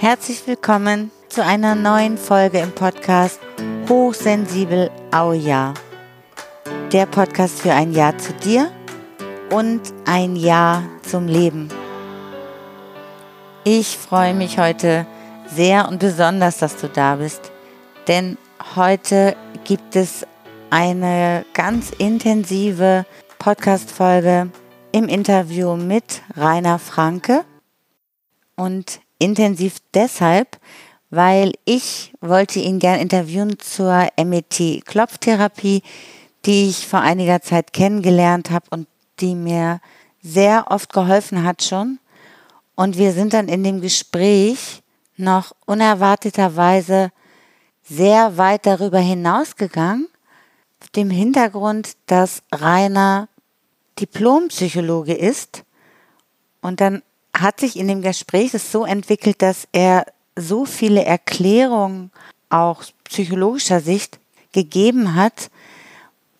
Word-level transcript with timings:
Herzlich 0.00 0.46
willkommen 0.46 1.10
zu 1.28 1.44
einer 1.44 1.74
neuen 1.74 2.18
Folge 2.18 2.60
im 2.60 2.70
Podcast 2.70 3.40
Hochsensibel 3.88 4.92
Auja. 5.10 5.74
Der 6.92 7.04
Podcast 7.04 7.62
für 7.62 7.72
ein 7.72 7.92
Ja 7.92 8.16
zu 8.16 8.32
dir 8.34 8.70
und 9.50 9.80
ein 10.06 10.36
Ja 10.36 10.84
zum 11.02 11.26
Leben. 11.26 11.68
Ich 13.64 13.98
freue 13.98 14.34
mich 14.34 14.60
heute 14.60 15.04
sehr 15.52 15.88
und 15.88 15.98
besonders, 15.98 16.58
dass 16.58 16.76
du 16.76 16.88
da 16.88 17.16
bist, 17.16 17.50
denn 18.06 18.38
heute 18.76 19.34
gibt 19.64 19.96
es 19.96 20.24
eine 20.70 21.44
ganz 21.54 21.90
intensive 21.90 23.04
Podcast-Folge 23.40 24.52
im 24.92 25.08
Interview 25.08 25.74
mit 25.74 26.22
Rainer 26.36 26.78
Franke 26.78 27.44
und 28.54 29.00
intensiv 29.18 29.76
deshalb, 29.94 30.58
weil 31.10 31.52
ich 31.64 32.12
wollte 32.20 32.60
ihn 32.60 32.78
gern 32.78 33.00
interviewen 33.00 33.58
zur 33.58 34.08
MET-Klopftherapie, 34.16 35.82
die 36.44 36.68
ich 36.68 36.86
vor 36.86 37.00
einiger 37.00 37.40
Zeit 37.40 37.72
kennengelernt 37.72 38.50
habe 38.50 38.66
und 38.70 38.86
die 39.20 39.34
mir 39.34 39.80
sehr 40.22 40.66
oft 40.70 40.92
geholfen 40.92 41.44
hat 41.44 41.62
schon. 41.62 41.98
Und 42.74 42.96
wir 42.96 43.12
sind 43.12 43.32
dann 43.32 43.48
in 43.48 43.64
dem 43.64 43.80
Gespräch 43.80 44.82
noch 45.16 45.52
unerwarteterweise 45.66 47.10
sehr 47.82 48.36
weit 48.36 48.66
darüber 48.66 48.98
hinausgegangen, 48.98 50.08
auf 50.80 50.90
dem 50.90 51.10
Hintergrund, 51.10 51.96
dass 52.06 52.42
Rainer 52.52 53.28
Diplompsychologe 53.98 55.14
ist. 55.14 55.64
Und 56.60 56.80
dann 56.80 57.02
hat 57.40 57.60
sich 57.60 57.76
in 57.76 57.88
dem 57.88 58.02
Gespräch 58.02 58.54
es 58.54 58.72
so 58.72 58.84
entwickelt, 58.84 59.42
dass 59.42 59.68
er 59.72 60.06
so 60.36 60.64
viele 60.64 61.04
Erklärungen 61.04 62.10
auch 62.50 62.82
psychologischer 63.04 63.80
Sicht 63.80 64.18
gegeben 64.52 65.14
hat, 65.14 65.50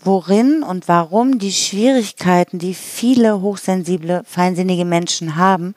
worin 0.02 0.62
und 0.62 0.88
warum 0.88 1.38
die 1.38 1.52
Schwierigkeiten, 1.52 2.58
die 2.58 2.74
viele 2.74 3.40
hochsensible, 3.40 4.22
feinsinnige 4.24 4.84
Menschen 4.84 5.36
haben, 5.36 5.74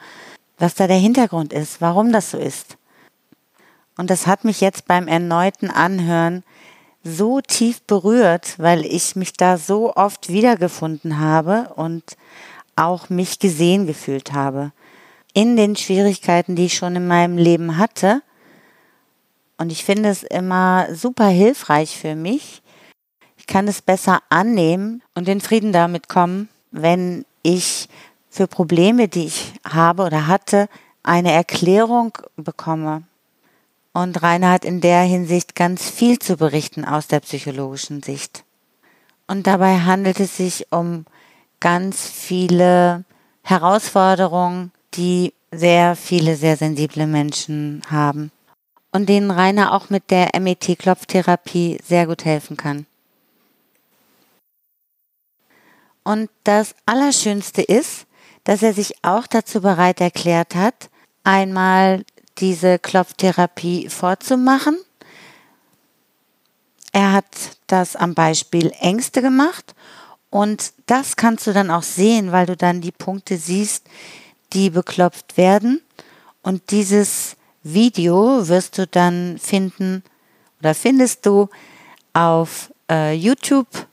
was 0.58 0.76
da 0.76 0.88
der 0.88 0.98
Hintergrund 0.98 1.54
ist, 1.54 1.82
warum 1.82 2.12
das 2.12 2.32
so 2.32 2.38
ist. 2.38 2.78
Und 3.98 4.10
das 4.10 4.28
hat 4.28 4.46
mich 4.46 4.62
jetzt 4.62 4.86
beim 4.86 5.08
erneuten 5.08 5.70
Anhören 5.70 6.44
so 7.04 7.42
tief 7.42 7.82
berührt, 7.82 8.60
weil 8.60 8.86
ich 8.86 9.16
mich 9.16 9.34
da 9.34 9.58
so 9.58 9.96
oft 9.96 10.30
wiedergefunden 10.30 11.20
habe 11.20 11.72
und 11.76 12.16
auch 12.76 13.10
mich 13.10 13.40
gesehen 13.40 13.88
gefühlt 13.88 14.34
habe. 14.34 14.72
In 15.34 15.56
den 15.56 15.76
Schwierigkeiten, 15.76 16.56
die 16.56 16.66
ich 16.66 16.76
schon 16.76 16.96
in 16.96 17.08
meinem 17.08 17.38
Leben 17.38 17.78
hatte. 17.78 18.22
Und 19.58 19.72
ich 19.72 19.86
finde 19.86 20.10
es 20.10 20.24
immer 20.24 20.94
super 20.94 21.28
hilfreich 21.28 21.98
für 21.98 22.16
mich. 22.16 22.62
Ich 23.38 23.48
kann 23.48 23.68
es 23.68 23.82
besser 23.82 24.22
annehmen 24.30 25.02
und 25.16 25.28
in 25.28 25.42
Frieden 25.42 25.72
damit 25.72 26.10
kommen, 26.10 26.50
wenn 26.72 27.26
ich 27.44 27.88
für 28.30 28.48
Probleme, 28.48 29.08
die 29.08 29.26
ich 29.26 29.54
habe 29.68 30.04
oder 30.04 30.28
hatte, 30.28 30.68
eine 31.04 31.32
Erklärung 31.32 32.18
bekomme. 32.36 33.04
Und 33.94 34.22
Rainer 34.22 34.52
hat 34.52 34.66
in 34.66 34.80
der 34.80 35.02
Hinsicht 35.02 35.56
ganz 35.56 35.90
viel 35.90 36.18
zu 36.20 36.38
berichten 36.38 36.86
aus 36.86 37.08
der 37.08 37.20
psychologischen 37.20 38.02
Sicht. 38.02 38.46
Und 39.28 39.48
dabei 39.48 39.80
handelt 39.80 40.20
es 40.20 40.38
sich 40.38 40.68
um 40.72 41.06
ganz 41.60 42.08
viele 42.08 43.04
Herausforderungen, 43.44 44.72
die 44.94 45.34
sehr 45.52 45.96
viele 45.96 46.36
sehr 46.36 46.58
sensible 46.58 47.08
Menschen 47.08 47.82
haben 47.90 48.32
und 48.92 49.08
denen 49.08 49.32
Rainer 49.32 49.74
auch 49.74 49.90
mit 49.90 50.12
der 50.12 50.30
MET-Klopftherapie 50.40 51.80
sehr 51.84 52.08
gut 52.08 52.26
helfen 52.26 52.58
kann. 52.58 52.86
Und 56.04 56.30
das 56.44 56.76
Allerschönste 56.86 57.62
ist, 57.62 58.06
dass 58.44 58.64
er 58.64 58.74
sich 58.74 58.96
auch 59.04 59.28
dazu 59.28 59.62
bereit 59.62 60.02
erklärt 60.02 60.56
hat, 60.56 60.90
einmal 61.24 62.04
diese 62.40 62.80
Klopftherapie 62.80 63.88
vorzumachen. 63.90 64.78
Er 66.92 67.14
hat 67.14 67.26
das 67.68 67.96
am 67.96 68.16
Beispiel 68.16 68.74
Ängste 68.80 69.22
gemacht 69.22 69.76
und 70.30 70.74
das 70.88 71.16
kannst 71.16 71.46
du 71.46 71.54
dann 71.54 71.70
auch 71.70 71.84
sehen, 71.84 72.32
weil 72.32 72.48
du 72.48 72.58
dann 72.58 72.82
die 72.82 72.92
Punkte 72.92 73.38
siehst, 73.38 73.86
die 74.54 74.70
beklopft 74.70 75.38
werden. 75.38 75.82
Und 76.42 76.72
dieses 76.72 77.36
Video 77.64 78.48
wirst 78.48 78.78
du 78.78 78.88
dann 78.88 79.38
finden 79.38 80.04
oder 80.60 80.74
findest 80.74 81.26
du 81.26 81.50
auf 82.14 82.72
äh, 82.90 83.14
YouTube 83.14 83.88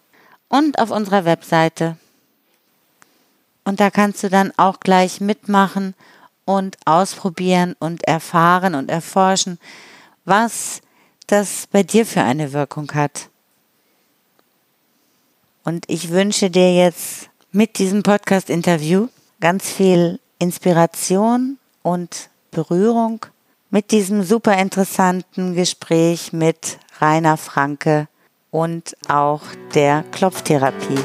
und 0.48 0.78
auf 0.78 0.90
unserer 0.90 1.24
Webseite. 1.24 1.96
Und 3.64 3.80
da 3.80 3.90
kannst 3.90 4.22
du 4.22 4.30
dann 4.30 4.52
auch 4.56 4.80
gleich 4.80 5.20
mitmachen 5.20 5.94
und 6.46 6.78
ausprobieren 6.86 7.76
und 7.78 8.04
erfahren 8.04 8.74
und 8.74 8.90
erforschen, 8.90 9.58
was 10.24 10.80
das 11.26 11.66
bei 11.70 11.82
dir 11.82 12.06
für 12.06 12.22
eine 12.22 12.54
Wirkung 12.54 12.90
hat. 12.92 13.28
Und 15.64 15.84
ich 15.88 16.08
wünsche 16.08 16.48
dir 16.48 16.74
jetzt 16.74 17.28
mit 17.52 17.78
diesem 17.78 18.02
Podcast-Interview 18.02 19.08
ganz 19.40 19.70
viel 19.70 20.18
Inspiration 20.40 21.58
und 21.82 22.30
Berührung 22.52 23.26
mit 23.70 23.90
diesem 23.90 24.22
super 24.22 24.56
interessanten 24.56 25.54
Gespräch 25.54 26.32
mit 26.32 26.78
Rainer 27.00 27.36
Franke 27.36 28.06
und 28.50 28.96
auch 29.08 29.42
der 29.74 30.04
Klopftherapie. 30.12 31.00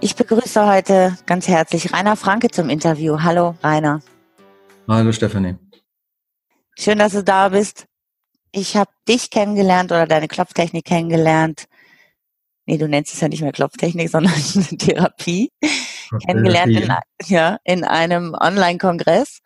Ich 0.00 0.16
begrüße 0.16 0.66
heute 0.66 1.16
ganz 1.26 1.46
herzlich 1.46 1.92
Rainer 1.92 2.16
Franke 2.16 2.48
zum 2.48 2.68
Interview. 2.68 3.22
Hallo, 3.22 3.54
Rainer. 3.62 4.00
Hallo, 4.88 5.12
Stefanie. 5.12 5.54
Schön, 6.76 6.98
dass 6.98 7.12
du 7.12 7.22
da 7.22 7.50
bist. 7.50 7.86
Ich 8.50 8.76
habe 8.76 8.90
dich 9.06 9.30
kennengelernt 9.30 9.92
oder 9.92 10.06
deine 10.06 10.26
Klopftechnik 10.26 10.84
kennengelernt. 10.84 11.68
Nee, 12.70 12.78
du 12.78 12.86
nennst 12.86 13.12
es 13.12 13.20
ja 13.20 13.26
nicht 13.26 13.42
mehr 13.42 13.50
Klopftechnik, 13.50 14.08
sondern 14.08 14.32
Therapie. 14.78 15.50
Okay, 15.60 16.24
kennengelernt 16.24 16.70
in, 16.70 16.92
ja, 17.26 17.58
in 17.64 17.82
einem 17.82 18.32
Online-Kongress 18.32 19.40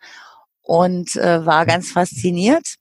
und 0.61 1.15
äh, 1.15 1.43
war 1.43 1.65
ganz 1.65 1.91
fasziniert 1.91 2.75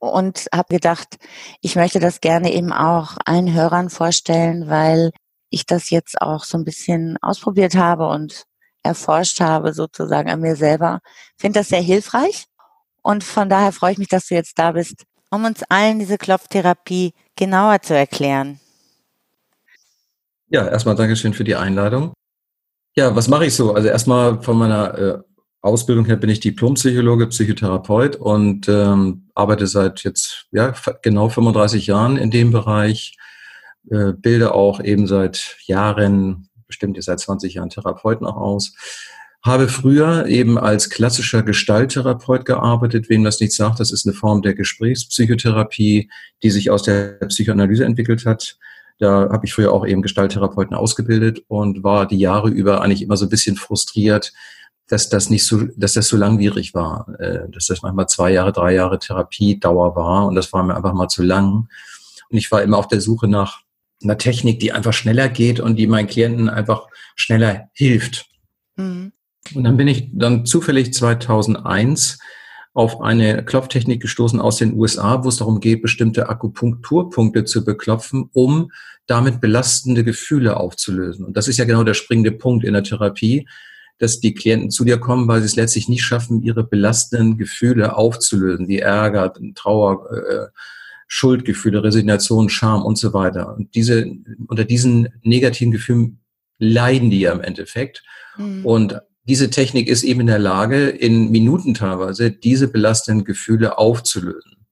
und 0.00 0.48
habe 0.52 0.74
gedacht, 0.74 1.16
ich 1.60 1.76
möchte 1.76 2.00
das 2.00 2.20
gerne 2.20 2.52
eben 2.52 2.72
auch 2.72 3.18
allen 3.24 3.54
Hörern 3.54 3.88
vorstellen, 3.88 4.68
weil 4.68 5.12
ich 5.48 5.64
das 5.64 5.90
jetzt 5.90 6.20
auch 6.20 6.42
so 6.42 6.58
ein 6.58 6.64
bisschen 6.64 7.16
ausprobiert 7.22 7.76
habe 7.76 8.08
und 8.08 8.46
erforscht 8.82 9.40
habe, 9.40 9.72
sozusagen 9.74 10.28
an 10.28 10.40
mir 10.40 10.56
selber. 10.56 10.98
Finde 11.38 11.60
das 11.60 11.68
sehr 11.68 11.82
hilfreich. 11.82 12.46
Und 13.00 13.22
von 13.22 13.48
daher 13.48 13.70
freue 13.70 13.92
ich 13.92 13.98
mich, 13.98 14.08
dass 14.08 14.26
du 14.26 14.34
jetzt 14.34 14.58
da 14.58 14.72
bist, 14.72 15.04
um 15.30 15.44
uns 15.44 15.62
allen 15.68 16.00
diese 16.00 16.18
Klopftherapie 16.18 17.12
genauer 17.36 17.80
zu 17.80 17.94
erklären. 17.94 18.58
Ja, 20.54 20.68
erstmal 20.68 20.94
Dankeschön 20.94 21.34
für 21.34 21.42
die 21.42 21.56
Einladung. 21.56 22.14
Ja, 22.94 23.16
was 23.16 23.26
mache 23.26 23.44
ich 23.44 23.56
so? 23.56 23.74
Also 23.74 23.88
erstmal 23.88 24.40
von 24.40 24.56
meiner 24.56 24.96
äh, 24.96 25.18
Ausbildung 25.62 26.04
her 26.04 26.14
bin 26.14 26.30
ich 26.30 26.38
Diplompsychologe, 26.38 27.26
Psychotherapeut 27.26 28.14
und 28.14 28.68
ähm, 28.68 29.26
arbeite 29.34 29.66
seit 29.66 30.04
jetzt 30.04 30.46
ja 30.52 30.72
genau 31.02 31.28
35 31.28 31.88
Jahren 31.88 32.16
in 32.16 32.30
dem 32.30 32.52
Bereich 32.52 33.16
äh, 33.90 34.12
bilde 34.12 34.54
auch 34.54 34.80
eben 34.80 35.08
seit 35.08 35.56
Jahren, 35.66 36.48
bestimmt 36.68 37.02
seit 37.02 37.18
20 37.18 37.54
Jahren 37.54 37.70
Therapeuten 37.70 38.24
auch 38.24 38.36
aus. 38.36 38.76
Habe 39.42 39.66
früher 39.66 40.26
eben 40.26 40.56
als 40.56 40.88
klassischer 40.88 41.42
Gestalttherapeut 41.42 42.44
gearbeitet. 42.44 43.10
Wem 43.10 43.24
das 43.24 43.40
nicht 43.40 43.56
sagt, 43.56 43.80
das 43.80 43.90
ist 43.90 44.06
eine 44.06 44.14
Form 44.14 44.40
der 44.40 44.54
Gesprächspsychotherapie, 44.54 46.08
die 46.44 46.50
sich 46.50 46.70
aus 46.70 46.84
der 46.84 47.14
Psychoanalyse 47.26 47.84
entwickelt 47.84 48.24
hat. 48.24 48.56
Da 48.98 49.28
habe 49.30 49.46
ich 49.46 49.52
früher 49.52 49.72
auch 49.72 49.86
eben 49.86 50.02
Gestalttherapeuten 50.02 50.76
ausgebildet 50.76 51.42
und 51.48 51.82
war 51.82 52.06
die 52.06 52.18
Jahre 52.18 52.48
über 52.48 52.80
eigentlich 52.80 53.02
immer 53.02 53.16
so 53.16 53.26
ein 53.26 53.30
bisschen 53.30 53.56
frustriert, 53.56 54.32
dass 54.88 55.08
das 55.08 55.30
nicht 55.30 55.46
so, 55.46 55.62
dass 55.76 55.94
das 55.94 56.08
so 56.08 56.16
langwierig 56.16 56.74
war, 56.74 57.08
äh, 57.18 57.48
dass 57.50 57.66
das 57.66 57.82
manchmal 57.82 58.06
zwei 58.06 58.32
Jahre, 58.32 58.52
drei 58.52 58.74
Jahre 58.74 58.98
Therapiedauer 58.98 59.96
war 59.96 60.26
und 60.26 60.34
das 60.34 60.52
war 60.52 60.62
mir 60.62 60.76
einfach 60.76 60.92
mal 60.92 61.08
zu 61.08 61.22
lang. 61.22 61.68
Und 62.28 62.38
ich 62.38 62.50
war 62.50 62.62
immer 62.62 62.78
auf 62.78 62.88
der 62.88 63.00
Suche 63.00 63.28
nach 63.28 63.62
einer 64.02 64.18
Technik, 64.18 64.60
die 64.60 64.72
einfach 64.72 64.92
schneller 64.92 65.28
geht 65.28 65.60
und 65.60 65.76
die 65.76 65.86
meinen 65.86 66.06
Klienten 66.06 66.48
einfach 66.48 66.86
schneller 67.16 67.70
hilft. 67.72 68.26
Mhm. 68.76 69.12
Und 69.54 69.64
dann 69.64 69.76
bin 69.76 69.88
ich 69.88 70.10
dann 70.12 70.46
zufällig 70.46 70.92
2001 70.94 72.18
auf 72.74 73.00
eine 73.00 73.44
Klopftechnik 73.44 74.02
gestoßen 74.02 74.40
aus 74.40 74.56
den 74.56 74.74
USA, 74.74 75.22
wo 75.22 75.28
es 75.28 75.36
darum 75.36 75.60
geht, 75.60 75.80
bestimmte 75.80 76.28
Akupunkturpunkte 76.28 77.44
zu 77.44 77.64
beklopfen, 77.64 78.28
um 78.32 78.72
damit 79.06 79.40
belastende 79.40 80.02
Gefühle 80.02 80.56
aufzulösen. 80.56 81.24
Und 81.24 81.36
das 81.36 81.46
ist 81.46 81.56
ja 81.56 81.64
genau 81.64 81.84
der 81.84 81.94
springende 81.94 82.32
Punkt 82.32 82.64
in 82.64 82.74
der 82.74 82.82
Therapie. 82.82 83.46
dass 83.98 84.18
die 84.18 84.34
Klienten 84.34 84.72
zu 84.72 84.84
dir 84.84 84.98
kommen, 84.98 85.28
weil 85.28 85.38
sie 85.40 85.46
es 85.46 85.54
letztlich 85.54 85.88
nicht 85.88 86.02
schaffen, 86.02 86.42
ihre 86.42 86.64
belastenden 86.64 87.38
Gefühle 87.38 87.96
aufzulösen, 87.96 88.66
wie 88.66 88.80
Ärger, 88.80 89.32
Trauer, 89.54 90.10
äh, 90.10 90.46
Schuldgefühle, 91.06 91.84
Resignation, 91.84 92.48
Scham 92.48 92.82
und 92.82 92.98
so 92.98 93.12
weiter. 93.12 93.56
Und 93.56 93.72
diese, 93.76 94.04
unter 94.48 94.64
diesen 94.64 95.10
negativen 95.22 95.70
Gefühlen 95.70 96.18
leiden 96.58 97.08
die 97.10 97.20
ja 97.20 97.32
im 97.32 97.40
Endeffekt. 97.40 98.02
Mhm. 98.36 98.66
Und 98.66 99.00
diese 99.24 99.50
Technik 99.50 99.88
ist 99.88 100.02
eben 100.02 100.20
in 100.20 100.26
der 100.26 100.38
Lage, 100.38 100.88
in 100.88 101.30
Minuten 101.30 101.74
teilweise 101.74 102.30
diese 102.30 102.68
belastenden 102.68 103.24
Gefühle 103.24 103.78
aufzulösen. 103.78 104.66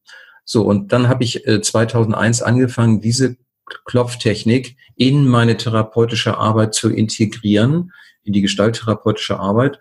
So, 0.45 0.63
und 0.63 0.93
dann 0.93 1.09
habe 1.09 1.25
ich 1.25 1.47
äh, 1.47 1.61
2001 1.61 2.43
angefangen, 2.43 3.01
diese 3.01 3.37
Klopftechnik 3.85 4.77
in 4.97 5.27
meine 5.27 5.57
therapeutische 5.57 6.37
Arbeit 6.37 6.75
zu 6.75 6.91
integrieren, 6.91 7.93
in 8.25 8.33
die 8.33 8.43
gestalttherapeutische 8.43 9.39
Arbeit 9.39 9.79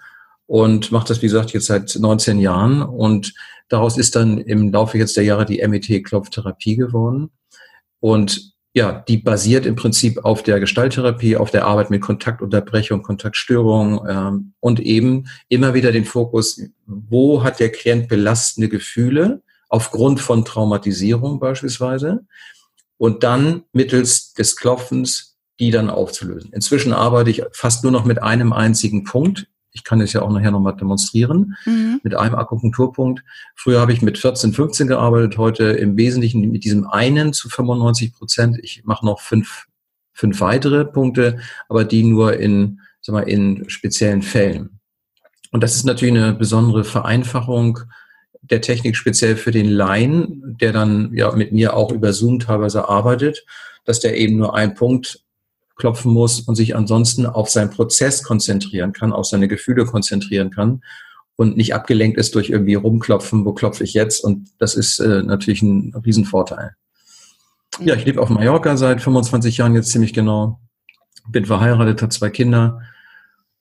und 0.48 0.92
mache 0.92 1.08
das, 1.08 1.22
wie 1.22 1.28
gesagt, 1.28 1.52
jetzt 1.52 1.68
seit 1.68 1.96
19 1.98 2.40
Jahren. 2.40 2.82
Und 2.82 3.34
daraus 3.70 3.98
ist 3.98 4.16
dann 4.16 4.38
im 4.38 4.72
Laufe 4.72 4.98
jetzt 4.98 5.18
der 5.18 5.24
Jahre 5.24 5.46
die 5.46 5.66
MET-Klopftherapie 5.66 6.76
geworden. 6.76 7.32
Und 8.00 8.54
ja, 8.74 9.04
die 9.08 9.18
basiert 9.18 9.66
im 9.66 9.76
Prinzip 9.76 10.24
auf 10.24 10.44
der 10.44 10.60
Gestalttherapie, 10.60 11.36
auf 11.36 11.52
der 11.52 11.66
Arbeit 11.66 11.90
mit 11.90 12.02
Kontaktunterbrechung, 12.02 13.04
Kontaktstörung 13.04 14.08
ähm, 14.08 14.54
und 14.60 14.80
eben 14.80 15.26
immer 15.50 15.74
wieder 15.74 15.92
den 15.92 16.06
Fokus, 16.06 16.62
wo 16.86 17.44
hat 17.44 17.60
der 17.60 17.72
Klient 17.72 18.08
belastende 18.08 18.70
Gefühle 18.70 19.42
aufgrund 19.68 20.22
von 20.22 20.46
Traumatisierung 20.46 21.40
beispielsweise 21.40 22.26
und 22.98 23.24
dann 23.24 23.64
mittels 23.74 24.34
des 24.34 24.56
Klopfens 24.56 25.32
die 25.62 25.70
dann 25.70 25.92
aufzulösen. 25.92 26.52
Inzwischen 26.54 26.92
arbeite 26.92 27.30
ich 27.30 27.44
fast 27.52 27.84
nur 27.84 27.92
noch 27.92 28.04
mit 28.04 28.22
einem 28.22 28.52
einzigen 28.52 29.04
Punkt 29.04 29.48
ich 29.74 29.84
kann 29.84 30.02
es 30.02 30.14
ja 30.14 30.22
auch 30.22 30.32
nachher 30.32 30.52
nochmal 30.52 30.76
demonstrieren, 30.76 31.56
mhm. 31.66 32.00
mit 32.04 32.16
einem 32.16 32.36
Akupunkturpunkt. 32.36 33.24
Früher 33.56 33.80
habe 33.80 33.94
ich 33.94 34.02
mit 34.02 34.18
14, 34.18 34.54
15 34.54 34.88
gearbeitet, 34.88 35.38
heute 35.38 35.66
im 35.66 35.98
Wesentlichen 35.98 36.52
mit 36.52 36.64
diesem 36.64 36.88
einen 36.88 37.34
zu 37.34 37.50
95 37.50 38.14
Prozent. 38.14 38.60
Ich 38.62 38.84
mache 38.84 39.06
noch 39.06 39.22
fünf, 39.22 39.68
fünf 40.14 40.42
weitere 40.42 40.86
Punkte, 40.86 41.40
aber 41.70 41.86
die 41.86 42.04
nur 42.04 42.38
in, 42.38 42.82
sag 43.02 43.14
mal, 43.14 43.22
in 43.22 43.70
speziellen 43.70 44.22
Fällen. 44.22 44.80
Und 45.52 45.64
das 45.64 45.76
ist 45.76 45.86
natürlich 45.86 46.16
eine 46.16 46.34
besondere 46.34 46.84
Vereinfachung 46.84 47.80
der 48.42 48.62
Technik 48.62 48.96
speziell 48.96 49.36
für 49.36 49.52
den 49.52 49.70
Laien, 49.70 50.58
der 50.60 50.74
dann 50.74 51.14
ja 51.14 51.32
mit 51.34 51.52
mir 51.52 51.76
auch 51.76 51.92
über 51.92 52.12
Zoom 52.12 52.40
teilweise 52.40 52.90
arbeitet, 52.90 53.46
dass 53.86 54.00
der 54.00 54.18
eben 54.18 54.38
nur 54.38 54.56
einen 54.56 54.74
Punkt 54.74 55.24
klopfen 55.82 56.14
muss 56.14 56.40
und 56.42 56.56
sich 56.56 56.76
ansonsten 56.76 57.26
auf 57.26 57.50
seinen 57.50 57.72
Prozess 57.72 58.22
konzentrieren 58.24 58.94
kann, 58.94 59.12
auf 59.12 59.26
seine 59.26 59.48
Gefühle 59.48 59.86
konzentrieren 59.86 60.52
kann 60.52 60.84
und 61.36 61.58
nicht 61.58 61.74
abgelenkt 61.74 62.20
ist 62.20 62.36
durch 62.36 62.52
irgendwie 62.52 62.76
rumklopfen, 62.76 63.46
wo 63.46 63.54
klopfe 63.54 63.84
ich 63.84 63.94
jetzt? 63.96 64.24
Und 64.24 64.50
das 64.60 64.76
ist 64.76 65.00
äh, 65.00 65.24
natürlich 65.24 65.64
ein 65.64 65.92
Riesenvorteil. 66.06 66.76
Ja, 67.80 67.96
ich 67.96 68.06
lebe 68.06 68.22
auf 68.22 68.30
Mallorca 68.30 68.78
seit 68.78 69.02
25 69.02 69.58
Jahren 69.58 69.74
jetzt 69.74 69.90
ziemlich 69.90 70.14
genau. 70.14 70.60
Bin 71.30 71.46
verheiratet, 71.46 72.02
habe 72.04 72.12
zwei 72.12 72.30
Kinder. 72.30 72.82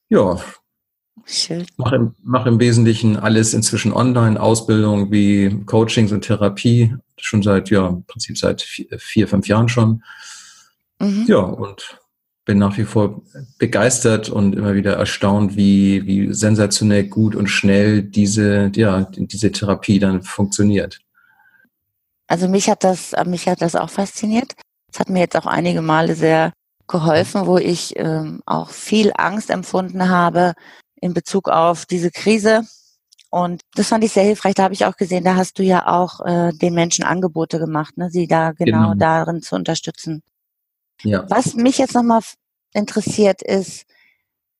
Ja. 0.09 0.39
Mache 1.77 1.95
im, 1.95 2.15
mach 2.21 2.45
im 2.45 2.59
Wesentlichen 2.59 3.17
alles 3.17 3.55
inzwischen 3.55 3.93
online, 3.93 4.39
Ausbildung 4.39 5.11
wie 5.11 5.63
Coachings 5.65 6.11
und 6.11 6.21
Therapie, 6.21 6.95
schon 7.17 7.41
seit, 7.41 7.71
ja, 7.71 7.87
im 7.87 8.03
Prinzip 8.05 8.37
seit 8.37 8.61
vier, 8.61 8.87
vier 8.99 9.27
fünf 9.27 9.47
Jahren 9.47 9.69
schon. 9.69 10.03
Mhm. 10.99 11.25
Ja, 11.27 11.39
und 11.39 12.00
bin 12.45 12.57
nach 12.57 12.77
wie 12.77 12.85
vor 12.85 13.21
begeistert 13.57 14.29
und 14.29 14.55
immer 14.55 14.73
wieder 14.73 14.95
erstaunt, 14.95 15.55
wie, 15.55 16.05
wie 16.05 16.33
sensationell 16.33 17.05
gut 17.05 17.35
und 17.35 17.47
schnell 17.47 18.01
diese, 18.01 18.71
ja, 18.75 19.03
diese 19.15 19.51
Therapie 19.51 19.99
dann 19.99 20.23
funktioniert. 20.23 20.99
Also 22.27 22.47
mich 22.47 22.69
hat 22.69 22.83
das, 22.83 23.13
mich 23.25 23.47
hat 23.47 23.61
das 23.61 23.75
auch 23.75 23.89
fasziniert. 23.89 24.53
Es 24.91 24.99
hat 24.99 25.09
mir 25.09 25.19
jetzt 25.19 25.35
auch 25.35 25.45
einige 25.45 25.81
Male 25.81 26.15
sehr 26.15 26.53
geholfen, 26.87 27.45
wo 27.45 27.57
ich 27.57 27.93
ähm, 27.97 28.41
auch 28.45 28.69
viel 28.69 29.11
Angst 29.15 29.49
empfunden 29.49 30.09
habe 30.09 30.53
in 30.95 31.13
Bezug 31.13 31.47
auf 31.47 31.85
diese 31.85 32.11
Krise. 32.11 32.63
Und 33.29 33.61
das 33.75 33.87
fand 33.87 34.03
ich 34.03 34.11
sehr 34.11 34.23
hilfreich. 34.23 34.55
Da 34.55 34.63
habe 34.63 34.73
ich 34.73 34.85
auch 34.85 34.97
gesehen, 34.97 35.23
da 35.23 35.35
hast 35.35 35.57
du 35.57 35.63
ja 35.63 35.87
auch 35.87 36.19
äh, 36.25 36.51
den 36.53 36.73
Menschen 36.73 37.05
Angebote 37.05 37.59
gemacht, 37.59 37.97
ne, 37.97 38.09
sie 38.09 38.27
da 38.27 38.51
genau, 38.51 38.91
genau. 38.91 38.93
darin 38.95 39.41
zu 39.41 39.55
unterstützen. 39.55 40.21
Ja. 41.03 41.25
Was 41.29 41.55
mich 41.55 41.77
jetzt 41.77 41.93
nochmal 41.93 42.21
interessiert 42.73 43.41
ist, 43.41 43.85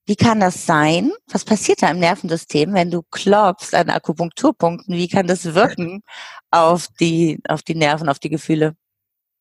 wie 0.05 0.15
kann 0.15 0.39
das 0.39 0.65
sein? 0.65 1.11
Was 1.31 1.45
passiert 1.45 1.81
da 1.81 1.89
im 1.91 1.99
Nervensystem, 1.99 2.73
wenn 2.73 2.91
du 2.91 3.03
klopfst 3.11 3.73
an 3.73 3.89
Akupunkturpunkten? 3.89 4.95
Wie 4.95 5.07
kann 5.07 5.27
das 5.27 5.53
wirken 5.53 6.03
auf 6.49 6.87
die, 6.99 7.39
auf 7.47 7.61
die 7.61 7.75
Nerven, 7.75 8.09
auf 8.09 8.19
die 8.19 8.29
Gefühle? 8.29 8.75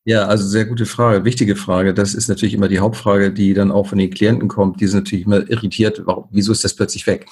Ja, 0.05 0.27
also 0.27 0.47
sehr 0.47 0.65
gute 0.65 0.87
Frage, 0.87 1.25
wichtige 1.25 1.57
Frage. 1.57 1.93
Das 1.93 2.15
ist 2.15 2.29
natürlich 2.29 2.55
immer 2.55 2.69
die 2.69 2.79
Hauptfrage, 2.79 3.33
die 3.33 3.53
dann 3.53 3.71
auch 3.71 3.87
von 3.87 3.99
den 3.99 4.11
Klienten 4.11 4.49
kommt. 4.49 4.81
Die 4.81 4.87
sind 4.87 5.05
natürlich 5.05 5.27
immer 5.27 5.49
irritiert. 5.51 6.03
Warum, 6.05 6.27
wieso 6.31 6.53
ist 6.53 6.65
das 6.65 6.75
plötzlich 6.75 7.07
weg? 7.07 7.27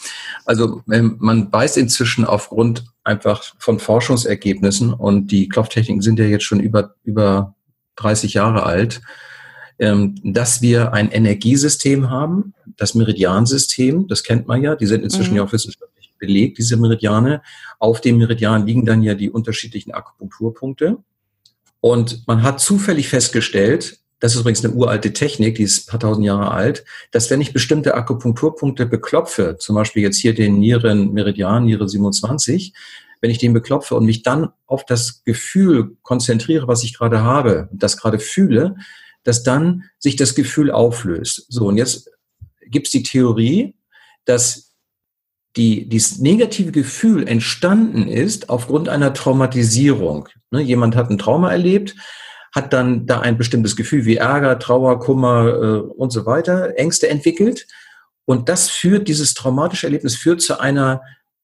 Also 0.44 0.82
ähm, 0.90 1.16
man 1.18 1.50
weiß 1.50 1.78
inzwischen 1.78 2.24
aufgrund 2.24 2.84
einfach 3.04 3.42
von 3.58 3.78
Forschungsergebnissen 3.78 4.92
und 4.92 5.28
die 5.28 5.48
Klopftechniken 5.48 6.02
sind 6.02 6.18
ja 6.18 6.26
jetzt 6.26 6.44
schon 6.44 6.60
über, 6.60 6.94
über 7.04 7.54
30 7.96 8.34
Jahre 8.34 8.64
alt 8.64 9.00
dass 9.78 10.60
wir 10.60 10.92
ein 10.92 11.10
Energiesystem 11.10 12.10
haben, 12.10 12.54
das 12.76 12.94
Meridiansystem, 12.94 14.08
das 14.08 14.24
kennt 14.24 14.48
man 14.48 14.62
ja, 14.62 14.74
die 14.74 14.86
sind 14.86 15.04
inzwischen 15.04 15.30
mhm. 15.30 15.36
ja 15.36 15.44
auch 15.44 15.52
wissenschaftlich 15.52 16.14
belegt, 16.18 16.58
diese 16.58 16.76
Meridiane. 16.76 17.42
Auf 17.78 18.00
dem 18.00 18.18
Meridian 18.18 18.66
liegen 18.66 18.84
dann 18.84 19.02
ja 19.02 19.14
die 19.14 19.30
unterschiedlichen 19.30 19.92
Akupunkturpunkte. 19.92 20.98
Und 21.80 22.26
man 22.26 22.42
hat 22.42 22.60
zufällig 22.60 23.08
festgestellt, 23.08 24.00
das 24.20 24.34
ist 24.34 24.40
übrigens 24.40 24.64
eine 24.64 24.74
uralte 24.74 25.12
Technik, 25.12 25.56
die 25.56 25.62
ist 25.62 25.86
ein 25.86 25.90
paar 25.90 26.00
tausend 26.00 26.26
Jahre 26.26 26.50
alt, 26.50 26.84
dass 27.12 27.30
wenn 27.30 27.40
ich 27.40 27.52
bestimmte 27.52 27.94
Akupunkturpunkte 27.94 28.84
beklopfe, 28.84 29.56
zum 29.58 29.76
Beispiel 29.76 30.02
jetzt 30.02 30.18
hier 30.18 30.34
den 30.34 30.58
Nierenmeridian, 30.58 31.64
Niere 31.64 31.88
27, 31.88 32.74
wenn 33.20 33.30
ich 33.30 33.38
den 33.38 33.52
beklopfe 33.52 33.94
und 33.94 34.06
mich 34.06 34.22
dann 34.22 34.48
auf 34.66 34.84
das 34.84 35.22
Gefühl 35.24 35.96
konzentriere, 36.02 36.66
was 36.66 36.82
ich 36.82 36.96
gerade 36.96 37.22
habe, 37.22 37.68
das 37.72 37.96
gerade 37.96 38.18
fühle, 38.18 38.76
dass 39.28 39.42
dann 39.42 39.84
sich 39.98 40.16
das 40.16 40.34
Gefühl 40.34 40.70
auflöst. 40.70 41.44
So, 41.50 41.66
und 41.66 41.76
jetzt 41.76 42.10
gibt 42.70 42.86
es 42.86 42.92
die 42.92 43.02
Theorie, 43.02 43.74
dass 44.24 44.72
die, 45.54 45.86
dieses 45.86 46.18
negative 46.18 46.72
Gefühl 46.72 47.28
entstanden 47.28 48.08
ist 48.08 48.48
aufgrund 48.48 48.88
einer 48.88 49.12
Traumatisierung. 49.12 50.30
Ne, 50.50 50.62
jemand 50.62 50.96
hat 50.96 51.10
ein 51.10 51.18
Trauma 51.18 51.50
erlebt, 51.50 51.94
hat 52.54 52.72
dann 52.72 53.06
da 53.06 53.20
ein 53.20 53.36
bestimmtes 53.36 53.76
Gefühl 53.76 54.06
wie 54.06 54.16
Ärger, 54.16 54.58
Trauer, 54.58 54.98
Kummer 54.98 55.46
äh, 55.46 55.80
und 55.80 56.10
so 56.10 56.24
weiter, 56.24 56.78
Ängste 56.78 57.10
entwickelt. 57.10 57.66
Und 58.24 58.48
das 58.48 58.70
führt, 58.70 59.08
dieses 59.08 59.34
traumatische 59.34 59.86
Erlebnis 59.86 60.16
führt 60.16 60.40
zu 60.40 60.58
einer 60.58 61.02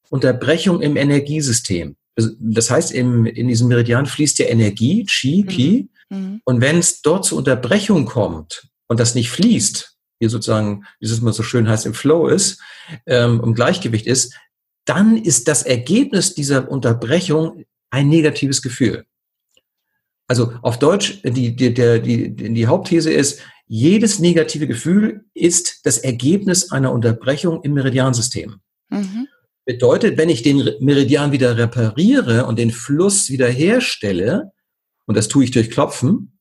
Unterbrechung 0.09 0.81
im 0.81 0.97
Energiesystem. 0.97 1.97
Das 2.15 2.71
heißt, 2.71 2.93
im, 2.93 3.27
in 3.27 3.47
diesem 3.47 3.67
Meridian 3.67 4.07
fließt 4.07 4.39
ja 4.39 4.47
Energie, 4.47 5.05
Qi, 5.05 5.43
Qi, 5.43 5.81
Mhm. 5.81 5.89
Und 6.43 6.61
wenn 6.61 6.79
es 6.79 7.01
dort 7.01 7.25
zu 7.25 7.37
Unterbrechung 7.37 8.05
kommt 8.05 8.67
und 8.87 8.99
das 8.99 9.15
nicht 9.15 9.29
fließt, 9.29 9.95
hier 10.19 10.29
sozusagen, 10.29 10.85
wie 10.99 11.05
es 11.05 11.21
mal 11.21 11.33
so 11.33 11.43
schön 11.43 11.67
heißt, 11.67 11.85
im 11.85 11.93
Flow 11.93 12.27
ist, 12.27 12.61
ähm, 13.05 13.41
im 13.43 13.53
Gleichgewicht 13.53 14.07
ist, 14.07 14.33
dann 14.85 15.17
ist 15.17 15.47
das 15.47 15.63
Ergebnis 15.63 16.35
dieser 16.35 16.69
Unterbrechung 16.69 17.65
ein 17.89 18.07
negatives 18.07 18.61
Gefühl. 18.61 19.05
Also 20.27 20.53
auf 20.61 20.79
Deutsch, 20.79 21.21
die, 21.23 21.55
die, 21.55 21.73
der, 21.73 21.99
die, 21.99 22.35
die 22.35 22.67
Hauptthese 22.67 23.11
ist, 23.11 23.41
jedes 23.67 24.19
negative 24.19 24.67
Gefühl 24.67 25.25
ist 25.33 25.85
das 25.85 25.97
Ergebnis 25.97 26.71
einer 26.71 26.91
Unterbrechung 26.91 27.63
im 27.63 27.73
Meridiansystem. 27.73 28.57
Mhm. 28.89 29.27
Bedeutet, 29.65 30.17
wenn 30.17 30.29
ich 30.29 30.43
den 30.43 30.69
Meridian 30.79 31.31
wieder 31.31 31.57
repariere 31.57 32.45
und 32.45 32.59
den 32.59 32.71
Fluss 32.71 33.29
wiederherstelle, 33.29 34.51
und 35.05 35.17
das 35.17 35.27
tue 35.27 35.43
ich 35.43 35.51
durch 35.51 35.71
Klopfen. 35.71 36.31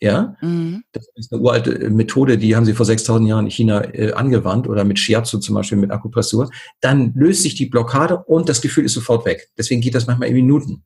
Ja, 0.00 0.36
mhm. 0.40 0.84
das 0.92 1.08
ist 1.16 1.32
eine 1.32 1.42
uralte 1.42 1.90
Methode, 1.90 2.38
die 2.38 2.54
haben 2.54 2.64
sie 2.64 2.72
vor 2.72 2.86
6000 2.86 3.28
Jahren 3.28 3.46
in 3.46 3.50
China 3.50 3.82
äh, 3.92 4.12
angewandt 4.12 4.68
oder 4.68 4.84
mit 4.84 5.00
Shiatsu 5.00 5.38
zum 5.38 5.56
Beispiel, 5.56 5.76
mit 5.76 5.90
Akupressur. 5.90 6.48
Dann 6.80 7.12
löst 7.16 7.42
sich 7.42 7.56
die 7.56 7.66
Blockade 7.66 8.16
und 8.16 8.48
das 8.48 8.60
Gefühl 8.60 8.84
ist 8.84 8.92
sofort 8.92 9.24
weg. 9.24 9.48
Deswegen 9.58 9.80
geht 9.80 9.96
das 9.96 10.06
manchmal 10.06 10.28
in 10.28 10.36
Minuten. 10.36 10.84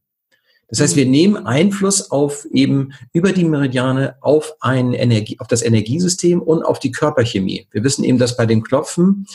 Das 0.73 0.81
heißt, 0.81 0.97
wir 0.97 1.05
mhm. 1.05 1.11
nehmen 1.11 1.47
Einfluss 1.47 2.11
auf 2.11 2.47
eben 2.51 2.95
über 3.12 3.33
die 3.33 3.45
Meridiane 3.45 4.17
auf 4.23 4.55
ein 4.61 4.95
Energie, 4.95 5.39
auf 5.39 5.47
das 5.47 5.61
Energiesystem 5.61 6.41
und 6.41 6.62
auf 6.62 6.79
die 6.79 6.93
Körperchemie. 6.93 7.69
Wir 7.71 7.85
wissen 7.85 8.05
eben, 8.05 8.17
dass 8.17 8.39
bei 8.39 8.47
dem 8.47 8.62
Klopfen, 8.62 9.27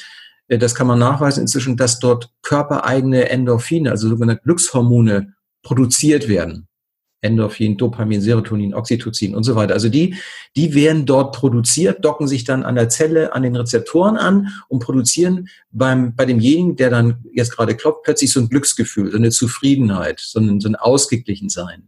äh, 0.47 0.57
das 0.57 0.73
kann 0.73 0.87
man 0.87 0.97
nachweisen 0.97 1.41
inzwischen, 1.41 1.77
dass 1.77 1.99
dort 1.99 2.31
körpereigene 2.41 3.29
Endorphine, 3.29 3.91
also 3.91 4.09
sogenannte 4.09 4.41
Glückshormone 4.41 5.35
produziert 5.61 6.27
werden. 6.27 6.66
Endorphin, 7.27 7.77
Dopamin, 7.77 8.21
Serotonin, 8.21 8.73
Oxytocin 8.73 9.35
und 9.35 9.43
so 9.43 9.55
weiter. 9.55 9.73
Also 9.73 9.89
die, 9.89 10.15
die 10.55 10.73
werden 10.73 11.05
dort 11.05 11.35
produziert, 11.35 12.03
docken 12.03 12.27
sich 12.27 12.43
dann 12.43 12.63
an 12.63 12.75
der 12.75 12.89
Zelle, 12.89 13.33
an 13.33 13.43
den 13.43 13.55
Rezeptoren 13.55 14.17
an 14.17 14.47
und 14.67 14.79
produzieren 14.79 15.49
beim, 15.71 16.15
bei 16.15 16.25
demjenigen, 16.25 16.75
der 16.75 16.89
dann 16.89 17.25
jetzt 17.33 17.51
gerade 17.51 17.75
klopft, 17.75 18.03
plötzlich 18.03 18.31
so 18.31 18.39
ein 18.39 18.49
Glücksgefühl, 18.49 19.11
so 19.11 19.17
eine 19.17 19.29
Zufriedenheit, 19.29 20.19
so 20.19 20.39
ein, 20.39 20.59
so 20.59 20.69
ein 20.69 20.75
Ausgeglichensein. 20.75 21.83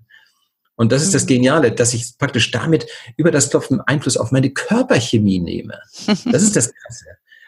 Und 0.76 0.94
das 0.94 1.04
ist 1.04 1.14
das 1.14 1.24
mhm. 1.24 1.28
Geniale, 1.28 1.72
dass 1.72 1.94
ich 1.94 2.18
praktisch 2.18 2.52
damit 2.52 2.88
über 3.18 3.32
das 3.32 3.50
Klopfen 3.50 3.82
Einfluss 3.82 4.16
auf 4.16 4.32
meine 4.32 4.50
Körperchemie 4.52 5.40
nehme. 5.40 5.80
Das 6.32 6.42
ist 6.42 6.56
das 6.56 6.72
Krasse. 6.74 7.06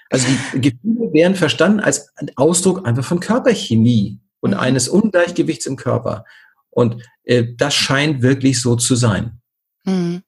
Also 0.09 0.27
die 0.53 0.59
Gefühle 0.59 1.13
werden 1.13 1.35
verstanden 1.35 1.79
als 1.79 2.11
Ausdruck 2.35 2.85
einfach 2.85 3.05
von 3.05 3.21
Körperchemie 3.21 4.19
und 4.41 4.51
mhm. 4.51 4.59
eines 4.59 4.89
Ungleichgewichts 4.89 5.65
im 5.65 5.77
Körper. 5.77 6.25
Und 6.71 7.03
äh, 7.23 7.45
das 7.55 7.73
scheint 7.73 8.21
wirklich 8.21 8.61
so 8.61 8.75
zu 8.75 8.95
sein. 8.95 9.41
Mhm. 9.83 10.23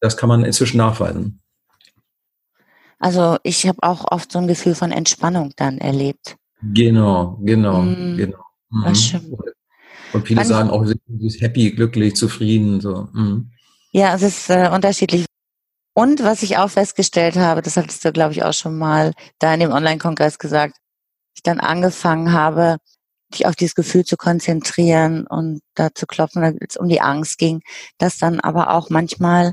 Das 0.00 0.16
kann 0.16 0.28
man 0.28 0.44
inzwischen 0.44 0.76
nachweisen. 0.76 1.40
Also 2.98 3.38
ich 3.42 3.66
habe 3.66 3.82
auch 3.82 4.10
oft 4.10 4.30
so 4.30 4.38
ein 4.38 4.48
Gefühl 4.48 4.74
von 4.74 4.92
Entspannung 4.92 5.52
dann 5.56 5.78
erlebt. 5.78 6.36
Genau, 6.62 7.38
genau, 7.42 7.82
mhm. 7.82 8.16
genau. 8.16 8.44
Mhm. 8.70 8.86
Und 10.12 10.26
viele 10.26 10.40
Kann 10.40 10.48
sagen 10.48 10.70
auch, 10.70 10.84
sie 10.84 10.94
sind 11.06 11.40
happy, 11.42 11.72
glücklich, 11.72 12.14
zufrieden. 12.16 12.80
So. 12.80 13.08
Mhm. 13.12 13.50
Ja, 13.92 14.14
es 14.14 14.22
ist 14.22 14.50
äh, 14.50 14.70
unterschiedlich. 14.72 15.26
Und 15.92 16.22
was 16.22 16.42
ich 16.42 16.56
auch 16.56 16.70
festgestellt 16.70 17.36
habe, 17.36 17.62
das 17.62 17.76
hattest 17.76 18.04
du, 18.04 18.12
glaube 18.12 18.32
ich, 18.32 18.42
auch 18.42 18.52
schon 18.52 18.78
mal 18.78 19.12
da 19.38 19.54
in 19.54 19.60
dem 19.60 19.72
Online-Kongress 19.72 20.38
gesagt, 20.38 20.76
ich 21.36 21.42
dann 21.42 21.60
angefangen 21.60 22.32
habe, 22.32 22.78
dich 23.34 23.46
auf 23.46 23.56
dieses 23.56 23.74
Gefühl 23.74 24.04
zu 24.04 24.16
konzentrieren 24.16 25.26
und 25.26 25.60
da 25.74 25.94
zu 25.94 26.06
klopfen, 26.06 26.42
weil 26.42 26.56
es 26.66 26.76
um 26.76 26.88
die 26.88 27.00
Angst 27.00 27.38
ging, 27.38 27.60
dass 27.98 28.18
dann 28.18 28.40
aber 28.40 28.70
auch 28.70 28.90
manchmal 28.90 29.52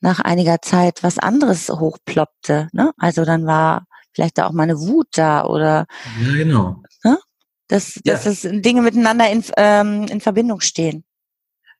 nach 0.00 0.20
einiger 0.20 0.62
Zeit 0.62 1.02
was 1.02 1.18
anderes 1.18 1.68
hochploppte. 1.68 2.68
Ne? 2.72 2.92
Also 2.96 3.24
dann 3.24 3.46
war 3.46 3.84
vielleicht 4.12 4.38
da 4.38 4.46
auch 4.46 4.52
mal 4.52 4.64
eine 4.64 4.80
Wut 4.80 5.08
da 5.12 5.44
oder 5.44 5.86
ja, 6.22 6.32
genau. 6.32 6.82
Ne? 7.04 7.18
dass, 7.68 8.00
ja. 8.04 8.14
dass 8.14 8.24
das 8.24 8.40
Dinge 8.42 8.82
miteinander 8.82 9.30
in, 9.30 9.44
ähm, 9.56 10.06
in 10.10 10.20
Verbindung 10.20 10.60
stehen. 10.60 11.04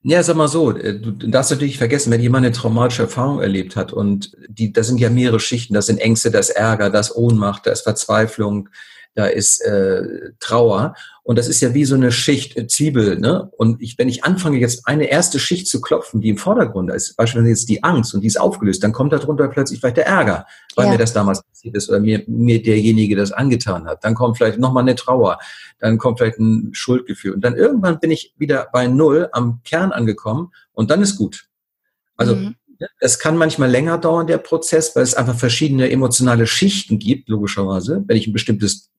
Ja, 0.03 0.23
sag 0.23 0.35
mal 0.35 0.47
so, 0.47 0.75
äh, 0.75 0.99
du 0.99 1.11
darfst 1.11 1.51
natürlich 1.51 1.77
vergessen, 1.77 2.11
wenn 2.11 2.21
jemand 2.21 2.45
eine 2.45 2.55
traumatische 2.55 3.03
Erfahrung 3.03 3.39
erlebt 3.39 3.75
hat 3.75 3.93
und 3.93 4.35
die, 4.47 4.73
das 4.73 4.87
sind 4.87 4.99
ja 4.99 5.09
mehrere 5.09 5.39
Schichten, 5.39 5.75
das 5.75 5.85
sind 5.85 5.99
Ängste, 5.99 6.31
das 6.31 6.49
Ärger, 6.49 6.89
das 6.89 7.15
Ohnmacht, 7.15 7.67
das 7.67 7.81
Verzweiflung, 7.81 8.69
da 9.13 9.25
ist 9.25 9.61
äh, 9.61 10.31
Trauer. 10.39 10.95
Und 11.23 11.37
das 11.37 11.47
ist 11.47 11.61
ja 11.61 11.73
wie 11.73 11.85
so 11.85 11.95
eine 11.95 12.11
Schicht 12.11 12.57
äh, 12.57 12.67
Zwiebel. 12.67 13.19
Ne? 13.19 13.49
Und 13.57 13.81
ich, 13.81 13.97
wenn 13.97 14.07
ich 14.07 14.23
anfange, 14.23 14.57
jetzt 14.57 14.87
eine 14.87 15.05
erste 15.05 15.39
Schicht 15.39 15.67
zu 15.67 15.81
klopfen, 15.81 16.21
die 16.21 16.29
im 16.29 16.37
Vordergrund 16.37 16.91
ist, 16.91 17.15
beispielsweise 17.17 17.49
jetzt 17.49 17.69
die 17.69 17.83
Angst 17.83 18.13
und 18.13 18.21
die 18.21 18.27
ist 18.27 18.39
aufgelöst, 18.39 18.83
dann 18.83 18.93
kommt 18.93 19.13
darunter 19.13 19.47
plötzlich 19.49 19.79
vielleicht 19.79 19.97
der 19.97 20.07
Ärger, 20.07 20.45
weil 20.75 20.85
ja. 20.85 20.91
mir 20.93 20.97
das 20.97 21.13
damals 21.13 21.43
passiert 21.43 21.75
ist 21.75 21.89
oder 21.89 21.99
mir, 21.99 22.23
mir 22.27 22.61
derjenige 22.61 23.15
das 23.15 23.31
angetan 23.31 23.85
hat. 23.85 24.03
Dann 24.03 24.15
kommt 24.15 24.37
vielleicht 24.37 24.59
nochmal 24.59 24.83
eine 24.83 24.95
Trauer, 24.95 25.39
dann 25.79 25.97
kommt 25.97 26.19
vielleicht 26.19 26.39
ein 26.39 26.69
Schuldgefühl. 26.73 27.33
Und 27.33 27.41
dann 27.41 27.55
irgendwann 27.55 27.99
bin 27.99 28.11
ich 28.11 28.33
wieder 28.37 28.69
bei 28.71 28.87
Null 28.87 29.29
am 29.33 29.61
Kern 29.63 29.91
angekommen 29.91 30.51
und 30.71 30.89
dann 30.89 31.01
ist 31.01 31.17
gut. 31.17 31.47
Also 32.15 32.35
mhm. 32.35 32.55
Es 32.99 33.19
kann 33.19 33.37
manchmal 33.37 33.69
länger 33.69 33.99
dauern, 33.99 34.25
der 34.25 34.39
Prozess, 34.39 34.95
weil 34.95 35.03
es 35.03 35.13
einfach 35.13 35.35
verschiedene 35.35 35.91
emotionale 35.91 36.47
Schichten 36.47 36.97
gibt, 36.97 37.29
logischerweise. 37.29 38.03
Wenn 38.07 38.17
ich 38.17 38.25
ein 38.25 38.33
bestimmtes 38.33 38.89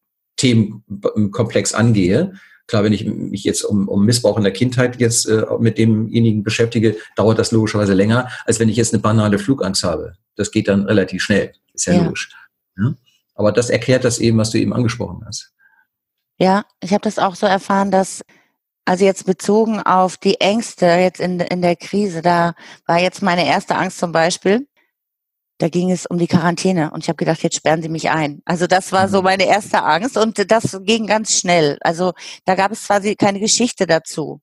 Themenkomplex 0.43 1.73
angehe. 1.73 2.35
Klar, 2.67 2.85
wenn 2.85 2.93
ich 2.93 3.05
mich 3.05 3.45
jetzt 3.45 3.63
um, 3.63 3.89
um 3.89 4.05
Missbrauch 4.05 4.37
in 4.37 4.43
der 4.43 4.53
Kindheit 4.53 5.01
jetzt 5.01 5.27
äh, 5.27 5.45
mit 5.59 5.79
demjenigen 5.79 6.43
beschäftige, 6.43 6.97
dauert 7.17 7.39
das 7.39 7.53
logischerweise 7.53 7.95
länger, 7.95 8.29
als 8.45 8.61
wenn 8.61 8.69
ich 8.69 8.77
jetzt 8.77 8.93
eine 8.93 9.03
banale 9.03 9.39
Flugangst 9.39 9.85
habe. 9.85 10.15
Das 10.37 10.51
geht 10.51 10.69
dann 10.69 10.85
relativ 10.85 11.23
schnell. 11.23 11.53
Ist 11.75 11.87
ja, 11.87 11.95
ja. 11.95 12.05
logisch. 12.05 12.31
Ja? 12.77 12.95
Aber 13.35 13.53
das 13.53 13.71
erklärt 13.71 14.05
das 14.05 14.19
eben, 14.19 14.39
was 14.39 14.51
du 14.51 14.59
eben 14.59 14.73
angesprochen 14.73 15.23
hast. 15.27 15.53
Ja, 16.39 16.65
ich 16.83 16.93
habe 16.93 17.03
das 17.03 17.19
auch 17.19 17.35
so 17.35 17.47
erfahren, 17.47 17.91
dass 17.91 18.23
also 18.85 19.05
jetzt 19.05 19.27
bezogen 19.27 19.81
auf 19.81 20.17
die 20.17 20.41
Ängste 20.41 20.87
jetzt 20.87 21.21
in, 21.21 21.39
in 21.39 21.63
der 21.63 21.77
Krise, 21.77 22.21
da 22.21 22.55
war 22.87 22.99
jetzt 22.99 23.23
meine 23.23 23.47
erste 23.47 23.77
Angst 23.77 23.99
zum 23.99 24.11
Beispiel, 24.11 24.67
da 25.59 25.69
ging 25.69 25.91
es 25.91 26.07
um 26.07 26.19
die 26.19 26.27
Quarantäne 26.27 26.91
und 26.91 27.05
ich 27.05 27.09
habe 27.09 27.17
gedacht, 27.17 27.43
jetzt 27.43 27.57
sperren 27.57 27.83
Sie 27.83 27.89
mich 27.89 28.11
ein. 28.11 28.43
Also 28.45 28.67
das 28.67 28.91
war 28.93 29.09
so 29.09 29.19
mhm. 29.19 29.25
meine 29.25 29.45
erste 29.45 29.83
Angst 29.83 30.17
und 30.17 30.51
das 30.51 30.81
ging 30.83 31.07
ganz 31.07 31.39
schnell. 31.39 31.79
Also 31.83 32.13
da 32.45 32.55
gab 32.55 32.73
es 32.73 32.87
quasi 32.87 33.15
keine 33.15 33.39
Geschichte 33.39 33.87
dazu. 33.87 34.41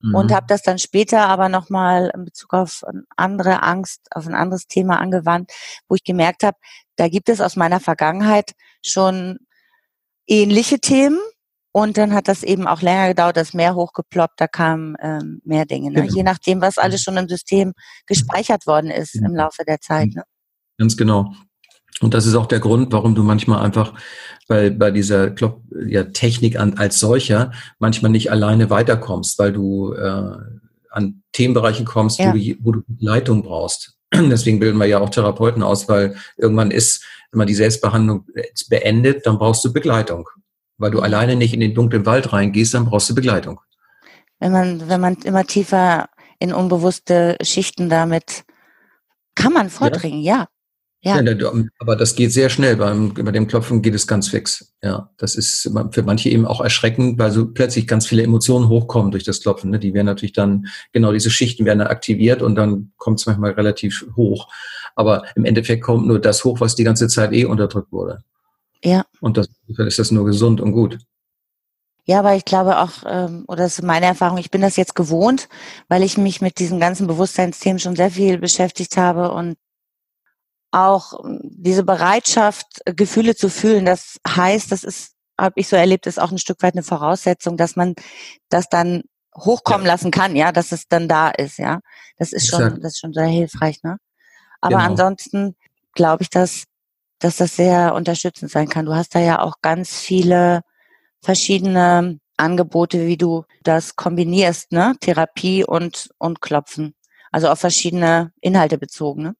Mhm. 0.00 0.14
Und 0.14 0.32
habe 0.32 0.46
das 0.48 0.62
dann 0.62 0.78
später 0.78 1.26
aber 1.26 1.48
nochmal 1.48 2.10
in 2.14 2.24
Bezug 2.24 2.52
auf 2.54 2.82
eine 2.86 3.02
andere 3.16 3.62
Angst, 3.62 4.06
auf 4.10 4.26
ein 4.26 4.34
anderes 4.34 4.66
Thema 4.66 5.00
angewandt, 5.00 5.52
wo 5.88 5.94
ich 5.94 6.04
gemerkt 6.04 6.42
habe, 6.42 6.56
da 6.96 7.08
gibt 7.08 7.28
es 7.28 7.40
aus 7.40 7.56
meiner 7.56 7.80
Vergangenheit 7.80 8.52
schon 8.84 9.38
ähnliche 10.26 10.78
Themen. 10.80 11.18
Und 11.72 11.98
dann 11.98 12.14
hat 12.14 12.26
das 12.26 12.42
eben 12.42 12.66
auch 12.66 12.80
länger 12.80 13.08
gedauert, 13.08 13.36
dass 13.36 13.52
mehr 13.52 13.74
hochgeploppt, 13.74 14.40
da 14.40 14.46
kamen 14.46 14.96
ähm, 15.02 15.42
mehr 15.44 15.66
Dinge. 15.66 15.90
Ne? 15.90 16.02
Genau. 16.02 16.14
Je 16.14 16.22
nachdem, 16.22 16.62
was 16.62 16.78
alles 16.78 17.02
schon 17.02 17.18
im 17.18 17.28
System 17.28 17.74
gespeichert 18.06 18.66
worden 18.66 18.90
ist 18.90 19.16
im 19.16 19.34
Laufe 19.34 19.62
der 19.66 19.78
Zeit. 19.80 20.14
Ne? 20.14 20.22
Ganz 20.78 20.96
genau. 20.96 21.32
Und 22.00 22.12
das 22.12 22.26
ist 22.26 22.34
auch 22.34 22.46
der 22.46 22.60
Grund, 22.60 22.92
warum 22.92 23.14
du 23.14 23.22
manchmal 23.22 23.64
einfach 23.64 23.94
bei, 24.48 24.70
bei 24.70 24.90
dieser 24.90 25.30
Klop 25.30 25.62
ja, 25.86 26.04
Technik 26.04 26.58
an, 26.58 26.74
als 26.74 27.00
solcher 27.00 27.52
manchmal 27.78 28.10
nicht 28.10 28.30
alleine 28.30 28.68
weiterkommst, 28.68 29.38
weil 29.38 29.52
du 29.52 29.94
äh, 29.94 30.36
an 30.90 31.22
Themenbereiche 31.32 31.84
kommst, 31.84 32.18
ja. 32.18 32.32
wo, 32.32 32.36
du, 32.36 32.56
wo 32.60 32.72
du 32.72 32.82
Leitung 32.98 33.42
brauchst. 33.42 33.96
Deswegen 34.14 34.60
bilden 34.60 34.78
wir 34.78 34.86
ja 34.86 34.98
auch 34.98 35.08
Therapeuten 35.08 35.62
aus, 35.62 35.88
weil 35.88 36.16
irgendwann 36.36 36.70
ist, 36.70 37.02
wenn 37.30 37.38
man 37.38 37.48
die 37.48 37.54
Selbstbehandlung 37.54 38.26
beendet, 38.68 39.26
dann 39.26 39.38
brauchst 39.38 39.64
du 39.64 39.72
Begleitung. 39.72 40.28
Weil 40.78 40.90
du 40.90 41.00
alleine 41.00 41.36
nicht 41.36 41.54
in 41.54 41.60
den 41.60 41.74
dunklen 41.74 42.04
Wald 42.04 42.32
reingehst, 42.32 42.74
dann 42.74 42.84
brauchst 42.84 43.08
du 43.08 43.14
Begleitung. 43.14 43.60
Wenn 44.38 44.52
man, 44.52 44.88
wenn 44.88 45.00
man 45.00 45.14
immer 45.24 45.44
tiefer 45.44 46.10
in 46.38 46.52
unbewusste 46.52 47.38
Schichten 47.42 47.88
damit 47.88 48.44
kann 49.36 49.52
man 49.52 49.70
vordringen, 49.70 50.22
ja. 50.22 50.34
ja. 50.34 50.48
Ja. 51.06 51.20
ja. 51.22 51.52
aber 51.78 51.94
das 51.94 52.16
geht 52.16 52.32
sehr 52.32 52.48
schnell. 52.48 52.76
Beim, 52.76 53.14
bei 53.14 53.30
dem 53.30 53.46
Klopfen 53.46 53.80
geht 53.80 53.94
es 53.94 54.08
ganz 54.08 54.28
fix. 54.28 54.74
Ja, 54.82 55.10
das 55.18 55.36
ist 55.36 55.70
für 55.92 56.02
manche 56.02 56.30
eben 56.30 56.46
auch 56.46 56.60
erschreckend, 56.60 57.16
weil 57.20 57.30
so 57.30 57.46
plötzlich 57.46 57.86
ganz 57.86 58.08
viele 58.08 58.24
Emotionen 58.24 58.68
hochkommen 58.68 59.12
durch 59.12 59.22
das 59.22 59.40
Klopfen. 59.40 59.70
Ne? 59.70 59.78
Die 59.78 59.94
werden 59.94 60.06
natürlich 60.06 60.32
dann, 60.32 60.66
genau 60.92 61.12
diese 61.12 61.30
Schichten 61.30 61.64
werden 61.64 61.78
dann 61.78 61.88
aktiviert 61.88 62.42
und 62.42 62.56
dann 62.56 62.90
kommt 62.96 63.20
es 63.20 63.26
manchmal 63.26 63.52
relativ 63.52 64.04
hoch. 64.16 64.48
Aber 64.96 65.22
im 65.36 65.44
Endeffekt 65.44 65.84
kommt 65.84 66.08
nur 66.08 66.20
das 66.20 66.44
hoch, 66.44 66.58
was 66.60 66.74
die 66.74 66.84
ganze 66.84 67.06
Zeit 67.06 67.32
eh 67.32 67.44
unterdrückt 67.44 67.92
wurde. 67.92 68.24
Ja. 68.82 69.04
Und 69.20 69.36
das, 69.36 69.48
dann 69.68 69.86
ist 69.86 70.00
das 70.00 70.10
nur 70.10 70.24
gesund 70.24 70.60
und 70.60 70.72
gut. 70.72 70.98
Ja, 72.04 72.18
aber 72.18 72.34
ich 72.34 72.44
glaube 72.44 72.78
auch, 72.78 72.90
ähm, 73.06 73.44
oder 73.46 73.64
das 73.64 73.78
ist 73.78 73.84
meine 73.84 74.06
Erfahrung, 74.06 74.38
ich 74.38 74.50
bin 74.50 74.60
das 74.60 74.76
jetzt 74.76 74.96
gewohnt, 74.96 75.48
weil 75.88 76.02
ich 76.02 76.18
mich 76.18 76.40
mit 76.40 76.58
diesen 76.58 76.80
ganzen 76.80 77.06
Bewusstseinsthemen 77.06 77.78
schon 77.78 77.96
sehr 77.96 78.10
viel 78.10 78.38
beschäftigt 78.38 78.96
habe 78.96 79.30
und 79.30 79.56
auch 80.76 81.24
ähm, 81.24 81.40
diese 81.42 81.82
Bereitschaft, 81.82 82.82
Gefühle 82.84 83.34
zu 83.34 83.48
fühlen, 83.48 83.84
das 83.84 84.18
heißt, 84.28 84.70
das 84.70 84.84
ist, 84.84 85.12
habe 85.38 85.54
ich 85.56 85.68
so 85.68 85.76
erlebt, 85.76 86.06
ist 86.06 86.20
auch 86.20 86.30
ein 86.30 86.38
Stück 86.38 86.62
weit 86.62 86.74
eine 86.74 86.82
Voraussetzung, 86.82 87.56
dass 87.56 87.76
man 87.76 87.94
das 88.48 88.68
dann 88.68 89.02
hochkommen 89.34 89.86
ja. 89.86 89.92
lassen 89.92 90.10
kann, 90.10 90.36
ja, 90.36 90.52
dass 90.52 90.72
es 90.72 90.88
dann 90.88 91.08
da 91.08 91.30
ist, 91.30 91.58
ja. 91.58 91.80
Das 92.18 92.32
ist 92.32 92.48
schon, 92.48 92.80
das 92.80 92.92
ist 92.92 93.00
schon 93.00 93.12
sehr 93.12 93.26
hilfreich, 93.26 93.82
ne? 93.82 93.98
Aber 94.60 94.76
genau. 94.76 94.88
ansonsten 94.90 95.56
glaube 95.94 96.22
ich, 96.22 96.30
dass, 96.30 96.64
dass 97.18 97.36
das 97.36 97.56
sehr 97.56 97.94
unterstützend 97.94 98.50
sein 98.50 98.68
kann. 98.68 98.86
Du 98.86 98.94
hast 98.94 99.14
da 99.14 99.20
ja 99.20 99.40
auch 99.40 99.56
ganz 99.62 99.98
viele 99.98 100.62
verschiedene 101.20 102.18
Angebote, 102.36 103.06
wie 103.06 103.16
du 103.16 103.44
das 103.62 103.96
kombinierst, 103.96 104.72
ne? 104.72 104.94
Therapie 105.00 105.64
und, 105.64 106.10
und 106.18 106.40
Klopfen. 106.40 106.94
Also 107.30 107.48
auf 107.48 107.60
verschiedene 107.60 108.32
Inhalte 108.40 108.78
bezogen, 108.78 109.22
ne? 109.22 109.36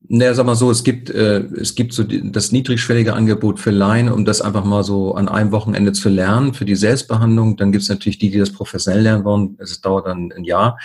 Naja, 0.00 0.32
sag 0.32 0.46
mal 0.46 0.54
so, 0.54 0.70
es 0.70 0.84
gibt, 0.84 1.10
äh, 1.10 1.40
es 1.60 1.74
gibt 1.74 1.92
so 1.92 2.04
die, 2.04 2.30
das 2.30 2.52
niedrigschwellige 2.52 3.14
Angebot 3.14 3.58
für 3.58 3.70
Laien, 3.70 4.10
um 4.10 4.24
das 4.24 4.40
einfach 4.40 4.64
mal 4.64 4.84
so 4.84 5.14
an 5.14 5.28
einem 5.28 5.50
Wochenende 5.50 5.92
zu 5.92 6.08
lernen, 6.08 6.54
für 6.54 6.64
die 6.64 6.76
Selbstbehandlung. 6.76 7.56
Dann 7.56 7.72
gibt 7.72 7.82
es 7.82 7.88
natürlich 7.88 8.18
die, 8.18 8.30
die 8.30 8.38
das 8.38 8.52
professionell 8.52 9.02
lernen 9.02 9.24
wollen. 9.24 9.56
Es 9.58 9.80
dauert 9.80 10.06
dann 10.06 10.32
ein 10.32 10.44
Jahr. 10.44 10.78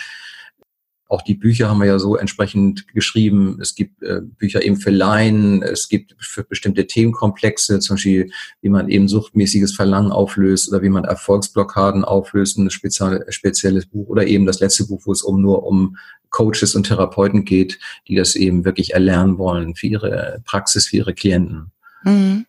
Auch 1.14 1.22
die 1.22 1.34
Bücher 1.34 1.68
haben 1.68 1.78
wir 1.78 1.86
ja 1.86 2.00
so 2.00 2.16
entsprechend 2.16 2.88
geschrieben. 2.88 3.58
Es 3.60 3.76
gibt 3.76 4.02
äh, 4.02 4.20
Bücher 4.20 4.64
eben 4.64 4.76
für 4.76 4.90
Laien, 4.90 5.62
es 5.62 5.88
gibt 5.88 6.16
für 6.18 6.42
bestimmte 6.42 6.88
Themenkomplexe, 6.88 7.78
zum 7.78 7.94
Beispiel, 7.94 8.32
wie 8.62 8.68
man 8.68 8.88
eben 8.88 9.06
suchtmäßiges 9.06 9.76
Verlangen 9.76 10.10
auflöst 10.10 10.68
oder 10.68 10.82
wie 10.82 10.88
man 10.88 11.04
Erfolgsblockaden 11.04 12.04
auflöst, 12.04 12.58
ein 12.58 12.68
spezielle, 12.68 13.24
spezielles 13.28 13.86
Buch 13.86 14.08
oder 14.08 14.26
eben 14.26 14.44
das 14.44 14.58
letzte 14.58 14.88
Buch, 14.88 15.02
wo 15.04 15.12
es 15.12 15.22
um 15.22 15.40
nur 15.40 15.62
um 15.62 15.98
Coaches 16.30 16.74
und 16.74 16.88
Therapeuten 16.88 17.44
geht, 17.44 17.78
die 18.08 18.16
das 18.16 18.34
eben 18.34 18.64
wirklich 18.64 18.94
erlernen 18.94 19.38
wollen 19.38 19.76
für 19.76 19.86
ihre 19.86 20.42
Praxis, 20.44 20.88
für 20.88 20.96
ihre 20.96 21.14
Klienten. 21.14 21.70
Mhm. 22.02 22.44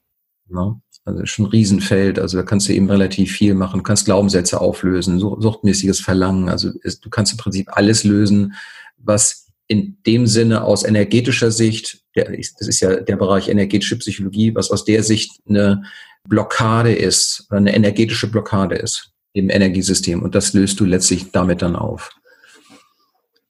Ja. 0.50 0.76
Also 1.06 1.26
schon 1.26 1.46
ein 1.46 1.50
Riesenfeld. 1.50 2.20
Also 2.20 2.38
da 2.38 2.44
kannst 2.44 2.68
du 2.68 2.74
eben 2.74 2.90
relativ 2.90 3.32
viel 3.32 3.54
machen. 3.54 3.78
Du 3.78 3.84
kannst 3.84 4.06
Glaubenssätze 4.06 4.60
auflösen, 4.60 5.20
suchtmäßiges 5.20 6.02
Verlangen. 6.02 6.50
Also 6.50 6.72
du 6.72 7.10
kannst 7.10 7.32
im 7.32 7.38
Prinzip 7.38 7.70
alles 7.72 8.04
lösen, 8.04 8.56
was 8.98 9.46
in 9.68 9.98
dem 10.06 10.28
Sinne 10.28 10.64
aus 10.64 10.84
energetischer 10.84 11.52
Sicht, 11.52 12.04
der, 12.16 12.32
das 12.32 12.68
ist 12.68 12.80
ja 12.80 12.96
der 12.98 13.16
Bereich 13.16 13.50
energetische 13.50 13.98
Psychologie, 13.98 14.54
was 14.54 14.72
aus 14.72 14.86
der 14.86 15.04
Sicht 15.04 15.40
eine 15.48 15.84
Blockade 16.28 16.94
ist, 16.94 17.48
eine 17.50 17.76
energetische 17.76 18.28
Blockade 18.28 18.76
ist 18.76 19.12
im 19.34 19.50
Energiesystem. 19.50 20.24
Und 20.24 20.34
das 20.34 20.54
löst 20.54 20.80
du 20.80 20.86
letztlich 20.86 21.32
damit 21.32 21.62
dann 21.62 21.76
auf. 21.76 22.12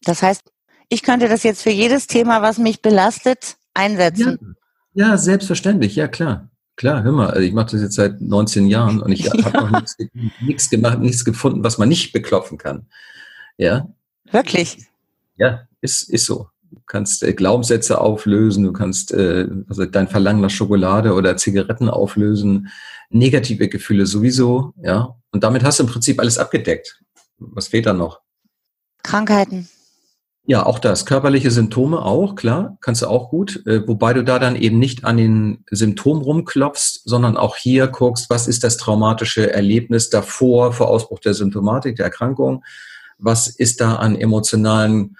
Das 0.03 0.21
heißt, 0.21 0.41
ich 0.89 1.03
könnte 1.03 1.27
das 1.27 1.43
jetzt 1.43 1.63
für 1.63 1.71
jedes 1.71 2.07
Thema, 2.07 2.41
was 2.41 2.57
mich 2.57 2.81
belastet, 2.81 3.57
einsetzen. 3.74 4.55
Ja, 4.93 5.09
ja 5.09 5.17
selbstverständlich, 5.17 5.95
ja 5.95 6.07
klar. 6.07 6.50
Klar, 6.75 7.03
hör 7.03 7.12
mal, 7.12 7.29
also 7.29 7.41
ich 7.41 7.53
mache 7.53 7.72
das 7.72 7.82
jetzt 7.82 7.96
seit 7.96 8.20
19 8.20 8.67
Jahren 8.67 9.01
und 9.01 9.12
ich 9.12 9.20
ja. 9.24 9.34
habe 9.44 9.58
noch 9.58 9.72
nichts, 10.41 10.70
gemacht, 10.70 11.00
nichts 11.00 11.24
gefunden, 11.24 11.63
was 11.63 11.77
man 11.77 11.89
nicht 11.89 12.12
beklopfen 12.12 12.58
kann. 12.58 12.88
Ja. 13.58 13.88
Wirklich? 14.32 14.86
Ja, 15.38 15.67
ist, 15.82 16.10
ist 16.10 16.25
so. 16.25 16.50
Du 16.72 16.82
kannst 16.86 17.24
äh, 17.24 17.34
Glaubenssätze 17.34 18.01
auflösen, 18.01 18.63
du 18.63 18.74
kannst 18.74 19.13
äh, 19.13 19.48
also 19.70 19.86
dein 19.86 20.08
Verlangen 20.10 20.41
nach 20.41 20.50
Schokolade 20.50 21.13
oder 21.13 21.38
Zigaretten 21.38 21.89
auflösen, 21.89 22.70
negative 23.10 23.70
Gefühle 23.70 24.05
sowieso, 24.05 24.74
ja. 24.82 25.15
Und 25.32 25.44
damit 25.44 25.63
hast 25.63 25.79
du 25.79 25.84
im 25.84 25.89
Prinzip 25.89 26.20
alles 26.20 26.38
abgedeckt. 26.38 27.01
Was 27.38 27.70
fehlt 27.70 27.86
da 27.86 27.94
noch? 27.94 28.22
Krankheiten. 29.03 29.70
Ja, 30.48 30.66
auch 30.66 30.78
das. 30.78 31.08
Körperliche 31.08 31.50
Symptome 31.50 32.04
auch, 32.04 32.36
klar, 32.36 32.78
kannst 32.82 33.02
du 33.02 33.08
auch 33.08 33.30
gut. 33.30 33.66
Äh, 33.66 33.88
wobei 33.88 34.14
du 34.14 34.24
da 34.24 34.38
dann 34.38 34.56
eben 34.56 34.78
nicht 34.78 35.04
an 35.04 35.18
den 35.18 35.64
Symptomen 35.72 36.22
rumklopfst, 36.22 37.02
sondern 37.04 37.36
auch 37.36 37.56
hier 37.56 37.88
guckst, 37.88 38.30
was 38.30 38.48
ist 38.48 38.64
das 38.64 38.78
traumatische 38.78 39.52
Erlebnis 39.52 40.12
davor, 40.12 40.72
vor 40.72 40.90
Ausbruch 40.90 41.20
der 41.20 41.34
Symptomatik, 41.34 41.96
der 41.96 42.06
Erkrankung? 42.06 42.64
Was 43.18 43.48
ist 43.48 43.82
da 43.82 43.96
an 43.96 44.16
emotionalen 44.16 45.18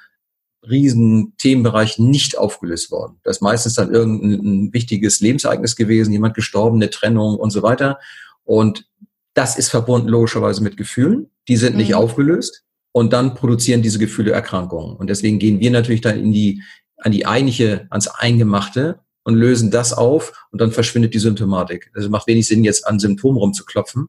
riesen 0.70 1.34
Themenbereich 1.38 2.00
nicht 2.00 2.38
aufgelöst 2.38 2.92
worden. 2.92 3.20
Das 3.24 3.38
ist 3.38 3.42
meistens 3.42 3.76
dann 3.76 3.94
irgendein 3.94 4.74
wichtiges 4.74 5.20
Lebensereignis 5.22 5.76
gewesen, 5.76 6.12
jemand 6.12 6.34
gestorben, 6.34 6.78
eine 6.78 6.90
Trennung 6.90 7.38
und 7.38 7.52
so 7.52 7.64
weiter. 7.64 8.00
Und 8.44 8.88
das 9.34 9.58
ist 9.58 9.70
verbunden 9.70 10.08
logischerweise 10.08 10.64
mit 10.64 10.78
Gefühlen. 10.78 11.30
Die 11.48 11.58
sind 11.58 11.76
nicht 11.76 11.90
mhm. 11.90 11.96
aufgelöst. 11.96 12.64
Und 12.96 13.12
dann 13.12 13.34
produzieren 13.34 13.82
diese 13.82 14.00
Gefühle 14.00 14.32
Erkrankungen. 14.32 14.96
Und 14.96 15.10
deswegen 15.10 15.38
gehen 15.38 15.60
wir 15.60 15.70
natürlich 15.70 16.00
dann 16.00 16.18
in 16.18 16.32
die, 16.32 16.64
an 16.96 17.12
die 17.12 17.26
eigentliche, 17.26 17.88
ans 17.90 18.08
Eingemachte 18.08 19.02
und 19.26 19.36
lösen 19.36 19.70
das 19.70 19.92
auf 19.92 20.48
und 20.52 20.62
dann 20.62 20.72
verschwindet 20.72 21.14
die 21.14 21.20
Symptomatik. 21.20 21.92
Also 21.94 22.10
macht 22.10 22.26
wenig 22.28 22.48
Sinn, 22.48 22.64
jetzt 22.64 22.88
an 22.88 22.98
Symptomen 22.98 23.38
rumzuklopfen. 23.38 24.08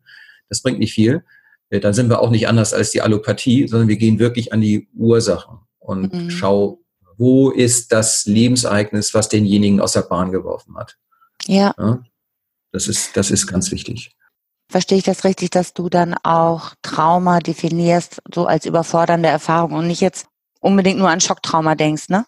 Das 0.48 0.62
bringt 0.62 0.78
nicht 0.78 0.92
viel. 0.92 1.24
Äh, 1.68 1.80
dann 1.80 1.94
sind 1.94 2.08
wir 2.08 2.20
auch 2.20 2.30
nicht 2.30 2.46
anders 2.46 2.72
als 2.72 2.92
die 2.92 3.02
Allopathie, 3.02 3.66
sondern 3.66 3.88
wir 3.88 3.96
gehen 3.96 4.20
wirklich 4.20 4.52
an 4.52 4.60
die 4.60 4.86
Ursachen 4.94 5.58
und 5.80 6.12
mhm. 6.14 6.30
schau, 6.30 6.80
wo 7.16 7.50
ist 7.50 7.90
das 7.90 8.24
Lebensereignis, 8.26 9.14
was 9.14 9.28
denjenigen 9.28 9.80
aus 9.80 9.94
der 9.94 10.02
Bahn 10.02 10.30
geworfen 10.30 10.76
hat. 10.76 10.96
Ja. 11.48 11.74
ja. 11.76 12.04
Das 12.70 12.86
ist, 12.86 13.16
das 13.16 13.32
ist 13.32 13.48
ganz 13.48 13.72
wichtig. 13.72 14.12
Verstehe 14.68 14.98
ich 14.98 15.04
das 15.04 15.24
richtig, 15.24 15.50
dass 15.50 15.74
du 15.74 15.88
dann 15.88 16.14
auch 16.22 16.74
Trauma 16.82 17.38
definierst, 17.38 18.20
so 18.34 18.46
als 18.46 18.66
überfordernde 18.66 19.28
Erfahrung 19.28 19.72
und 19.72 19.86
nicht 19.86 20.00
jetzt 20.00 20.26
unbedingt 20.60 20.98
nur 20.98 21.10
an 21.10 21.20
Schocktrauma 21.20 21.74
denkst, 21.74 22.08
ne? 22.08 22.26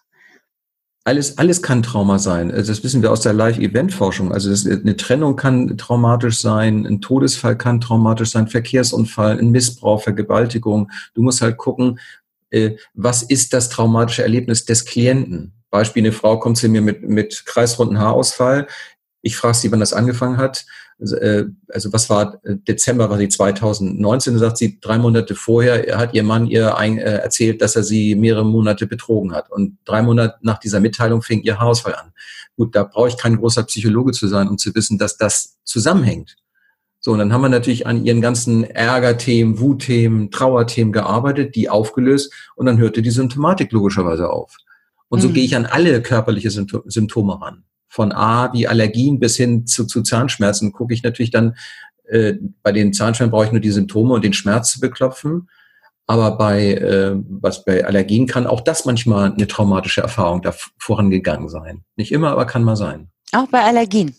Alles, 1.05 1.37
alles 1.37 1.61
kann 1.61 1.81
Trauma 1.81 2.19
sein. 2.19 2.51
Also 2.51 2.71
das 2.71 2.83
wissen 2.83 3.01
wir 3.01 3.11
aus 3.11 3.21
der 3.21 3.33
Live-Event-Forschung. 3.33 4.31
Also 4.31 4.49
das, 4.49 4.67
eine 4.67 4.95
Trennung 4.95 5.35
kann 5.35 5.77
traumatisch 5.77 6.39
sein, 6.39 6.85
ein 6.85 7.01
Todesfall 7.01 7.57
kann 7.57 7.81
traumatisch 7.81 8.29
sein, 8.29 8.47
Verkehrsunfall, 8.47 9.39
ein 9.39 9.49
Missbrauch, 9.49 10.03
Vergewaltigung. 10.03 10.91
Du 11.15 11.23
musst 11.23 11.41
halt 11.41 11.57
gucken, 11.57 11.99
äh, 12.51 12.75
was 12.93 13.23
ist 13.23 13.53
das 13.53 13.69
traumatische 13.69 14.23
Erlebnis 14.23 14.65
des 14.65 14.85
Klienten? 14.85 15.53
Beispiel, 15.71 16.03
eine 16.03 16.11
Frau 16.11 16.37
kommt 16.37 16.57
zu 16.57 16.67
mir 16.67 16.81
mit, 16.81 17.07
mit 17.07 17.45
kreisrunden 17.45 17.99
Haarausfall. 17.99 18.67
Ich 19.21 19.35
frage 19.35 19.55
sie, 19.55 19.71
wann 19.71 19.79
das 19.79 19.93
angefangen 19.93 20.37
hat. 20.37 20.65
Also, 20.99 21.15
äh, 21.17 21.45
also 21.69 21.93
was 21.93 22.09
war 22.09 22.39
äh, 22.43 22.55
Dezember, 22.55 23.09
war 23.09 23.17
sie 23.17 23.29
2019, 23.29 24.37
sagt 24.37 24.57
sie, 24.57 24.79
drei 24.79 24.97
Monate 24.97 25.35
vorher 25.35 25.97
hat 25.97 26.13
ihr 26.13 26.23
Mann 26.23 26.47
ihr 26.47 26.77
ein, 26.77 26.97
äh, 26.97 27.17
erzählt, 27.17 27.61
dass 27.61 27.75
er 27.75 27.83
sie 27.83 28.15
mehrere 28.15 28.45
Monate 28.45 28.87
betrogen 28.87 29.33
hat. 29.33 29.51
Und 29.51 29.77
drei 29.85 30.01
Monate 30.01 30.35
nach 30.41 30.59
dieser 30.59 30.79
Mitteilung 30.79 31.21
fing 31.21 31.41
ihr 31.41 31.59
Haarausfall 31.59 31.95
an. 31.95 32.11
Gut, 32.55 32.75
da 32.75 32.83
brauche 32.83 33.07
ich 33.07 33.17
kein 33.17 33.37
großer 33.37 33.63
Psychologe 33.63 34.11
zu 34.11 34.27
sein, 34.27 34.47
um 34.49 34.57
zu 34.57 34.73
wissen, 34.75 34.97
dass 34.97 35.17
das 35.17 35.57
zusammenhängt. 35.63 36.35
So, 37.01 37.13
und 37.13 37.19
dann 37.19 37.31
haben 37.31 37.41
wir 37.41 37.49
natürlich 37.49 37.87
an 37.87 38.03
ihren 38.03 38.19
ganzen 38.19 38.65
Ärgerthemen, 38.65 39.59
Wutthemen, 39.59 40.31
Trauerthemen 40.31 40.91
gearbeitet, 40.91 41.55
die 41.55 41.69
aufgelöst 41.69 42.33
und 42.55 42.65
dann 42.65 42.77
hörte 42.77 43.01
die 43.01 43.09
Symptomatik 43.09 43.71
logischerweise 43.71 44.29
auf. 44.29 44.57
Und 45.07 45.21
so 45.21 45.29
mhm. 45.29 45.33
gehe 45.33 45.45
ich 45.45 45.55
an 45.55 45.65
alle 45.65 46.01
körperliche 46.01 46.51
Symptome 46.51 47.41
ran. 47.41 47.63
Von 47.89 48.11
A 48.11 48.53
wie 48.53 48.67
Allergien 48.67 49.19
bis 49.19 49.35
hin 49.35 49.65
zu, 49.65 49.85
zu 49.85 50.03
Zahnschmerzen 50.03 50.71
gucke 50.71 50.93
ich 50.93 51.03
natürlich 51.03 51.31
dann, 51.31 51.55
äh, 52.07 52.35
bei 52.63 52.71
den 52.71 52.93
Zahnschmerzen 52.93 53.31
brauche 53.31 53.45
ich 53.45 53.51
nur 53.51 53.61
die 53.61 53.71
Symptome 53.71 54.13
und 54.13 54.23
den 54.23 54.33
Schmerz 54.33 54.71
zu 54.71 54.79
beklopfen. 54.79 55.49
Aber 56.07 56.37
bei, 56.37 56.73
äh, 56.73 57.15
was 57.29 57.65
bei 57.65 57.85
Allergien 57.85 58.25
kann 58.25 58.47
auch 58.47 58.61
das 58.61 58.85
manchmal 58.85 59.31
eine 59.31 59.45
traumatische 59.45 60.01
Erfahrung 60.01 60.41
da 60.41 60.53
vorangegangen 60.79 61.49
sein. 61.49 61.83
Nicht 61.97 62.11
immer, 62.11 62.31
aber 62.31 62.45
kann 62.45 62.63
mal 62.63 62.75
sein. 62.75 63.09
Auch 63.31 63.47
bei 63.47 63.61
Allergien. 63.61 64.15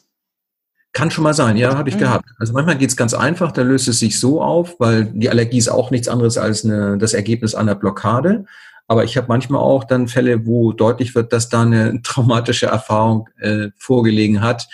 Kann 0.92 1.10
schon 1.10 1.24
mal 1.24 1.34
sein, 1.34 1.56
ja, 1.56 1.76
habe 1.76 1.88
ich 1.88 1.96
mhm. 1.96 2.00
gehabt. 2.00 2.26
Also 2.38 2.52
manchmal 2.52 2.76
geht's 2.76 2.96
ganz 2.96 3.14
einfach, 3.14 3.52
da 3.52 3.62
löst 3.62 3.88
es 3.88 4.00
sich 4.00 4.18
so 4.18 4.42
auf, 4.42 4.78
weil 4.78 5.06
die 5.06 5.30
Allergie 5.30 5.58
ist 5.58 5.68
auch 5.68 5.90
nichts 5.90 6.08
anderes 6.08 6.38
als 6.38 6.64
eine, 6.64 6.98
das 6.98 7.12
Ergebnis 7.12 7.54
einer 7.54 7.74
Blockade. 7.74 8.44
Aber 8.90 9.04
ich 9.04 9.16
habe 9.16 9.28
manchmal 9.28 9.60
auch 9.60 9.84
dann 9.84 10.08
Fälle, 10.08 10.46
wo 10.46 10.72
deutlich 10.72 11.14
wird, 11.14 11.32
dass 11.32 11.48
da 11.48 11.62
eine 11.62 12.02
traumatische 12.02 12.66
Erfahrung 12.66 13.28
äh, 13.38 13.68
vorgelegen 13.76 14.40
hat, 14.40 14.66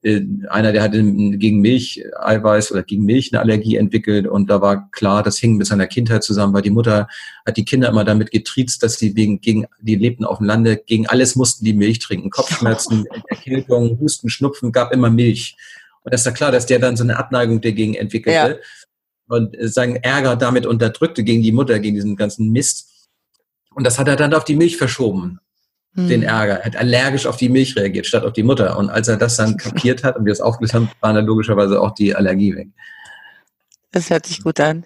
äh, 0.00 0.22
einer, 0.48 0.72
der 0.72 0.82
hatte 0.82 1.02
gegen 1.02 1.60
Milch, 1.60 2.02
Eiweiß 2.18 2.72
oder 2.72 2.82
gegen 2.82 3.04
Milch 3.04 3.30
eine 3.30 3.42
Allergie 3.42 3.76
entwickelt 3.76 4.26
und 4.26 4.48
da 4.48 4.62
war 4.62 4.90
klar, 4.90 5.22
das 5.22 5.36
hing 5.36 5.58
mit 5.58 5.66
seiner 5.66 5.86
Kindheit 5.86 6.24
zusammen, 6.24 6.54
weil 6.54 6.62
die 6.62 6.70
Mutter 6.70 7.08
hat 7.44 7.58
die 7.58 7.66
Kinder 7.66 7.90
immer 7.90 8.04
damit 8.04 8.30
getriezt, 8.30 8.82
dass 8.82 8.94
sie 8.94 9.14
wegen, 9.16 9.42
gegen, 9.42 9.66
die 9.82 9.96
lebten 9.96 10.24
auf 10.24 10.38
dem 10.38 10.46
Lande, 10.46 10.78
gegen 10.78 11.06
alles 11.06 11.36
mussten 11.36 11.66
die 11.66 11.74
Milch 11.74 11.98
trinken. 11.98 12.30
Kopfschmerzen, 12.30 13.04
Erkältung, 13.28 13.98
Husten, 14.00 14.30
Schnupfen, 14.30 14.72
gab 14.72 14.94
immer 14.94 15.10
Milch. 15.10 15.58
Und 16.04 16.14
das 16.14 16.22
ist 16.22 16.26
ja 16.26 16.32
klar, 16.32 16.52
dass 16.52 16.64
der 16.64 16.78
dann 16.78 16.96
so 16.96 17.04
eine 17.04 17.18
Abneigung 17.18 17.60
dagegen 17.60 17.96
entwickelte 17.96 18.60
ja. 18.60 19.36
und 19.36 19.54
seinen 19.60 19.96
Ärger 19.96 20.36
damit 20.36 20.64
unterdrückte 20.64 21.22
gegen 21.22 21.42
die 21.42 21.52
Mutter, 21.52 21.78
gegen 21.80 21.96
diesen 21.96 22.16
ganzen 22.16 22.50
Mist. 22.50 22.87
Und 23.78 23.84
das 23.84 23.96
hat 23.96 24.08
er 24.08 24.16
dann 24.16 24.34
auf 24.34 24.42
die 24.42 24.56
Milch 24.56 24.76
verschoben 24.76 25.38
den 25.94 26.22
hm. 26.22 26.28
Ärger. 26.28 26.58
Er 26.58 26.64
hat 26.64 26.76
allergisch 26.76 27.26
auf 27.26 27.36
die 27.36 27.48
Milch 27.48 27.76
reagiert, 27.76 28.06
statt 28.06 28.24
auf 28.24 28.32
die 28.32 28.42
Mutter. 28.42 28.76
Und 28.76 28.90
als 28.90 29.06
er 29.06 29.16
das 29.16 29.36
dann 29.36 29.56
kapiert 29.56 30.02
hat 30.02 30.16
und 30.16 30.24
wir 30.24 30.32
es 30.32 30.40
aufgelöst 30.40 30.74
haben, 30.74 30.90
war 31.00 31.12
dann 31.12 31.24
logischerweise 31.24 31.80
auch 31.80 31.92
die 31.92 32.12
Allergie 32.12 32.56
weg. 32.56 32.68
Das 33.92 34.10
hört 34.10 34.26
sich 34.26 34.42
gut 34.42 34.58
an. 34.58 34.84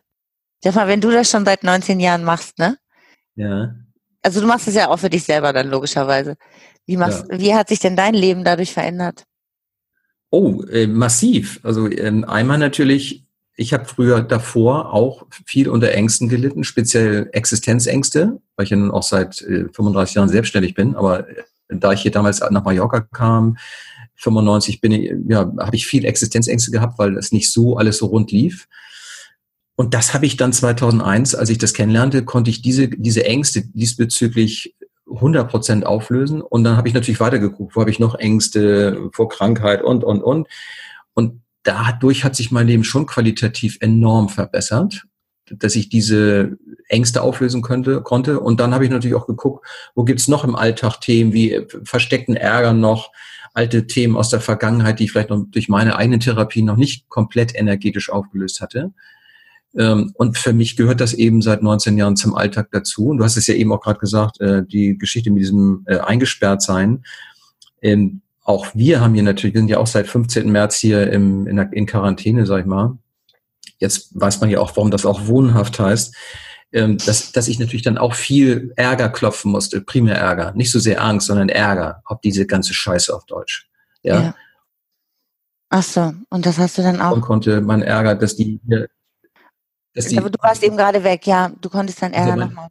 Stefan, 0.59 0.88
wenn 0.88 1.00
du 1.00 1.11
das 1.11 1.31
schon 1.31 1.46
seit 1.46 1.64
19 1.64 2.00
Jahren 2.00 2.22
machst, 2.22 2.59
ne? 2.59 2.76
Ja. 3.35 3.74
Also 4.20 4.42
du 4.42 4.46
machst 4.46 4.68
es 4.68 4.74
ja 4.74 4.88
auch 4.88 4.98
für 4.98 5.09
dich 5.09 5.24
selber 5.24 5.55
dann 5.55 5.68
logischerweise. 5.68 6.37
Wie, 6.85 6.98
machst, 6.98 7.24
ja. 7.31 7.40
wie 7.40 7.55
hat 7.55 7.70
sich 7.70 7.78
denn 7.78 7.96
dein 7.96 8.12
Leben 8.12 8.44
dadurch 8.44 8.74
verändert? 8.74 9.24
Oh, 10.28 10.62
äh, 10.64 10.87
massiv. 10.87 11.61
Also 11.62 11.90
ähm, 11.90 12.24
einmal 12.24 12.59
natürlich 12.59 13.24
ich 13.56 13.72
habe 13.72 13.84
früher 13.84 14.22
davor 14.22 14.92
auch 14.92 15.26
viel 15.44 15.68
unter 15.68 15.92
Ängsten 15.92 16.28
gelitten, 16.28 16.64
speziell 16.64 17.28
Existenzängste, 17.32 18.40
weil 18.56 18.64
ich 18.64 18.70
ja 18.70 18.76
nun 18.76 18.90
auch 18.90 19.02
seit 19.02 19.42
äh, 19.42 19.66
35 19.72 20.14
Jahren 20.14 20.28
selbstständig 20.28 20.74
bin. 20.74 20.94
Aber 20.94 21.28
äh, 21.28 21.42
da 21.68 21.92
ich 21.92 22.02
hier 22.02 22.10
damals 22.10 22.40
nach 22.40 22.64
Mallorca 22.64 23.00
kam, 23.00 23.58
95 24.16 24.80
bin 24.80 24.92
ich, 24.92 25.12
ja, 25.28 25.52
habe 25.58 25.76
ich 25.76 25.86
viel 25.86 26.04
Existenzängste 26.04 26.70
gehabt, 26.70 26.98
weil 26.98 27.16
es 27.16 27.32
nicht 27.32 27.52
so 27.52 27.76
alles 27.76 27.98
so 27.98 28.06
rund 28.06 28.30
lief. 28.30 28.68
Und 29.74 29.94
das 29.94 30.14
habe 30.14 30.26
ich 30.26 30.36
dann 30.36 30.52
2001, 30.52 31.34
als 31.34 31.50
ich 31.50 31.58
das 31.58 31.74
kennenlernte, 31.74 32.24
konnte 32.24 32.50
ich 32.50 32.62
diese, 32.62 32.88
diese 32.88 33.24
Ängste 33.24 33.62
diesbezüglich 33.66 34.76
100 35.10 35.50
Prozent 35.50 35.86
auflösen. 35.86 36.40
Und 36.40 36.64
dann 36.64 36.76
habe 36.76 36.88
ich 36.88 36.94
natürlich 36.94 37.20
weitergeguckt, 37.20 37.76
wo 37.76 37.80
habe 37.80 37.90
ich 37.90 37.98
noch 37.98 38.14
Ängste 38.14 39.10
vor 39.12 39.28
Krankheit 39.28 39.82
und, 39.82 40.04
und, 40.04 40.22
und. 40.22 40.48
Und 41.14 41.41
dadurch 41.62 42.25
hat 42.25 42.37
sich 42.37 42.51
mein 42.51 42.66
Leben 42.66 42.85
schon 42.85 43.07
qualitativ 43.07 43.79
enorm 43.81 44.29
verbessert, 44.29 45.05
dass 45.51 45.77
ich 45.77 45.88
diese 45.88 46.57
Ängste 46.88 47.22
auflösen 47.22 47.62
könnte, 47.62 48.03
konnte. 48.03 48.40
Und 48.40 48.61
dann 48.61 48.75
habe 48.75 48.85
ich 48.85 48.90
natürlich 48.90 49.16
auch 49.16 49.27
geguckt, 49.27 49.66
wo 49.94 50.05
gibt's 50.05 50.29
noch 50.29 50.44
im 50.44 50.55
Alltag 50.55 51.01
Themen 51.01 51.33
wie 51.33 51.66
versteckten 51.85 52.37
Ärger 52.37 52.72
noch, 52.72 53.12
alte 53.55 53.87
Themen 53.87 54.16
aus 54.16 54.31
der 54.31 54.40
Vergangenheit, 54.40 54.98
die 54.98 55.05
ich 55.05 55.12
vielleicht 55.12 55.31
noch 55.31 55.44
durch 55.51 55.68
meine 55.68 55.96
eigene 55.96 56.18
Therapie 56.18 56.62
noch 56.62 56.77
nicht 56.77 57.09
komplett 57.09 57.55
energetisch 57.55 58.11
aufgelöst 58.11 58.61
hatte. 58.61 58.92
Ähm, 59.77 60.12
und 60.14 60.38
für 60.38 60.53
mich 60.53 60.77
gehört 60.77 61.01
das 61.01 61.14
eben 61.14 61.42
seit 61.42 61.62
19 61.62 61.96
Jahren 61.98 62.16
zum 62.16 62.35
Alltag 62.35 62.68
dazu. 62.72 63.07
Und 63.09 63.18
du 63.18 63.25
hast 63.25 63.37
es 63.37 63.46
ja 63.46 63.55
eben 63.55 63.72
auch 63.72 63.81
gerade 63.81 64.01
gesagt, 64.01 64.40
äh, 64.40 64.64
die 64.64 64.96
Geschichte 64.96 65.31
mit 65.31 65.42
diesem 65.42 65.85
äh, 65.87 65.98
Eingesperrtsein. 65.98 67.05
Auch 68.42 68.66
wir 68.74 69.00
haben 69.00 69.14
hier 69.14 69.22
natürlich, 69.22 69.55
wir 69.55 69.61
sind 69.61 69.68
ja 69.68 69.78
auch 69.78 69.87
seit 69.87 70.09
15. 70.09 70.50
März 70.50 70.76
hier 70.76 71.12
im, 71.12 71.46
in, 71.46 71.59
in 71.59 71.87
Quarantäne, 71.87 72.44
sag 72.46 72.61
ich 72.61 72.66
mal. 72.66 72.98
Jetzt 73.78 74.18
weiß 74.18 74.40
man 74.40 74.50
ja 74.50 74.61
auch, 74.61 74.76
warum 74.76 74.90
das 74.90 75.07
auch 75.07 75.26
wohnhaft 75.26 75.78
heißt. 75.78 76.14
Ähm, 76.74 76.96
dass, 76.96 77.33
dass 77.33 77.48
ich 77.48 77.59
natürlich 77.59 77.83
dann 77.83 77.98
auch 77.98 78.14
viel 78.14 78.72
Ärger 78.76 79.11
klopfen 79.11 79.52
musste, 79.52 79.83
primär 79.83 80.16
Ärger. 80.16 80.52
Nicht 80.55 80.72
so 80.72 80.78
sehr 80.78 81.02
Angst, 81.02 81.26
sondern 81.26 81.50
Ärger, 81.50 82.02
ob 82.07 82.22
diese 82.22 82.46
ganze 82.46 82.72
Scheiße 82.72 83.14
auf 83.14 83.26
Deutsch. 83.26 83.68
Ja. 84.02 84.22
ja. 84.22 84.35
Ach 85.68 85.83
so, 85.83 86.14
und 86.31 86.46
das 86.46 86.59
hast 86.59 86.78
du 86.78 86.83
dann 86.83 87.00
auch. 87.00 87.12
Und 87.12 87.20
konnte 87.20 87.61
man 87.61 87.83
Ärger, 87.83 88.14
dass 88.14 88.37
die. 88.37 88.59
Dass 89.94 90.07
die, 90.07 90.18
Aber 90.18 90.31
du 90.31 90.38
warst 90.40 90.62
eben 90.62 90.76
gerade 90.76 91.05
weg, 91.05 91.26
ja. 91.26 91.50
Du 91.61 91.68
konntest 91.68 92.00
dann 92.00 92.14
Ärger 92.14 92.33
also 92.33 92.44
nochmal. 92.46 92.68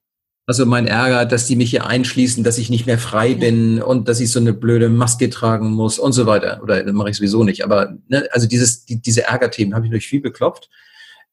Also 0.52 0.66
mein 0.66 0.86
Ärger, 0.86 1.26
dass 1.26 1.46
die 1.46 1.56
mich 1.56 1.70
hier 1.70 1.88
einschließen, 1.88 2.44
dass 2.44 2.58
ich 2.58 2.70
nicht 2.70 2.86
mehr 2.86 2.98
frei 2.98 3.36
bin 3.36 3.82
und 3.82 4.10
dass 4.10 4.20
ich 4.20 4.34
so 4.34 4.40
eine 4.42 4.52
blöde 4.52 4.90
Maske 4.90 5.30
tragen 5.30 5.72
muss 5.72 5.98
und 5.98 6.12
so 6.12 6.26
weiter. 6.26 6.60
Oder 6.62 6.92
mache 6.92 7.10
ich 7.10 7.16
sowieso 7.16 7.46
nicht. 7.46 7.64
Aber 7.64 7.96
ne, 8.10 8.28
also 8.34 8.50
dieses, 8.50 8.84
die, 8.84 9.02
diese 9.02 9.24
Ärgerthemen 9.24 9.74
habe 9.74 9.86
ich 9.86 9.92
durch 9.92 10.08
viel 10.08 10.20
beklopft. 10.20 10.70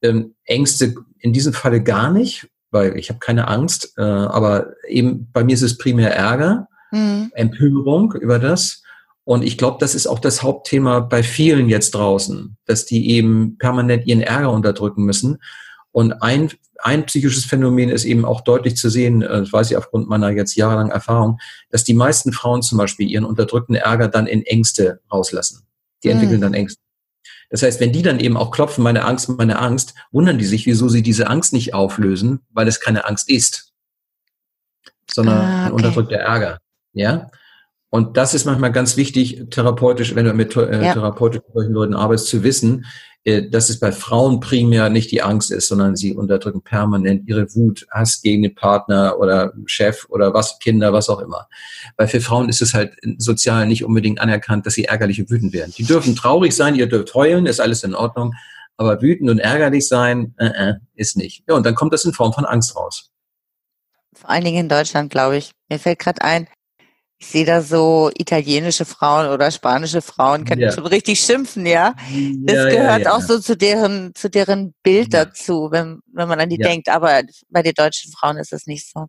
Ähm, 0.02 0.36
Ängste 0.44 0.94
in 1.18 1.32
diesem 1.32 1.52
Falle 1.52 1.82
gar 1.82 2.12
nicht, 2.12 2.46
weil 2.70 2.96
ich 2.96 3.08
habe 3.08 3.18
keine 3.18 3.48
Angst. 3.48 3.92
Äh, 3.96 4.02
aber 4.02 4.74
eben 4.86 5.28
bei 5.32 5.42
mir 5.42 5.54
ist 5.54 5.62
es 5.62 5.78
primär 5.78 6.14
Ärger, 6.14 6.68
mhm. 6.92 7.32
Empörung 7.34 8.12
über 8.12 8.38
das. 8.38 8.84
Und 9.24 9.42
ich 9.42 9.58
glaube, 9.58 9.78
das 9.80 9.96
ist 9.96 10.06
auch 10.06 10.20
das 10.20 10.44
Hauptthema 10.44 11.00
bei 11.00 11.24
vielen 11.24 11.68
jetzt 11.68 11.90
draußen, 11.90 12.56
dass 12.66 12.86
die 12.86 13.10
eben 13.10 13.58
permanent 13.58 14.06
ihren 14.06 14.20
Ärger 14.20 14.52
unterdrücken 14.52 15.02
müssen. 15.02 15.38
Und 15.90 16.12
ein 16.22 16.52
ein 16.78 17.06
psychisches 17.06 17.44
Phänomen 17.44 17.88
ist 17.88 18.04
eben 18.04 18.24
auch 18.24 18.40
deutlich 18.40 18.76
zu 18.76 18.88
sehen, 18.88 19.22
äh, 19.22 19.40
das 19.40 19.52
weiß 19.52 19.70
ich 19.70 19.76
aufgrund 19.76 20.08
meiner 20.08 20.30
jetzt 20.30 20.54
jahrelangen 20.54 20.92
Erfahrung, 20.92 21.38
dass 21.70 21.84
die 21.84 21.94
meisten 21.94 22.32
Frauen 22.32 22.62
zum 22.62 22.78
Beispiel 22.78 23.08
ihren 23.08 23.24
unterdrückten 23.24 23.74
Ärger 23.74 24.08
dann 24.08 24.26
in 24.26 24.42
Ängste 24.42 25.00
rauslassen. 25.12 25.66
Die 26.04 26.10
entwickeln 26.10 26.38
mhm. 26.38 26.42
dann 26.42 26.54
Ängste. 26.54 26.80
Das 27.50 27.62
heißt, 27.62 27.80
wenn 27.80 27.92
die 27.92 28.02
dann 28.02 28.20
eben 28.20 28.36
auch 28.36 28.50
klopfen, 28.50 28.84
meine 28.84 29.04
Angst, 29.04 29.28
meine 29.30 29.58
Angst, 29.58 29.94
wundern 30.12 30.38
die 30.38 30.44
sich, 30.44 30.66
wieso 30.66 30.88
sie 30.88 31.02
diese 31.02 31.28
Angst 31.28 31.52
nicht 31.52 31.74
auflösen, 31.74 32.40
weil 32.50 32.68
es 32.68 32.80
keine 32.80 33.06
Angst 33.06 33.30
ist, 33.30 33.72
sondern 35.10 35.38
ah, 35.38 35.40
okay. 35.40 35.66
ein 35.66 35.72
unterdrückter 35.72 36.16
Ärger. 36.16 36.58
Ja. 36.92 37.30
Und 37.90 38.16
das 38.16 38.34
ist 38.34 38.44
manchmal 38.44 38.72
ganz 38.72 38.96
wichtig, 38.96 39.46
therapeutisch, 39.50 40.14
wenn 40.14 40.26
du 40.26 40.34
mit 40.34 40.54
äh, 40.56 40.84
ja. 40.84 40.92
therapeutisch 40.92 41.40
mit 41.46 41.54
solchen 41.54 41.72
Leuten 41.72 41.94
arbeitest, 41.94 42.28
zu 42.28 42.42
wissen, 42.42 42.84
äh, 43.24 43.48
dass 43.48 43.70
es 43.70 43.80
bei 43.80 43.92
Frauen 43.92 44.40
primär 44.40 44.90
nicht 44.90 45.10
die 45.10 45.22
Angst 45.22 45.50
ist, 45.50 45.68
sondern 45.68 45.96
sie 45.96 46.14
unterdrücken 46.14 46.62
permanent 46.62 47.26
ihre 47.28 47.54
Wut, 47.54 47.86
Hass 47.90 48.20
gegen 48.20 48.42
den 48.42 48.54
Partner 48.54 49.18
oder 49.18 49.52
Chef 49.66 50.06
oder 50.10 50.34
was, 50.34 50.58
Kinder, 50.58 50.92
was 50.92 51.08
auch 51.08 51.20
immer. 51.20 51.48
Weil 51.96 52.08
für 52.08 52.20
Frauen 52.20 52.48
ist 52.48 52.60
es 52.60 52.74
halt 52.74 52.94
sozial 53.16 53.66
nicht 53.66 53.84
unbedingt 53.84 54.20
anerkannt, 54.20 54.66
dass 54.66 54.74
sie 54.74 54.84
ärgerlich 54.84 55.20
und 55.20 55.30
wütend 55.30 55.52
werden. 55.52 55.72
Die 55.76 55.84
dürfen 55.84 56.14
traurig 56.14 56.54
sein, 56.54 56.74
ihr 56.74 56.88
dürft 56.88 57.14
heulen, 57.14 57.46
ist 57.46 57.60
alles 57.60 57.84
in 57.84 57.94
Ordnung, 57.94 58.34
aber 58.76 59.00
wütend 59.02 59.30
und 59.30 59.38
ärgerlich 59.38 59.88
sein, 59.88 60.34
äh, 60.38 60.46
äh, 60.46 60.74
ist 60.94 61.16
nicht. 61.16 61.42
Ja, 61.48 61.54
und 61.54 61.64
dann 61.64 61.74
kommt 61.74 61.92
das 61.92 62.04
in 62.04 62.12
Form 62.12 62.32
von 62.32 62.44
Angst 62.44 62.76
raus. 62.76 63.10
Vor 64.14 64.30
allen 64.30 64.44
Dingen 64.44 64.58
in 64.58 64.68
Deutschland, 64.68 65.10
glaube 65.10 65.38
ich. 65.38 65.52
Mir 65.68 65.78
fällt 65.78 65.98
gerade 65.98 66.22
ein, 66.22 66.48
ich 67.20 67.26
sehe 67.26 67.44
da 67.44 67.62
so 67.62 68.10
italienische 68.16 68.84
Frauen 68.84 69.28
oder 69.28 69.50
spanische 69.50 70.02
Frauen, 70.02 70.44
können 70.44 70.60
ja. 70.60 70.70
schon 70.70 70.86
richtig 70.86 71.18
schimpfen, 71.20 71.66
ja. 71.66 71.94
Das 72.44 72.56
ja, 72.56 72.68
gehört 72.68 73.02
ja, 73.02 73.12
auch 73.12 73.20
so 73.20 73.40
zu 73.40 73.56
deren, 73.56 74.14
zu 74.14 74.30
deren 74.30 74.72
Bild 74.84 75.12
dazu, 75.12 75.68
wenn, 75.72 76.00
wenn 76.12 76.28
man 76.28 76.38
an 76.38 76.48
die 76.48 76.58
denkt. 76.58 76.88
Aber 76.88 77.22
bei 77.50 77.62
den 77.62 77.74
deutschen 77.74 78.12
Frauen 78.12 78.36
ist 78.36 78.52
es 78.52 78.66
nicht 78.66 78.88
so. 78.88 79.06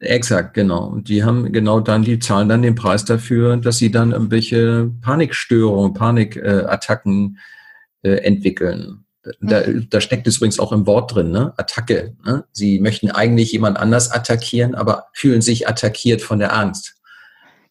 Exakt, 0.00 0.54
genau. 0.54 0.86
Und 0.88 1.08
die 1.08 1.22
haben 1.22 1.52
genau 1.52 1.78
dann, 1.78 2.02
die 2.02 2.18
zahlen 2.18 2.48
dann 2.48 2.62
den 2.62 2.74
Preis 2.74 3.04
dafür, 3.04 3.56
dass 3.56 3.78
sie 3.78 3.92
dann 3.92 4.10
irgendwelche 4.10 4.90
Panikstörungen, 5.00 5.94
Panikattacken 5.94 7.38
äh, 8.02 8.16
entwickeln. 8.16 9.04
Da, 9.40 9.66
mhm. 9.66 9.88
da 9.88 10.00
steckt 10.00 10.26
es 10.26 10.36
übrigens 10.36 10.58
auch 10.58 10.72
im 10.72 10.86
Wort 10.86 11.14
drin, 11.14 11.30
ne? 11.30 11.54
Attacke. 11.56 12.16
Ne? 12.26 12.44
Sie 12.52 12.80
möchten 12.80 13.10
eigentlich 13.10 13.52
jemand 13.52 13.78
anders 13.78 14.10
attackieren, 14.10 14.74
aber 14.74 15.06
fühlen 15.14 15.40
sich 15.40 15.68
attackiert 15.68 16.20
von 16.20 16.40
der 16.40 16.54
Angst. 16.54 16.93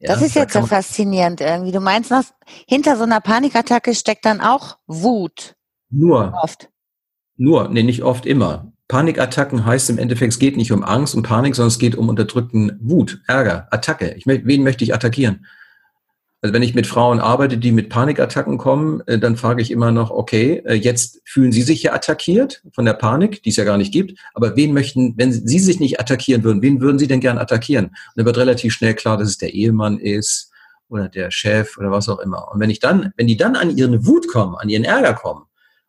Das 0.04 0.22
ist 0.22 0.36
jetzt 0.36 0.54
so 0.54 0.66
faszinierend 0.66 1.42
irgendwie. 1.42 1.72
Du 1.72 1.80
meinst, 1.80 2.12
was, 2.12 2.34
hinter 2.68 2.98
so 2.98 3.04
einer 3.04 3.22
Panikattacke 3.22 3.96
steckt 3.96 4.26
dann 4.26 4.42
auch 4.42 4.78
Wut. 4.88 5.56
Nur. 5.89 6.34
Oft. 6.42 6.70
Nur, 7.36 7.70
nee, 7.70 7.84
nicht 7.84 8.04
oft, 8.04 8.26
immer. 8.26 8.72
Panikattacken 8.88 9.66
heißt 9.66 9.89
im 9.89 9.98
Endeffekt, 9.98 10.34
es 10.34 10.39
geht 10.39 10.58
nicht 10.58 10.72
um 10.72 10.84
Angst 10.84 11.16
und 11.16 11.24
Panik, 11.24 11.56
sondern 11.56 11.70
es 11.70 11.80
geht 11.80 11.96
um 11.96 12.10
unterdrückten 12.10 12.78
Wut, 12.82 13.22
Ärger, 13.28 13.68
Attacke. 13.72 14.13
Ich, 14.13 14.28
wen 14.28 14.63
möchte 14.63 14.84
ich 14.84 14.94
attackieren? 14.94 15.46
Also 16.44 16.54
wenn 16.54 16.62
ich 16.62 16.76
mit 16.76 16.88
Frauen 16.88 17.22
arbeite, 17.22 17.58
die 17.58 17.72
mit 17.72 17.88
Panikattacken 17.88 18.58
kommen, 18.58 19.02
äh, 19.08 19.18
dann 19.18 19.38
frage 19.38 19.62
ich 19.62 19.72
immer 19.72 19.94
noch, 19.94 20.12
okay, 20.12 20.62
äh, 20.66 20.74
jetzt 20.74 21.22
fühlen 21.24 21.54
Sie 21.54 21.62
sich 21.62 21.84
ja 21.84 21.94
attackiert 21.94 22.62
von 22.74 22.84
der 22.84 22.96
Panik, 22.96 23.42
die 23.44 23.50
es 23.50 23.56
ja 23.56 23.64
gar 23.64 23.78
nicht 23.78 23.94
gibt, 23.94 24.20
aber 24.34 24.58
wen 24.58 24.74
möchten, 24.74 25.14
wenn 25.16 25.32
Sie 25.32 25.60
sich 25.60 25.80
nicht 25.80 26.02
attackieren 26.02 26.44
würden, 26.44 26.62
wen 26.62 26.82
würden 26.82 27.00
Sie 27.00 27.08
denn 27.08 27.22
gern 27.22 27.38
attackieren? 27.38 27.86
Und 27.86 27.96
dann 28.18 28.26
wird 28.26 28.38
relativ 28.38 28.74
schnell 28.74 28.94
klar, 28.94 29.18
dass 29.18 29.30
es 29.30 29.38
der 29.38 29.54
Ehemann 29.54 29.98
ist 29.98 30.52
oder 30.90 31.08
der 31.08 31.32
Chef 31.32 31.78
oder 31.78 31.92
was 31.92 32.10
auch 32.10 32.20
immer. 32.20 32.52
Und 32.52 32.60
wenn 32.60 32.70
ich 32.70 32.82
dann, 32.82 33.14
wenn 33.16 33.28
die 33.28 33.38
dann 33.38 33.56
an 33.56 33.78
ihren 33.78 34.06
Wut 34.06 34.28
kommen, 34.28 34.58
an 34.58 34.68
ihren 34.68 34.84
Ärger 34.84 35.14
kommen 35.14 35.46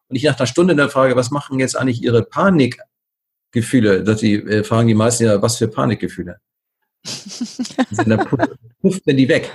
und 0.09 0.15
ich 0.15 0.23
nach 0.23 0.39
einer 0.39 0.47
Stunde 0.47 0.77
dann 0.77 0.89
frage, 0.89 1.17
was 1.17 1.33
machen 1.33 1.59
jetzt 1.59 1.77
eigentlich 1.77 2.01
Ihre 2.01 2.23
Panikgefühle, 2.23 4.05
dass 4.05 4.21
sie 4.21 4.35
äh, 4.35 4.63
fragen 4.63 4.87
die 4.87 4.95
meisten 4.95 5.25
ja, 5.25 5.43
was 5.43 5.57
für 5.57 5.67
Panikgefühle? 5.67 6.39
dann 8.07 8.25
pufft 8.81 9.05
denn 9.05 9.17
die 9.17 9.29
weg. 9.29 9.51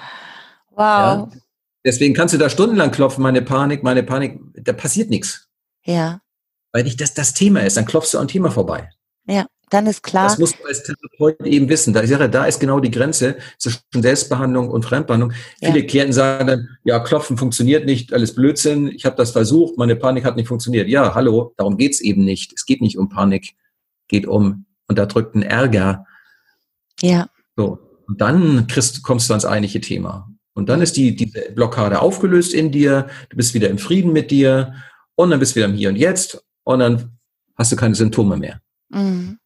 Wow. 0.80 0.86
Ja? 0.86 1.30
Deswegen 1.86 2.14
kannst 2.14 2.34
du 2.34 2.38
da 2.38 2.50
stundenlang 2.50 2.92
klopfen, 2.92 3.22
meine 3.22 3.42
Panik, 3.42 3.84
meine 3.84 4.02
Panik, 4.02 4.40
da 4.54 4.72
passiert 4.72 5.10
nichts. 5.10 5.50
Ja. 5.84 6.22
Weil 6.72 6.84
nicht 6.84 7.02
das 7.02 7.14
das 7.14 7.34
Thema 7.34 7.62
ist, 7.62 7.76
dann 7.76 7.86
klopfst 7.86 8.14
du 8.14 8.18
am 8.18 8.30
Thema 8.30 8.50
vorbei. 8.50 8.90
Ja, 9.26 9.46
dann 9.70 9.88
ist 9.88 10.04
klar. 10.04 10.30
Das 10.30 10.38
musst 10.38 10.58
du 10.58 10.66
als 10.66 10.84
Therapeut 10.84 11.46
eben 11.46 11.68
wissen. 11.68 11.94
Da, 11.94 12.02
ich 12.02 12.10
sage, 12.10 12.30
da 12.30 12.46
ist 12.46 12.60
genau 12.60 12.80
die 12.80 12.92
Grenze 12.92 13.38
zwischen 13.58 13.82
Selbstbehandlung 13.94 14.70
und 14.70 14.86
Fremdbehandlung. 14.86 15.34
Ja. 15.60 15.72
Viele 15.72 15.86
Klienten 15.86 16.14
sagen 16.14 16.48
dann, 16.48 16.70
ja, 16.86 17.00
Klopfen 17.00 17.38
funktioniert 17.38 17.86
nicht, 17.86 18.14
alles 18.14 18.34
Blödsinn, 18.34 18.88
ich 18.88 19.06
habe 19.06 19.18
das 19.18 19.32
versucht, 19.32 19.78
meine 19.78 19.98
Panik 19.98 20.24
hat 20.24 20.38
nicht 20.38 20.48
funktioniert. 20.48 20.88
Ja, 20.88 21.14
hallo, 21.14 21.54
darum 21.58 21.76
geht's 21.76 22.00
eben 22.00 22.24
nicht. 22.24 22.54
Es 22.54 22.66
geht 22.66 22.82
nicht 22.82 22.98
um 22.98 23.10
Panik, 23.10 23.56
geht 24.08 24.28
um 24.28 24.66
unterdrückten 24.88 25.44
Ärger. 25.44 26.06
Ja. 27.02 27.28
So. 27.58 27.80
Und 28.08 28.22
dann 28.22 28.68
kriegst, 28.68 29.04
kommst 29.04 29.30
du 29.30 29.34
ans 29.34 29.46
eigentliche 29.46 29.82
Thema. 29.82 30.30
Und 30.60 30.68
dann 30.68 30.82
ist 30.82 30.98
die, 30.98 31.16
diese 31.16 31.52
Blockade 31.52 32.02
aufgelöst 32.02 32.54
in 32.54 32.72
dir, 32.72 33.10
du 33.30 33.38
bist 33.38 33.54
wieder 33.54 33.70
im 33.70 33.80
Frieden 33.80 34.14
mit 34.14 34.30
dir 34.30 34.76
und 35.16 35.32
dann 35.32 35.40
bist 35.40 35.54
du 35.54 35.56
wieder 35.58 35.68
im 35.68 35.74
Hier 35.74 35.90
und 35.90 35.96
Jetzt 35.96 36.44
und 36.64 36.80
dann 36.80 37.18
hast 37.58 37.72
du 37.72 37.76
keine 37.76 37.96
Symptome 37.96 38.38
mehr. 38.38 38.62
Mhm. 38.90 39.40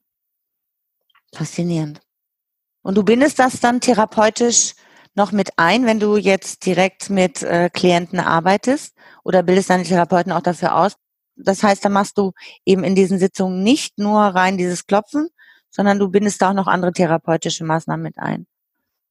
Faszinierend. 1.34 2.02
Und 2.82 2.98
du 2.98 3.04
bindest 3.04 3.40
das 3.40 3.60
dann 3.60 3.80
therapeutisch 3.80 4.74
noch 5.16 5.32
mit 5.32 5.52
ein, 5.58 5.86
wenn 5.86 6.00
du 6.00 6.18
jetzt 6.18 6.66
direkt 6.66 7.10
mit 7.10 7.44
äh, 7.44 7.70
Klienten 7.72 8.20
arbeitest 8.20 8.96
oder 9.24 9.44
bildest 9.44 9.70
deine 9.70 9.84
Therapeuten 9.84 10.32
auch 10.32 10.42
dafür 10.42 10.76
aus? 10.76 10.96
Das 11.36 11.64
heißt, 11.64 11.86
da 11.86 11.90
machst 11.90 12.18
du 12.18 12.32
eben 12.66 12.84
in 12.84 12.96
diesen 12.96 13.20
Sitzungen 13.20 13.64
nicht 13.64 14.00
nur 14.00 14.20
rein 14.20 14.58
dieses 14.58 14.86
Klopfen, 14.86 15.30
sondern 15.70 16.00
du 16.00 16.10
bindest 16.10 16.42
da 16.42 16.50
auch 16.50 16.56
noch 16.56 16.68
andere 16.68 16.92
therapeutische 16.92 17.64
Maßnahmen 17.64 18.04
mit 18.04 18.18
ein. 18.18 18.48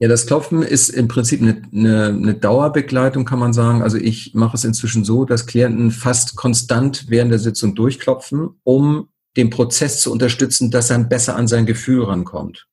Ja, 0.03 0.09
das 0.09 0.27
Klopfen 0.27 0.62
ist 0.62 0.88
im 0.88 1.07
Prinzip 1.07 1.41
eine, 1.41 1.62
eine, 1.73 2.07
eine 2.07 2.35
Dauerbegleitung, 2.35 3.25
kann 3.25 3.38
man 3.38 3.53
sagen. 3.53 3.83
Also 3.83 3.99
ich 3.99 4.35
mache 4.35 4.57
es 4.57 4.65
inzwischen 4.65 5.05
so, 5.05 5.25
dass 5.25 5.47
Klienten 5.47 5.93
fast 5.93 6.35
konstant 6.35 7.05
während 7.09 7.31
der 7.31 7.38
Sitzung 7.38 7.77
durchklopfen, 7.77 8.49
um 8.65 9.11
den 9.37 9.51
Prozess 9.51 10.01
zu 10.01 10.11
unterstützen, 10.11 10.73
dass 10.73 10.91
er 10.91 10.99
besser 11.05 11.37
an 11.37 11.47
sein 11.47 11.67
Gefühl 11.67 12.03
rankommt. 12.03 12.67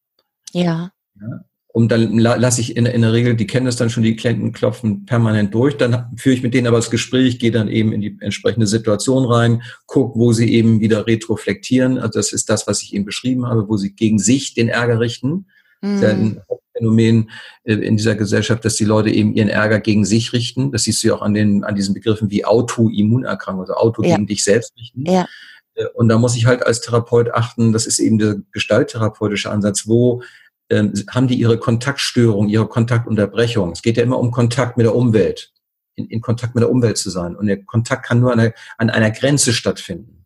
Ja. 0.53 0.91
ja. 1.21 1.45
Und 1.67 1.91
dann 1.91 2.17
lasse 2.17 2.61
ich 2.61 2.75
in, 2.75 2.87
in, 2.87 3.03
der 3.03 3.13
Regel, 3.13 3.35
die 3.35 3.45
kennen 3.45 3.67
das 3.67 3.75
dann 3.75 3.91
schon, 3.91 4.01
die 4.01 4.15
Klienten 4.15 4.51
klopfen 4.51 5.05
permanent 5.05 5.53
durch. 5.53 5.77
Dann 5.77 6.07
führe 6.17 6.33
ich 6.33 6.41
mit 6.41 6.55
denen 6.55 6.65
aber 6.65 6.77
das 6.77 6.89
Gespräch, 6.89 7.37
gehe 7.37 7.51
dann 7.51 7.67
eben 7.67 7.91
in 7.91 8.01
die 8.01 8.17
entsprechende 8.21 8.65
Situation 8.65 9.25
rein, 9.25 9.61
gucke, 9.85 10.17
wo 10.17 10.33
sie 10.33 10.51
eben 10.51 10.79
wieder 10.79 11.05
retroflektieren. 11.05 11.99
Also 11.99 12.17
das 12.17 12.33
ist 12.33 12.49
das, 12.49 12.65
was 12.65 12.81
ich 12.81 12.95
eben 12.95 13.05
beschrieben 13.05 13.45
habe, 13.45 13.69
wo 13.69 13.77
sie 13.77 13.93
gegen 13.93 14.17
sich 14.17 14.55
den 14.55 14.67
Ärger 14.67 14.99
richten. 14.99 15.45
Mhm. 15.81 16.41
Phänomen 16.79 17.29
äh, 17.63 17.73
in 17.73 17.97
dieser 17.97 18.15
Gesellschaft, 18.15 18.65
dass 18.65 18.75
die 18.75 18.85
Leute 18.85 19.09
eben 19.09 19.33
ihren 19.33 19.49
Ärger 19.49 19.79
gegen 19.79 20.05
sich 20.05 20.33
richten. 20.33 20.71
Das 20.71 20.83
siehst 20.83 21.03
du 21.03 21.09
ja 21.09 21.15
auch 21.15 21.21
an, 21.21 21.33
den, 21.33 21.63
an 21.63 21.75
diesen 21.75 21.93
Begriffen 21.93 22.31
wie 22.31 22.45
Autoimmunerkrankung, 22.45 23.61
also 23.61 23.73
Auto 23.73 24.03
ja. 24.03 24.15
gegen 24.15 24.27
dich 24.27 24.43
selbst 24.43 24.73
richten. 24.77 25.05
Ja. 25.05 25.27
Äh, 25.75 25.85
und 25.93 26.09
da 26.09 26.17
muss 26.17 26.35
ich 26.35 26.45
halt 26.45 26.65
als 26.65 26.81
Therapeut 26.81 27.31
achten, 27.33 27.73
das 27.73 27.85
ist 27.85 27.99
eben 27.99 28.17
der 28.17 28.37
gestalttherapeutische 28.51 29.51
Ansatz, 29.51 29.87
wo 29.87 30.23
ähm, 30.69 30.93
haben 31.09 31.27
die 31.27 31.35
ihre 31.35 31.57
Kontaktstörung, 31.57 32.47
ihre 32.47 32.67
Kontaktunterbrechung. 32.67 33.71
Es 33.71 33.81
geht 33.81 33.97
ja 33.97 34.03
immer 34.03 34.19
um 34.19 34.31
Kontakt 34.31 34.77
mit 34.77 34.85
der 34.85 34.95
Umwelt, 34.95 35.51
in, 35.95 36.07
in 36.07 36.21
Kontakt 36.21 36.55
mit 36.55 36.61
der 36.61 36.71
Umwelt 36.71 36.97
zu 36.97 37.09
sein. 37.09 37.35
Und 37.35 37.47
der 37.47 37.63
Kontakt 37.63 38.05
kann 38.05 38.19
nur 38.19 38.31
an 38.31 38.39
einer, 38.39 38.53
an 38.77 38.89
einer 38.89 39.11
Grenze 39.11 39.53
stattfinden. 39.53 40.25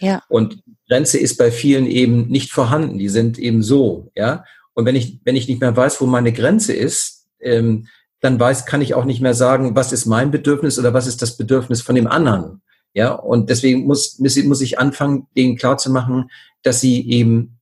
Ja. 0.00 0.22
Und 0.28 0.62
Grenze 0.88 1.18
ist 1.18 1.38
bei 1.38 1.50
vielen 1.50 1.86
eben 1.86 2.26
nicht 2.28 2.52
vorhanden. 2.52 2.98
Die 2.98 3.08
sind 3.08 3.38
eben 3.38 3.62
so, 3.62 4.10
ja. 4.14 4.44
Und 4.74 4.86
wenn 4.86 4.96
ich, 4.96 5.20
wenn 5.24 5.36
ich 5.36 5.48
nicht 5.48 5.60
mehr 5.60 5.76
weiß, 5.76 6.00
wo 6.00 6.06
meine 6.06 6.32
Grenze 6.32 6.72
ist, 6.72 7.28
ähm, 7.40 7.88
dann 8.20 8.38
weiß, 8.40 8.66
kann 8.66 8.82
ich 8.82 8.94
auch 8.94 9.04
nicht 9.04 9.20
mehr 9.20 9.34
sagen, 9.34 9.76
was 9.76 9.92
ist 9.92 10.06
mein 10.06 10.30
Bedürfnis 10.30 10.78
oder 10.78 10.94
was 10.94 11.06
ist 11.06 11.22
das 11.22 11.36
Bedürfnis 11.36 11.82
von 11.82 11.94
dem 11.94 12.06
anderen. 12.06 12.62
Ja, 12.94 13.12
und 13.12 13.50
deswegen 13.50 13.86
muss, 13.86 14.18
muss 14.18 14.60
ich 14.60 14.78
anfangen, 14.78 15.26
denen 15.36 15.56
klarzumachen, 15.56 16.30
dass 16.62 16.80
sie 16.80 17.08
eben 17.10 17.58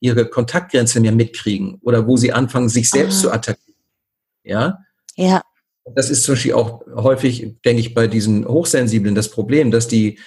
ihre 0.00 0.28
Kontaktgrenze 0.28 1.00
mehr 1.00 1.12
mitkriegen 1.12 1.78
oder 1.80 2.06
wo 2.06 2.16
sie 2.18 2.32
anfangen, 2.32 2.68
sich 2.68 2.90
selbst 2.90 3.16
Aha. 3.16 3.22
zu 3.22 3.32
attackieren. 3.32 3.80
Ja? 4.42 4.78
Ja. 5.16 5.42
Das 5.94 6.10
ist 6.10 6.24
zum 6.24 6.34
Beispiel 6.34 6.52
auch 6.52 6.82
häufig, 6.94 7.56
denke 7.64 7.80
ich, 7.80 7.94
bei 7.94 8.06
diesen 8.06 8.46
Hochsensiblen 8.46 9.14
das 9.14 9.30
Problem, 9.30 9.70
dass 9.70 9.88
die 9.88 10.18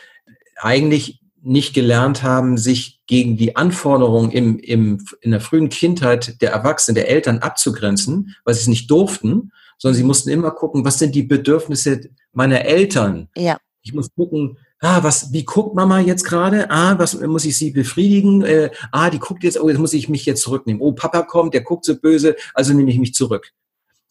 eigentlich 0.56 1.22
nicht 1.42 1.74
gelernt 1.74 2.24
haben, 2.24 2.58
sich 2.58 3.02
gegen 3.08 3.38
die 3.38 3.56
Anforderungen 3.56 4.32
im, 4.32 4.60
im, 4.60 5.06
in 5.22 5.32
der 5.32 5.42
frühen 5.42 5.70
Kindheit 5.70 6.42
der 6.42 6.52
Erwachsenen, 6.52 6.96
der 6.96 7.10
Eltern 7.10 7.40
abzugrenzen, 7.40 8.36
weil 8.44 8.54
sie 8.54 8.62
es 8.62 8.68
nicht 8.68 8.92
durften, 8.92 9.52
sondern 9.78 9.96
sie 9.96 10.04
mussten 10.04 10.30
immer 10.30 10.52
gucken, 10.52 10.84
was 10.84 11.00
sind 11.00 11.16
die 11.16 11.24
Bedürfnisse 11.24 12.10
meiner 12.34 12.66
Eltern? 12.66 13.30
Ja. 13.36 13.58
Ich 13.82 13.94
muss 13.94 14.14
gucken, 14.14 14.58
ah, 14.80 15.04
was, 15.04 15.32
wie 15.32 15.46
guckt 15.46 15.76
Mama 15.76 16.00
jetzt 16.00 16.24
gerade? 16.24 16.70
Ah, 16.70 16.98
was 16.98 17.20
muss 17.22 17.46
ich 17.46 17.58
sie 17.58 17.72
befriedigen? 17.72 18.44
Äh, 18.44 18.72
ah, 18.92 19.10
die 19.10 19.20
guckt 19.20 19.44
jetzt, 19.44 19.60
oh, 19.60 19.70
jetzt 19.70 19.80
muss 19.80 19.94
ich 19.94 20.10
mich 20.10 20.26
jetzt 20.26 20.42
zurücknehmen. 20.42 20.82
Oh, 20.82 20.92
Papa 20.92 21.22
kommt, 21.22 21.54
der 21.54 21.62
guckt 21.62 21.86
so 21.86 21.96
böse, 21.96 22.36
also 22.54 22.74
nehme 22.74 22.92
ich 22.92 23.00
mich 23.00 23.14
zurück. 23.14 23.54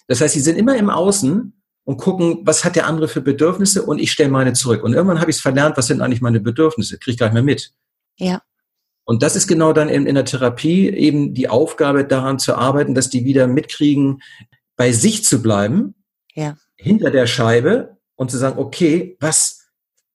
Das 0.06 0.20
heißt, 0.20 0.34
sie 0.34 0.40
sind 0.40 0.56
immer 0.56 0.76
im 0.76 0.88
Außen 0.88 1.52
und 1.86 1.98
gucken, 1.98 2.40
was 2.42 2.64
hat 2.64 2.74
der 2.74 2.86
andere 2.86 3.06
für 3.06 3.20
Bedürfnisse 3.20 3.84
und 3.84 4.00
ich 4.00 4.10
stelle 4.10 4.28
meine 4.28 4.52
zurück. 4.52 4.82
Und 4.82 4.92
irgendwann 4.92 5.20
habe 5.20 5.30
ich 5.30 5.36
es 5.36 5.42
verlernt, 5.42 5.76
was 5.76 5.86
sind 5.86 6.00
eigentlich 6.00 6.20
meine 6.20 6.40
Bedürfnisse? 6.40 6.98
Kriege 6.98 7.12
ich 7.12 7.18
gar 7.18 7.26
nicht 7.26 7.34
mehr 7.34 7.44
mit. 7.44 7.72
Ja. 8.18 8.42
Und 9.04 9.22
das 9.22 9.36
ist 9.36 9.46
genau 9.46 9.72
dann 9.72 9.88
in, 9.88 10.04
in 10.04 10.16
der 10.16 10.24
Therapie 10.24 10.88
eben 10.90 11.32
die 11.32 11.48
Aufgabe, 11.48 12.04
daran 12.04 12.40
zu 12.40 12.56
arbeiten, 12.56 12.96
dass 12.96 13.08
die 13.08 13.24
wieder 13.24 13.46
mitkriegen, 13.46 14.20
bei 14.74 14.90
sich 14.90 15.24
zu 15.24 15.40
bleiben, 15.40 15.94
ja. 16.34 16.56
hinter 16.74 17.12
der 17.12 17.28
Scheibe 17.28 17.98
und 18.16 18.32
zu 18.32 18.36
sagen, 18.36 18.58
okay, 18.58 19.16
was 19.20 19.68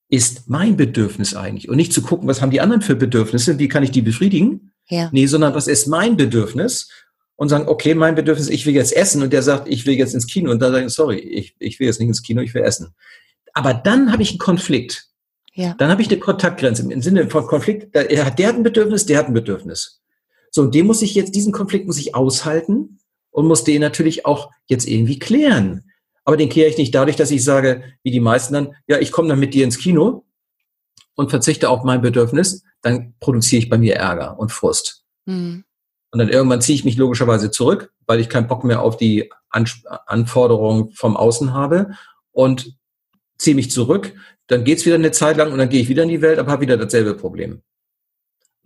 ist 0.09 0.49
mein 0.49 0.75
Bedürfnis 0.75 1.35
eigentlich? 1.35 1.69
Und 1.69 1.77
nicht 1.77 1.93
zu 1.93 2.01
gucken, 2.01 2.27
was 2.27 2.41
haben 2.41 2.51
die 2.51 2.59
anderen 2.59 2.81
für 2.81 2.97
Bedürfnisse, 2.97 3.59
wie 3.59 3.69
kann 3.69 3.83
ich 3.83 3.91
die 3.91 4.01
befriedigen? 4.01 4.73
Ja. 4.89 5.09
Nee, 5.13 5.25
sondern 5.25 5.55
was 5.55 5.67
ist 5.67 5.87
mein 5.87 6.17
Bedürfnis? 6.17 6.89
Und 7.41 7.49
sagen, 7.49 7.67
okay, 7.67 7.95
mein 7.95 8.13
Bedürfnis, 8.13 8.49
ich 8.49 8.67
will 8.67 8.75
jetzt 8.75 8.95
essen. 8.95 9.23
Und 9.23 9.33
der 9.33 9.41
sagt, 9.41 9.67
ich 9.67 9.87
will 9.87 9.95
jetzt 9.95 10.13
ins 10.13 10.27
Kino. 10.27 10.51
Und 10.51 10.59
dann 10.61 10.73
sagen, 10.73 10.89
sorry, 10.89 11.17
ich, 11.17 11.55
ich 11.57 11.79
will 11.79 11.87
jetzt 11.87 11.99
nicht 11.99 12.07
ins 12.07 12.21
Kino, 12.21 12.39
ich 12.39 12.53
will 12.53 12.61
essen. 12.61 12.93
Aber 13.53 13.73
dann 13.73 14.11
habe 14.11 14.21
ich 14.21 14.29
einen 14.29 14.37
Konflikt. 14.37 15.07
Ja. 15.55 15.73
Dann 15.79 15.89
habe 15.89 16.03
ich 16.03 16.09
eine 16.09 16.19
Kontaktgrenze 16.19 16.83
im 16.87 17.01
Sinne 17.01 17.27
von 17.31 17.47
Konflikt. 17.47 17.95
Der 17.95 18.25
hat, 18.27 18.39
ein 18.39 18.61
Bedürfnis, 18.61 19.07
der 19.07 19.17
hat 19.17 19.25
ein 19.25 19.33
Bedürfnis. 19.33 20.03
So, 20.51 20.61
und 20.61 20.75
dem 20.75 20.85
muss 20.85 21.01
ich 21.01 21.15
jetzt, 21.15 21.33
diesen 21.33 21.51
Konflikt 21.51 21.87
muss 21.87 21.97
ich 21.97 22.13
aushalten 22.13 22.99
und 23.31 23.47
muss 23.47 23.63
den 23.63 23.81
natürlich 23.81 24.23
auch 24.27 24.51
jetzt 24.67 24.87
irgendwie 24.87 25.17
klären. 25.17 25.89
Aber 26.25 26.37
den 26.37 26.47
kläre 26.47 26.69
ich 26.69 26.77
nicht 26.77 26.93
dadurch, 26.93 27.15
dass 27.15 27.31
ich 27.31 27.43
sage, 27.43 27.83
wie 28.03 28.11
die 28.11 28.19
meisten 28.19 28.53
dann, 28.53 28.75
ja, 28.85 28.99
ich 28.99 29.11
komme 29.11 29.29
dann 29.29 29.39
mit 29.39 29.55
dir 29.55 29.63
ins 29.63 29.79
Kino 29.79 30.25
und 31.15 31.31
verzichte 31.31 31.71
auf 31.71 31.83
mein 31.85 32.03
Bedürfnis, 32.03 32.63
dann 32.83 33.15
produziere 33.19 33.63
ich 33.63 33.69
bei 33.69 33.79
mir 33.79 33.95
Ärger 33.95 34.37
und 34.37 34.51
Frust. 34.51 35.05
Mhm. 35.25 35.63
Und 36.11 36.19
dann 36.19 36.29
irgendwann 36.29 36.61
ziehe 36.61 36.75
ich 36.75 36.85
mich 36.85 36.97
logischerweise 36.97 37.51
zurück, 37.51 37.93
weil 38.05 38.19
ich 38.19 38.29
keinen 38.29 38.47
Bock 38.47 38.63
mehr 38.63 38.81
auf 38.81 38.97
die 38.97 39.31
An 39.49 39.65
Anforderungen 40.05 40.91
vom 40.91 41.15
Außen 41.15 41.53
habe 41.53 41.91
und 42.31 42.77
ziehe 43.37 43.55
mich 43.55 43.71
zurück. 43.71 44.13
Dann 44.47 44.63
geht's 44.63 44.85
wieder 44.85 44.95
eine 44.95 45.11
Zeit 45.11 45.37
lang 45.37 45.51
und 45.51 45.57
dann 45.57 45.69
gehe 45.69 45.81
ich 45.81 45.89
wieder 45.89 46.03
in 46.03 46.09
die 46.09 46.21
Welt, 46.21 46.37
aber 46.37 46.51
habe 46.51 46.61
wieder 46.63 46.77
dasselbe 46.77 47.15
Problem. 47.15 47.61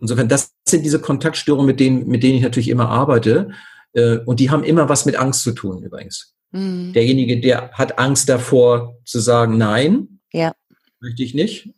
Insofern, 0.00 0.28
das 0.28 0.52
sind 0.68 0.84
diese 0.84 1.00
Kontaktstörungen, 1.00 1.66
mit 1.66 1.80
denen, 1.80 2.06
mit 2.06 2.22
denen 2.22 2.36
ich 2.36 2.42
natürlich 2.42 2.68
immer 2.68 2.88
arbeite. 2.88 3.50
Äh, 3.92 4.18
und 4.18 4.40
die 4.40 4.50
haben 4.50 4.64
immer 4.64 4.88
was 4.88 5.06
mit 5.06 5.16
Angst 5.16 5.42
zu 5.42 5.52
tun, 5.52 5.82
übrigens. 5.82 6.34
Mhm. 6.50 6.92
Derjenige, 6.92 7.40
der 7.40 7.70
hat 7.72 7.98
Angst 7.98 8.28
davor 8.28 8.98
zu 9.04 9.20
sagen, 9.20 9.56
nein, 9.56 10.20
ja. 10.32 10.52
möchte 11.00 11.22
ich 11.22 11.34
nicht. 11.34 11.70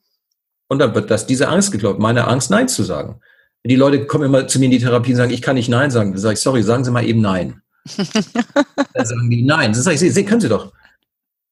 Und 0.68 0.80
dann 0.80 0.94
wird 0.94 1.10
das 1.10 1.26
diese 1.26 1.48
Angst 1.48 1.72
geglaubt, 1.72 1.98
meine 1.98 2.26
Angst, 2.26 2.50
nein 2.50 2.68
zu 2.68 2.82
sagen. 2.82 3.20
Die 3.64 3.76
Leute 3.76 4.06
kommen 4.06 4.24
immer 4.24 4.46
zu 4.46 4.58
mir 4.58 4.66
in 4.66 4.70
die 4.70 4.78
Therapie 4.78 5.10
und 5.10 5.16
sagen, 5.16 5.32
ich 5.32 5.42
kann 5.42 5.56
nicht 5.56 5.68
nein 5.68 5.90
sagen. 5.90 6.12
Dann 6.12 6.20
sage 6.20 6.34
ich, 6.34 6.40
sorry, 6.40 6.62
sagen 6.62 6.84
Sie 6.84 6.90
mal 6.90 7.04
eben 7.04 7.20
nein. 7.20 7.62
dann 8.94 9.06
sagen 9.06 9.30
die 9.30 9.42
nein. 9.42 9.72
Dann 9.72 9.82
sage 9.82 9.94
ich, 9.94 10.14
Sie, 10.14 10.24
können 10.24 10.40
Sie 10.40 10.48
doch. 10.48 10.72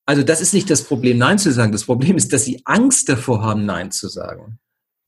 Also 0.06 0.22
das 0.22 0.40
ist 0.40 0.54
nicht 0.54 0.70
das 0.70 0.84
Problem, 0.84 1.18
nein 1.18 1.38
zu 1.38 1.50
sagen. 1.52 1.72
Das 1.72 1.84
Problem 1.84 2.16
ist, 2.16 2.32
dass 2.32 2.44
Sie 2.44 2.62
Angst 2.64 3.08
davor 3.08 3.42
haben, 3.42 3.66
nein 3.66 3.90
zu 3.90 4.08
sagen. 4.08 4.58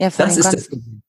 Ja, 0.01 0.11
das 0.11 0.37
ist 0.37 0.53
das 0.53 0.69
Problem. 0.69 1.03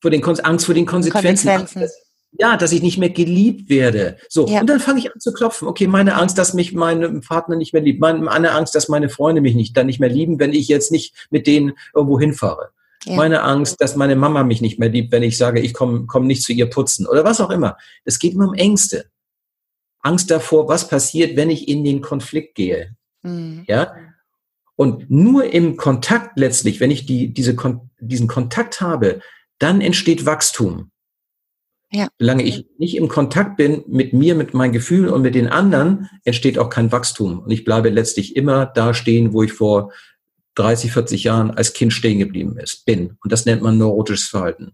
Vor 0.00 0.10
den 0.10 0.24
Angst 0.24 0.66
vor 0.66 0.74
den 0.74 0.86
Konsequenzen. 0.86 1.48
Konsequenzen 1.48 1.88
ja, 2.32 2.56
dass 2.56 2.72
ich 2.72 2.82
nicht 2.82 2.98
mehr 2.98 3.10
geliebt 3.10 3.68
werde. 3.68 4.16
So, 4.28 4.46
ja. 4.46 4.60
und 4.60 4.66
dann 4.66 4.80
fange 4.80 5.00
ich 5.00 5.12
an 5.12 5.20
zu 5.20 5.32
klopfen. 5.32 5.68
Okay, 5.68 5.86
meine 5.86 6.14
Angst, 6.14 6.38
dass 6.38 6.54
mich 6.54 6.72
mein 6.72 7.20
Partner 7.20 7.56
nicht 7.56 7.72
mehr 7.72 7.82
liebt. 7.82 8.00
Meine 8.00 8.52
Angst, 8.52 8.74
dass 8.74 8.88
meine 8.88 9.10
Freunde 9.10 9.42
mich 9.42 9.54
nicht 9.54 9.76
dann 9.76 9.86
nicht 9.86 10.00
mehr 10.00 10.08
lieben, 10.08 10.38
wenn 10.40 10.52
ich 10.52 10.68
jetzt 10.68 10.90
nicht 10.90 11.14
mit 11.30 11.46
denen 11.46 11.72
irgendwo 11.94 12.18
hinfahre. 12.18 12.70
Ja. 13.04 13.16
Meine 13.16 13.42
Angst, 13.42 13.80
dass 13.80 13.96
meine 13.96 14.16
Mama 14.16 14.44
mich 14.44 14.60
nicht 14.60 14.78
mehr 14.78 14.88
liebt, 14.88 15.12
wenn 15.12 15.22
ich 15.22 15.36
sage, 15.36 15.60
ich 15.60 15.74
komme 15.74 16.06
komm 16.06 16.26
nicht 16.26 16.42
zu 16.42 16.52
ihr 16.52 16.70
putzen 16.70 17.06
oder 17.06 17.24
was 17.24 17.40
auch 17.40 17.50
immer. 17.50 17.76
Es 18.04 18.18
geht 18.18 18.34
immer 18.34 18.48
um 18.48 18.54
Ängste. 18.54 19.06
Angst 20.00 20.30
davor, 20.30 20.68
was 20.68 20.88
passiert, 20.88 21.36
wenn 21.36 21.50
ich 21.50 21.68
in 21.68 21.84
den 21.84 22.00
Konflikt 22.00 22.54
gehe. 22.54 22.96
Mhm. 23.22 23.64
Ja. 23.68 23.94
Und 24.76 25.10
nur 25.10 25.44
im 25.44 25.76
Kontakt 25.76 26.38
letztlich, 26.38 26.80
wenn 26.80 26.90
ich 26.90 27.06
die, 27.06 27.32
diese, 27.32 27.56
diesen 28.00 28.28
Kontakt 28.28 28.80
habe, 28.80 29.20
dann 29.58 29.80
entsteht 29.80 30.26
Wachstum. 30.26 30.90
Ja. 31.90 32.08
Solange 32.18 32.42
ich 32.42 32.66
nicht 32.78 32.96
im 32.96 33.08
Kontakt 33.08 33.58
bin 33.58 33.84
mit 33.86 34.14
mir, 34.14 34.34
mit 34.34 34.54
meinen 34.54 34.72
Gefühlen 34.72 35.10
und 35.10 35.22
mit 35.22 35.34
den 35.34 35.48
anderen, 35.48 36.08
entsteht 36.24 36.58
auch 36.58 36.70
kein 36.70 36.90
Wachstum. 36.90 37.40
Und 37.40 37.50
ich 37.50 37.64
bleibe 37.64 37.90
letztlich 37.90 38.34
immer 38.34 38.64
da 38.66 38.94
stehen, 38.94 39.34
wo 39.34 39.42
ich 39.42 39.52
vor 39.52 39.92
30, 40.54 40.92
40 40.92 41.24
Jahren 41.24 41.50
als 41.50 41.72
Kind 41.72 41.92
stehen 41.92 42.18
geblieben 42.18 42.58
ist, 42.58 42.84
bin. 42.84 43.16
Und 43.22 43.32
das 43.32 43.46
nennt 43.46 43.62
man 43.62 43.78
neurotisches 43.78 44.28
Verhalten. 44.28 44.72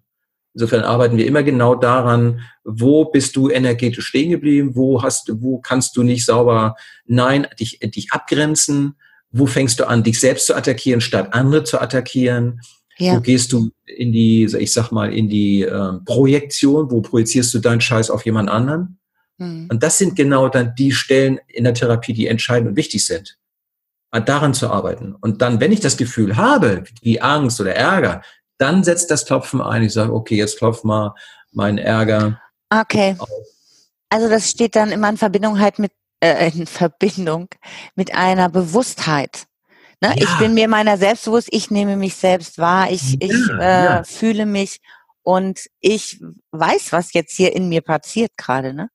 Insofern 0.54 0.82
arbeiten 0.82 1.16
wir 1.16 1.26
immer 1.26 1.42
genau 1.42 1.74
daran, 1.74 2.40
wo 2.64 3.04
bist 3.04 3.36
du 3.36 3.48
energetisch 3.48 4.06
stehen 4.06 4.30
geblieben, 4.30 4.74
wo 4.74 5.02
hast 5.02 5.28
du, 5.28 5.40
wo 5.40 5.58
kannst 5.58 5.96
du 5.96 6.02
nicht 6.02 6.24
sauber 6.24 6.74
Nein, 7.06 7.46
dich, 7.60 7.78
dich 7.80 8.12
abgrenzen, 8.12 8.94
wo 9.30 9.46
fängst 9.46 9.78
du 9.78 9.86
an, 9.86 10.02
dich 10.02 10.18
selbst 10.18 10.46
zu 10.46 10.56
attackieren, 10.56 11.00
statt 11.00 11.32
andere 11.32 11.64
zu 11.64 11.80
attackieren, 11.80 12.60
ja. 12.98 13.16
Wo 13.16 13.20
gehst 13.20 13.52
du 13.52 13.70
in 13.86 14.12
die, 14.12 14.44
ich 14.44 14.72
sag 14.72 14.90
mal, 14.90 15.12
in 15.12 15.28
die 15.28 15.62
äh, 15.62 15.92
Projektion? 16.04 16.90
Wo 16.90 17.00
projizierst 17.00 17.54
du 17.54 17.60
deinen 17.60 17.80
Scheiß 17.80 18.10
auf 18.10 18.26
jemand 18.26 18.50
anderen? 18.50 18.98
Mhm. 19.38 19.68
Und 19.70 19.82
das 19.82 19.98
sind 19.98 20.16
genau 20.16 20.48
dann 20.48 20.74
die 20.76 20.92
Stellen 20.92 21.38
in 21.46 21.64
der 21.64 21.74
Therapie, 21.74 22.12
die 22.12 22.26
entscheidend 22.26 22.70
und 22.70 22.76
wichtig 22.76 23.06
sind. 23.06 23.37
Daran 24.10 24.54
zu 24.54 24.70
arbeiten. 24.70 25.14
Und 25.14 25.42
dann, 25.42 25.60
wenn 25.60 25.72
ich 25.72 25.80
das 25.80 25.96
Gefühl 25.96 26.36
habe, 26.36 26.84
wie 27.02 27.20
Angst 27.20 27.60
oder 27.60 27.74
Ärger, 27.74 28.22
dann 28.56 28.82
setzt 28.82 29.10
das 29.10 29.26
Klopfen 29.26 29.60
ein. 29.60 29.82
Ich 29.82 29.92
sage, 29.92 30.12
okay, 30.12 30.36
jetzt 30.36 30.58
klopf 30.58 30.82
mal 30.82 31.14
meinen 31.52 31.78
Ärger. 31.78 32.40
Okay. 32.70 33.16
Auf. 33.18 33.28
Also 34.10 34.28
das 34.28 34.48
steht 34.50 34.74
dann 34.74 34.90
immer 34.90 35.08
in 35.10 35.18
Verbindung 35.18 35.60
halt 35.60 35.78
mit 35.78 35.92
äh, 36.20 36.50
in 36.50 36.66
Verbindung 36.66 37.48
mit 37.94 38.14
einer 38.14 38.48
Bewusstheit. 38.48 39.46
Ne? 40.00 40.14
Ja. 40.16 40.24
Ich 40.24 40.38
bin 40.38 40.54
mir 40.54 40.68
meiner 40.68 40.96
selbst 40.96 41.24
bewusst, 41.24 41.48
ich 41.50 41.70
nehme 41.70 41.96
mich 41.96 42.16
selbst 42.16 42.58
wahr, 42.58 42.90
ich, 42.90 43.12
ja, 43.12 43.18
ich 43.20 43.50
äh, 43.60 43.84
ja. 43.84 44.04
fühle 44.04 44.46
mich 44.46 44.80
und 45.22 45.60
ich 45.80 46.20
weiß, 46.52 46.92
was 46.92 47.12
jetzt 47.12 47.36
hier 47.36 47.54
in 47.54 47.68
mir 47.68 47.82
passiert 47.82 48.32
gerade. 48.36 48.72
Ne? 48.74 48.90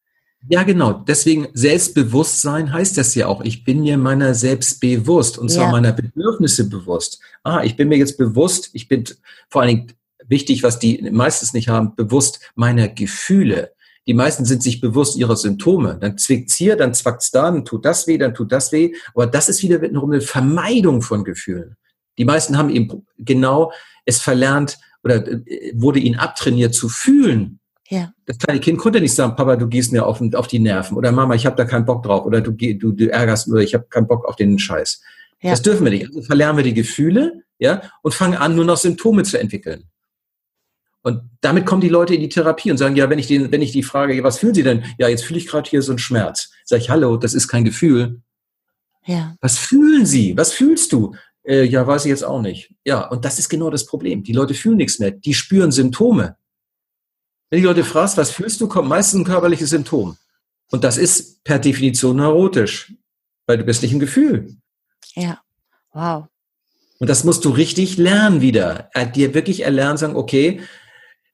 Ja, 0.50 0.64
genau. 0.64 0.94
Deswegen 0.94 1.48
Selbstbewusstsein 1.54 2.74
heißt 2.74 2.98
das 2.98 3.16
ja 3.16 3.28
auch. 3.28 3.42
Ich 3.42 3.64
bin 3.64 3.82
mir 3.82 3.98
meiner 3.98 4.34
selbst 4.34 4.82
bewusst 4.82 5.38
und 5.38 5.50
zwar 5.50 5.72
meiner 5.72 5.94
Bedürfnisse 5.94 6.70
bewusst. 6.70 7.22
Ah, 7.44 7.64
ich 7.64 7.78
bin 7.78 7.88
mir 7.88 7.98
jetzt 7.98 8.18
bewusst, 8.18 8.70
ich 8.74 8.88
bin 8.90 9.06
vor 9.50 9.62
allen 9.62 9.70
Dingen 9.70 9.94
wichtig, 10.28 10.64
was 10.64 10.80
die 10.80 11.10
meistens 11.12 11.54
nicht 11.54 11.70
haben, 11.70 11.96
bewusst 11.96 12.52
meiner 12.56 12.90
Gefühle. 12.90 13.72
Die 14.06 14.14
meisten 14.14 14.44
sind 14.44 14.62
sich 14.62 14.82
bewusst 14.82 15.16
ihrer 15.16 15.38
Symptome. 15.38 15.98
Dann 16.00 16.18
zwickt's 16.18 16.56
hier, 16.56 16.76
dann 16.76 16.94
zwackt's 16.94 17.32
da, 17.32 17.50
dann 17.50 17.64
tut 17.64 17.86
das 17.86 18.06
weh, 18.08 18.18
dann 18.18 18.34
tut 18.34 18.52
das 18.52 18.72
weh. 18.74 18.94
Aber 19.14 19.28
das 19.28 19.48
ist 19.48 19.64
wieder 19.64 19.82
wiederum 19.82 20.12
eine 20.12 20.22
Vermeidung 20.22 21.02
von 21.02 21.24
Gefühlen. 21.24 21.78
Die 22.18 22.26
meisten 22.26 22.58
haben 22.58 22.70
eben 22.70 23.08
genau 23.18 23.72
es 24.06 24.20
verlernt 24.20 24.78
oder 25.04 25.26
äh, 25.26 25.72
wurde 25.76 26.00
ihnen 26.00 26.20
abtrainiert 26.20 26.76
zu 26.76 26.90
fühlen. 26.90 27.60
Ja. 27.94 28.12
Das 28.26 28.40
kleine 28.40 28.60
Kind 28.60 28.80
konnte 28.80 29.00
nicht 29.00 29.14
sagen, 29.14 29.36
Papa, 29.36 29.56
du 29.56 29.68
gehst 29.68 29.92
mir 29.92 30.04
auf, 30.04 30.20
auf 30.34 30.48
die 30.48 30.58
Nerven 30.58 30.98
oder 30.98 31.12
Mama, 31.12 31.36
ich 31.36 31.46
habe 31.46 31.56
da 31.56 31.64
keinen 31.64 31.86
Bock 31.86 32.02
drauf 32.02 32.26
oder 32.26 32.42
du, 32.42 32.52
du, 32.52 32.92
du 32.92 33.12
ärgerst 33.12 33.48
oder 33.50 33.62
ich 33.62 33.76
habe 33.76 33.86
keinen 33.88 34.08
Bock 34.08 34.26
auf 34.26 34.36
den 34.36 34.58
Scheiß. 34.58 35.00
Ja. 35.44 35.52
Das 35.52 35.62
dürfen 35.62 35.84
wir 35.84 35.92
nicht. 35.92 36.08
Also 36.08 36.24
verlernen 36.24 36.58
wir 36.58 36.64
die 36.64 36.74
Gefühle, 36.74 37.44
ja, 37.60 37.84
und 38.02 38.16
fangen 38.16 38.36
an, 38.36 38.56
nur 38.56 38.66
noch 38.66 38.78
Symptome 38.78 39.22
zu 39.22 39.40
entwickeln. 39.40 39.84
Und 41.04 41.22
damit 41.42 41.68
kommen 41.68 41.82
die 41.82 41.90
Leute 41.90 42.16
in 42.16 42.22
die 42.22 42.30
Therapie 42.30 42.72
und 42.72 42.78
sagen, 42.78 42.96
ja, 42.96 43.12
wenn 43.12 43.20
ich 43.20 43.28
den, 43.28 43.52
wenn 43.52 43.62
ich 43.62 43.74
die 43.74 43.84
frage, 43.84 44.24
was 44.24 44.40
fühlen 44.40 44.56
Sie 44.56 44.64
denn? 44.64 44.84
Ja, 44.98 45.08
jetzt 45.08 45.24
fühle 45.24 45.38
ich 45.38 45.46
gerade 45.46 45.70
hier 45.70 45.84
so 45.84 45.92
einen 45.92 46.00
Schmerz. 46.00 46.50
Sag 46.66 46.80
ich, 46.80 46.90
hallo, 46.90 47.18
das 47.18 47.36
ist 47.36 47.48
kein 47.48 47.64
Gefühl. 47.64 48.22
Ja. 49.06 49.36
Was 49.40 49.60
fühlen 49.60 50.08
Sie? 50.08 50.36
Was 50.36 50.52
fühlst 50.52 50.94
du? 50.94 51.14
Äh, 51.44 51.66
ja, 51.66 51.86
weiß 51.86 52.06
ich 52.06 52.10
jetzt 52.10 52.24
auch 52.24 52.42
nicht. 52.42 52.74
Ja, 52.86 53.08
und 53.10 53.24
das 53.24 53.38
ist 53.38 53.50
genau 53.50 53.70
das 53.70 53.86
Problem. 53.86 54.24
Die 54.24 54.34
Leute 54.34 54.56
fühlen 54.56 54.78
nichts 54.78 54.98
mehr. 54.98 55.12
Die 55.12 55.36
spüren 55.36 55.72
Symptome. 55.72 56.38
Wenn 57.54 57.60
die 57.60 57.68
Leute 57.68 57.84
fragst, 57.84 58.18
was 58.18 58.32
fühlst 58.32 58.60
du, 58.62 58.68
kommt 58.68 58.90
meistens 58.90 59.20
ein 59.20 59.26
körperliches 59.26 59.70
Symptom. 59.70 60.18
Und 60.72 60.84
das 60.84 60.98
ist 60.98 61.44
per 61.44 61.60
Definition 61.60 62.18
neurotisch. 62.18 62.96
weil 63.46 63.60
du 63.60 63.64
bist 63.64 63.84
nicht 63.84 63.92
im 63.92 64.00
Gefühl. 64.00 64.58
Ja, 65.14 65.40
wow. 65.92 66.26
Und 66.98 67.12
das 67.12 67.24
musst 67.24 67.46
du 67.46 67.52
richtig 67.52 67.98
lernen 67.98 68.42
wieder. 68.42 68.90
Äh, 68.96 69.06
dir 69.08 69.36
wirklich 69.36 69.62
erlernen, 69.62 70.00
sagen, 70.00 70.16
okay, 70.16 70.62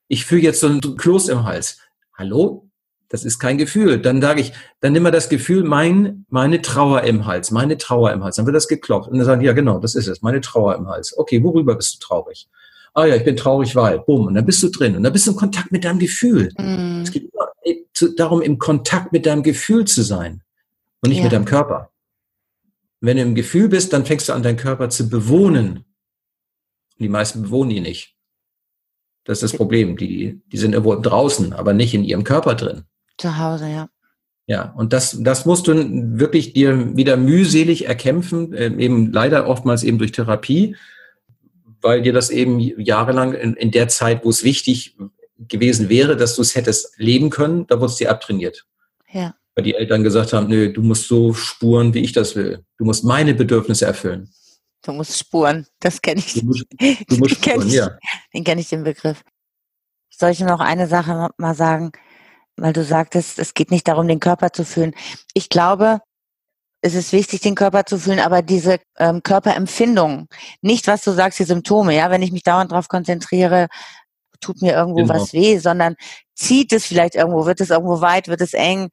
ich 0.10 0.26
fühle 0.26 0.42
jetzt 0.42 0.60
so 0.60 0.68
ein 0.68 0.82
Kloß 0.82 1.30
im 1.30 1.46
Hals. 1.46 1.80
Hallo? 2.18 2.70
Das 3.08 3.24
ist 3.24 3.40
kein 3.40 3.58
Gefühl. 3.58 4.02
Dann 4.02 4.22
sage 4.22 4.42
ich, 4.42 4.52
dann 4.82 4.92
nimm 4.92 5.04
mal 5.04 5.12
das 5.12 5.30
Gefühl, 5.30 5.64
mein, 5.64 6.26
meine 6.28 6.62
Trauer 6.62 7.04
im 7.04 7.28
Hals, 7.28 7.50
meine 7.52 7.78
Trauer 7.78 8.12
im 8.12 8.26
Hals. 8.26 8.36
Dann 8.36 8.46
wird 8.46 8.58
das 8.58 8.68
geklopft. 8.68 9.10
Und 9.10 9.20
dann 9.20 9.26
sagen 9.26 9.42
ja 9.42 9.54
genau, 9.54 9.80
das 9.80 9.96
ist 9.96 10.08
es, 10.08 10.22
meine 10.22 10.42
Trauer 10.42 10.76
im 10.76 10.90
Hals. 10.90 11.18
Okay, 11.18 11.42
worüber 11.42 11.76
bist 11.76 11.96
du 11.96 12.00
traurig? 12.06 12.50
Ah 12.94 13.06
ja, 13.06 13.16
ich 13.16 13.24
bin 13.24 13.36
traurig, 13.36 13.76
weil, 13.76 14.00
bumm, 14.00 14.28
und 14.28 14.34
dann 14.34 14.46
bist 14.46 14.62
du 14.64 14.70
drin. 14.70 14.96
Und 14.96 15.04
dann 15.04 15.14
bist 15.14 15.28
du 15.28 15.32
in 15.32 15.38
Kontakt 15.38 15.72
mit 15.72 15.84
deinem 15.84 16.00
Gefühl. 16.00 16.52
Mm. 16.58 17.02
Es 17.04 17.12
geht 17.12 17.30
darum, 18.18 18.42
im 18.42 18.58
Kontakt 18.58 19.12
mit 19.12 19.26
deinem 19.26 19.44
Gefühl 19.44 19.86
zu 19.86 20.02
sein 20.02 20.42
und 21.02 21.10
nicht 21.10 21.20
ja. 21.20 21.24
mit 21.26 21.34
deinem 21.34 21.46
Körper. 21.46 21.92
Wenn 23.02 23.18
du 23.18 23.24
im 23.24 23.36
Gefühl 23.36 23.70
bist, 23.70 23.94
dann 23.94 24.06
fängst 24.06 24.30
du 24.30 24.34
an, 24.34 24.44
deinen 24.44 24.58
Körper 24.58 24.90
zu 24.90 25.10
bewohnen. 25.10 25.86
Die 27.00 27.10
meisten 27.10 27.44
bewohnen 27.44 27.72
ihn 27.72 27.84
nicht. 27.84 28.16
Das 29.24 29.42
ist 29.42 29.54
das 29.54 29.58
Problem. 29.58 29.96
Die, 29.96 30.42
die 30.52 30.58
sind 30.58 30.74
irgendwo 30.74 30.96
draußen, 30.96 31.54
aber 31.54 31.74
nicht 31.74 31.94
in 31.94 32.04
ihrem 32.04 32.24
Körper 32.24 32.56
drin. 32.56 32.84
Zu 33.18 33.38
Hause, 33.38 33.70
ja. 33.70 33.90
Ja, 34.48 34.74
und 34.76 34.94
das, 34.94 35.16
das 35.22 35.46
musst 35.46 35.68
du 35.68 35.76
wirklich 36.20 36.54
dir 36.54 36.98
wieder 36.98 37.18
mühselig 37.18 37.86
erkämpfen, 37.86 38.52
äh, 38.54 38.74
eben 38.78 39.12
leider 39.12 39.48
oftmals 39.48 39.84
eben 39.84 40.00
durch 40.00 40.12
Therapie, 40.12 40.76
weil 41.82 42.02
dir 42.02 42.14
das 42.14 42.30
eben 42.30 42.60
jahrelang 42.60 43.34
in, 43.34 43.54
in 43.56 43.72
der 43.72 43.88
Zeit, 43.88 44.26
wo 44.26 44.30
es 44.30 44.44
wichtig 44.44 44.98
gewesen 45.38 45.90
wäre, 45.90 46.18
dass 46.18 46.36
du 46.36 46.42
es 46.42 46.56
hättest 46.56 46.98
leben 46.98 47.30
können, 47.30 47.66
da 47.68 47.80
wurde 47.80 47.92
es 47.92 47.96
dir 47.98 48.10
abtrainiert. 48.10 48.66
Ja. 49.12 49.36
Weil 49.56 49.64
die 49.64 49.76
Eltern 49.76 50.04
gesagt 50.04 50.34
haben, 50.34 50.48
nö, 50.48 50.72
du 50.72 50.82
musst 50.82 51.08
so 51.08 51.34
spuren, 51.34 51.94
wie 51.94 52.04
ich 52.04 52.12
das 52.12 52.36
will. 52.36 52.64
Du 52.78 52.86
musst 52.86 53.04
meine 53.04 53.34
Bedürfnisse 53.34 53.86
erfüllen. 53.86 54.30
Du 54.84 54.94
musst 54.94 55.18
spuren, 55.18 55.68
das 55.80 56.02
kenne 56.02 56.20
ich. 56.20 56.34
Du 56.34 56.46
musst, 56.46 56.66
du 56.80 57.18
musst 57.18 57.36
spuren, 57.36 57.68
ich, 57.68 57.74
ja. 57.74 57.98
Den 58.34 58.44
kenne 58.44 58.62
ich 58.62 58.70
den 58.70 58.84
Begriff. 58.84 59.24
Soll 60.10 60.32
ich 60.32 60.40
noch 60.42 60.60
eine 60.60 60.88
Sache 60.88 61.30
mal 61.38 61.56
sagen? 61.56 61.92
weil 62.62 62.74
du 62.74 62.84
sagtest, 62.84 63.40
es 63.40 63.54
geht 63.54 63.72
nicht 63.72 63.88
darum, 63.88 64.08
den 64.08 64.20
Körper 64.20 64.52
zu 64.52 64.66
fühlen. 64.66 64.94
Ich 65.34 65.50
glaube, 65.50 66.02
es 66.82 66.96
ist 66.96 67.12
wichtig, 67.12 67.42
den 67.42 67.56
Körper 67.56 67.86
zu 67.86 67.98
fühlen, 67.98 68.20
aber 68.20 68.42
diese 68.42 68.80
ähm, 68.98 69.22
Körperempfindung, 69.24 70.28
nicht 70.62 70.88
was 70.88 71.04
du 71.04 71.12
sagst, 71.12 71.40
die 71.40 71.44
Symptome, 71.44 71.96
ja, 71.96 72.10
wenn 72.10 72.22
ich 72.22 72.32
mich 72.32 72.44
dauernd 72.44 72.72
darauf 72.72 72.88
konzentriere, 72.88 73.68
tut 74.40 74.62
mir 74.62 74.74
irgendwo 74.74 75.02
genau. 75.02 75.14
was 75.16 75.34
weh, 75.34 75.58
sondern 75.58 75.96
zieht 76.36 76.72
es 76.72 76.86
vielleicht 76.86 77.16
irgendwo, 77.16 77.46
wird 77.46 77.60
es 77.60 77.70
irgendwo 77.70 78.00
weit, 78.02 78.30
wird 78.30 78.42
es 78.42 78.54
eng, 78.54 78.90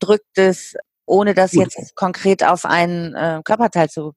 drückt 0.00 0.36
es, 0.36 0.74
ohne 1.06 1.34
das 1.34 1.52
Gut. 1.52 1.64
jetzt 1.64 1.94
konkret 1.94 2.44
auf 2.44 2.64
einen 2.64 3.14
äh, 3.14 3.40
Körperteil 3.44 3.88
zu 3.88 4.12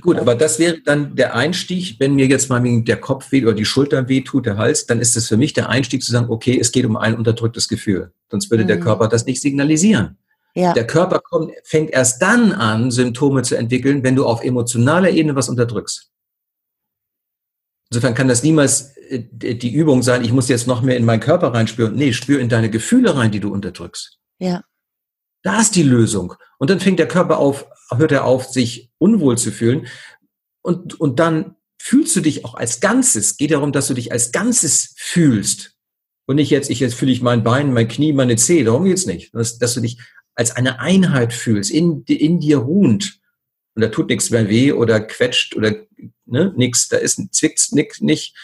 Gut, 0.00 0.18
aber 0.18 0.36
das 0.36 0.60
wäre 0.60 0.80
dann 0.84 1.16
der 1.16 1.34
Einstieg, 1.34 1.96
wenn 1.98 2.14
mir 2.14 2.26
jetzt 2.26 2.48
mal 2.48 2.62
der 2.62 3.00
Kopf 3.00 3.32
weh 3.32 3.42
oder 3.42 3.54
die 3.54 3.64
Schulter 3.64 4.08
weh 4.08 4.20
tut, 4.20 4.46
der 4.46 4.56
Hals, 4.56 4.86
dann 4.86 5.00
ist 5.00 5.16
es 5.16 5.26
für 5.26 5.36
mich 5.36 5.52
der 5.52 5.68
Einstieg 5.68 6.02
zu 6.02 6.12
sagen, 6.12 6.30
okay, 6.30 6.56
es 6.60 6.70
geht 6.70 6.86
um 6.86 6.96
ein 6.96 7.16
unterdrücktes 7.16 7.66
Gefühl. 7.68 8.12
Sonst 8.30 8.50
würde 8.50 8.62
mhm. 8.62 8.68
der 8.68 8.80
Körper 8.80 9.08
das 9.08 9.26
nicht 9.26 9.42
signalisieren. 9.42 10.16
Ja. 10.54 10.72
Der 10.72 10.86
Körper 10.86 11.18
kommt, 11.18 11.52
fängt 11.64 11.90
erst 11.90 12.22
dann 12.22 12.52
an, 12.52 12.90
Symptome 12.90 13.42
zu 13.42 13.56
entwickeln, 13.56 14.04
wenn 14.04 14.14
du 14.14 14.24
auf 14.24 14.42
emotionaler 14.42 15.10
Ebene 15.10 15.34
was 15.34 15.48
unterdrückst. 15.48 16.12
Insofern 17.90 18.14
kann 18.14 18.28
das 18.28 18.42
niemals 18.42 18.96
äh, 19.08 19.20
die 19.20 19.72
Übung 19.72 20.02
sein, 20.02 20.24
ich 20.24 20.32
muss 20.32 20.48
jetzt 20.48 20.66
noch 20.66 20.82
mehr 20.82 20.96
in 20.96 21.04
meinen 21.04 21.20
Körper 21.20 21.52
reinspüren. 21.52 21.94
Nee, 21.94 22.12
spür 22.12 22.40
in 22.40 22.48
deine 22.48 22.70
Gefühle 22.70 23.16
rein, 23.16 23.32
die 23.32 23.40
du 23.40 23.52
unterdrückst. 23.52 24.18
Ja. 24.38 24.62
Da 25.42 25.60
ist 25.60 25.74
die 25.74 25.82
Lösung. 25.82 26.34
Und 26.58 26.70
dann 26.70 26.80
fängt 26.80 26.98
der 26.98 27.08
Körper 27.08 27.38
auf, 27.38 27.66
hört 27.90 28.12
er 28.12 28.24
auf, 28.24 28.46
sich 28.46 28.92
unwohl 28.98 29.36
zu 29.36 29.50
fühlen. 29.50 29.86
Und, 30.62 30.98
und 30.98 31.18
dann 31.18 31.56
fühlst 31.78 32.16
du 32.16 32.20
dich 32.20 32.44
auch 32.44 32.54
als 32.54 32.80
Ganzes. 32.80 33.36
Geht 33.36 33.50
darum, 33.50 33.72
dass 33.72 33.88
du 33.88 33.94
dich 33.94 34.10
als 34.10 34.32
Ganzes 34.32 34.94
fühlst. 34.96 35.76
Und 36.26 36.36
nicht 36.36 36.50
jetzt, 36.50 36.70
ich 36.70 36.80
jetzt 36.80 36.94
fühle 36.94 37.12
ich 37.12 37.20
mein 37.20 37.44
Bein, 37.44 37.74
mein 37.74 37.88
Knie, 37.88 38.14
meine 38.14 38.36
Zehe. 38.36 38.64
Darum 38.64 38.84
geht's 38.84 39.04
nicht. 39.04 39.34
Dass, 39.34 39.58
dass 39.58 39.74
du 39.74 39.80
dich 39.80 39.98
als 40.34 40.54
eine 40.56 40.80
Einheit 40.80 41.32
fühlst, 41.32 41.70
in, 41.70 42.04
in 42.04 42.40
dir 42.40 42.58
ruhend. 42.58 43.20
Und 43.74 43.82
da 43.82 43.88
tut 43.88 44.08
nichts 44.08 44.30
mehr 44.30 44.48
weh 44.48 44.72
oder 44.72 45.00
quetscht 45.00 45.56
oder 45.56 45.74
ne, 46.26 46.52
nichts. 46.56 46.88
Da 46.88 46.96
ist 46.96 47.20
zwickt's 47.34 47.72
nix, 47.72 48.00
nicht, 48.00 48.36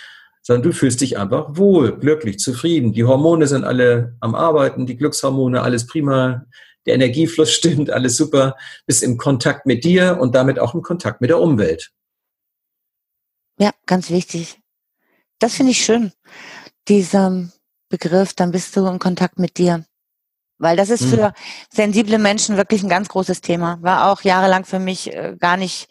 sondern 0.42 0.62
du 0.62 0.72
fühlst 0.72 1.00
dich 1.00 1.18
einfach 1.18 1.56
wohl, 1.56 1.98
glücklich, 1.98 2.38
zufrieden. 2.38 2.92
Die 2.92 3.04
Hormone 3.04 3.46
sind 3.46 3.64
alle 3.64 4.16
am 4.20 4.34
Arbeiten, 4.34 4.86
die 4.86 4.96
Glückshormone, 4.96 5.62
alles 5.62 5.86
prima 5.86 6.46
der 6.86 6.94
Energiefluss 6.94 7.52
stimmt, 7.54 7.90
alles 7.90 8.16
super, 8.16 8.56
bist 8.86 9.02
im 9.02 9.16
Kontakt 9.18 9.66
mit 9.66 9.84
dir 9.84 10.18
und 10.20 10.34
damit 10.34 10.58
auch 10.58 10.74
im 10.74 10.82
Kontakt 10.82 11.20
mit 11.20 11.30
der 11.30 11.40
Umwelt. 11.40 11.92
Ja, 13.58 13.72
ganz 13.86 14.10
wichtig. 14.10 14.58
Das 15.38 15.54
finde 15.54 15.72
ich 15.72 15.84
schön, 15.84 16.12
dieser 16.88 17.50
Begriff, 17.88 18.34
dann 18.34 18.52
bist 18.52 18.74
du 18.76 18.86
im 18.86 18.98
Kontakt 18.98 19.38
mit 19.38 19.58
dir. 19.58 19.84
Weil 20.60 20.76
das 20.76 20.90
ist 20.90 21.04
hm. 21.04 21.10
für 21.10 21.32
sensible 21.70 22.18
Menschen 22.18 22.56
wirklich 22.56 22.82
ein 22.82 22.90
ganz 22.90 23.08
großes 23.08 23.40
Thema. 23.40 23.78
War 23.80 24.10
auch 24.10 24.20
jahrelang 24.20 24.64
für 24.64 24.78
mich 24.78 25.12
äh, 25.12 25.34
gar 25.38 25.56
nicht, 25.56 25.88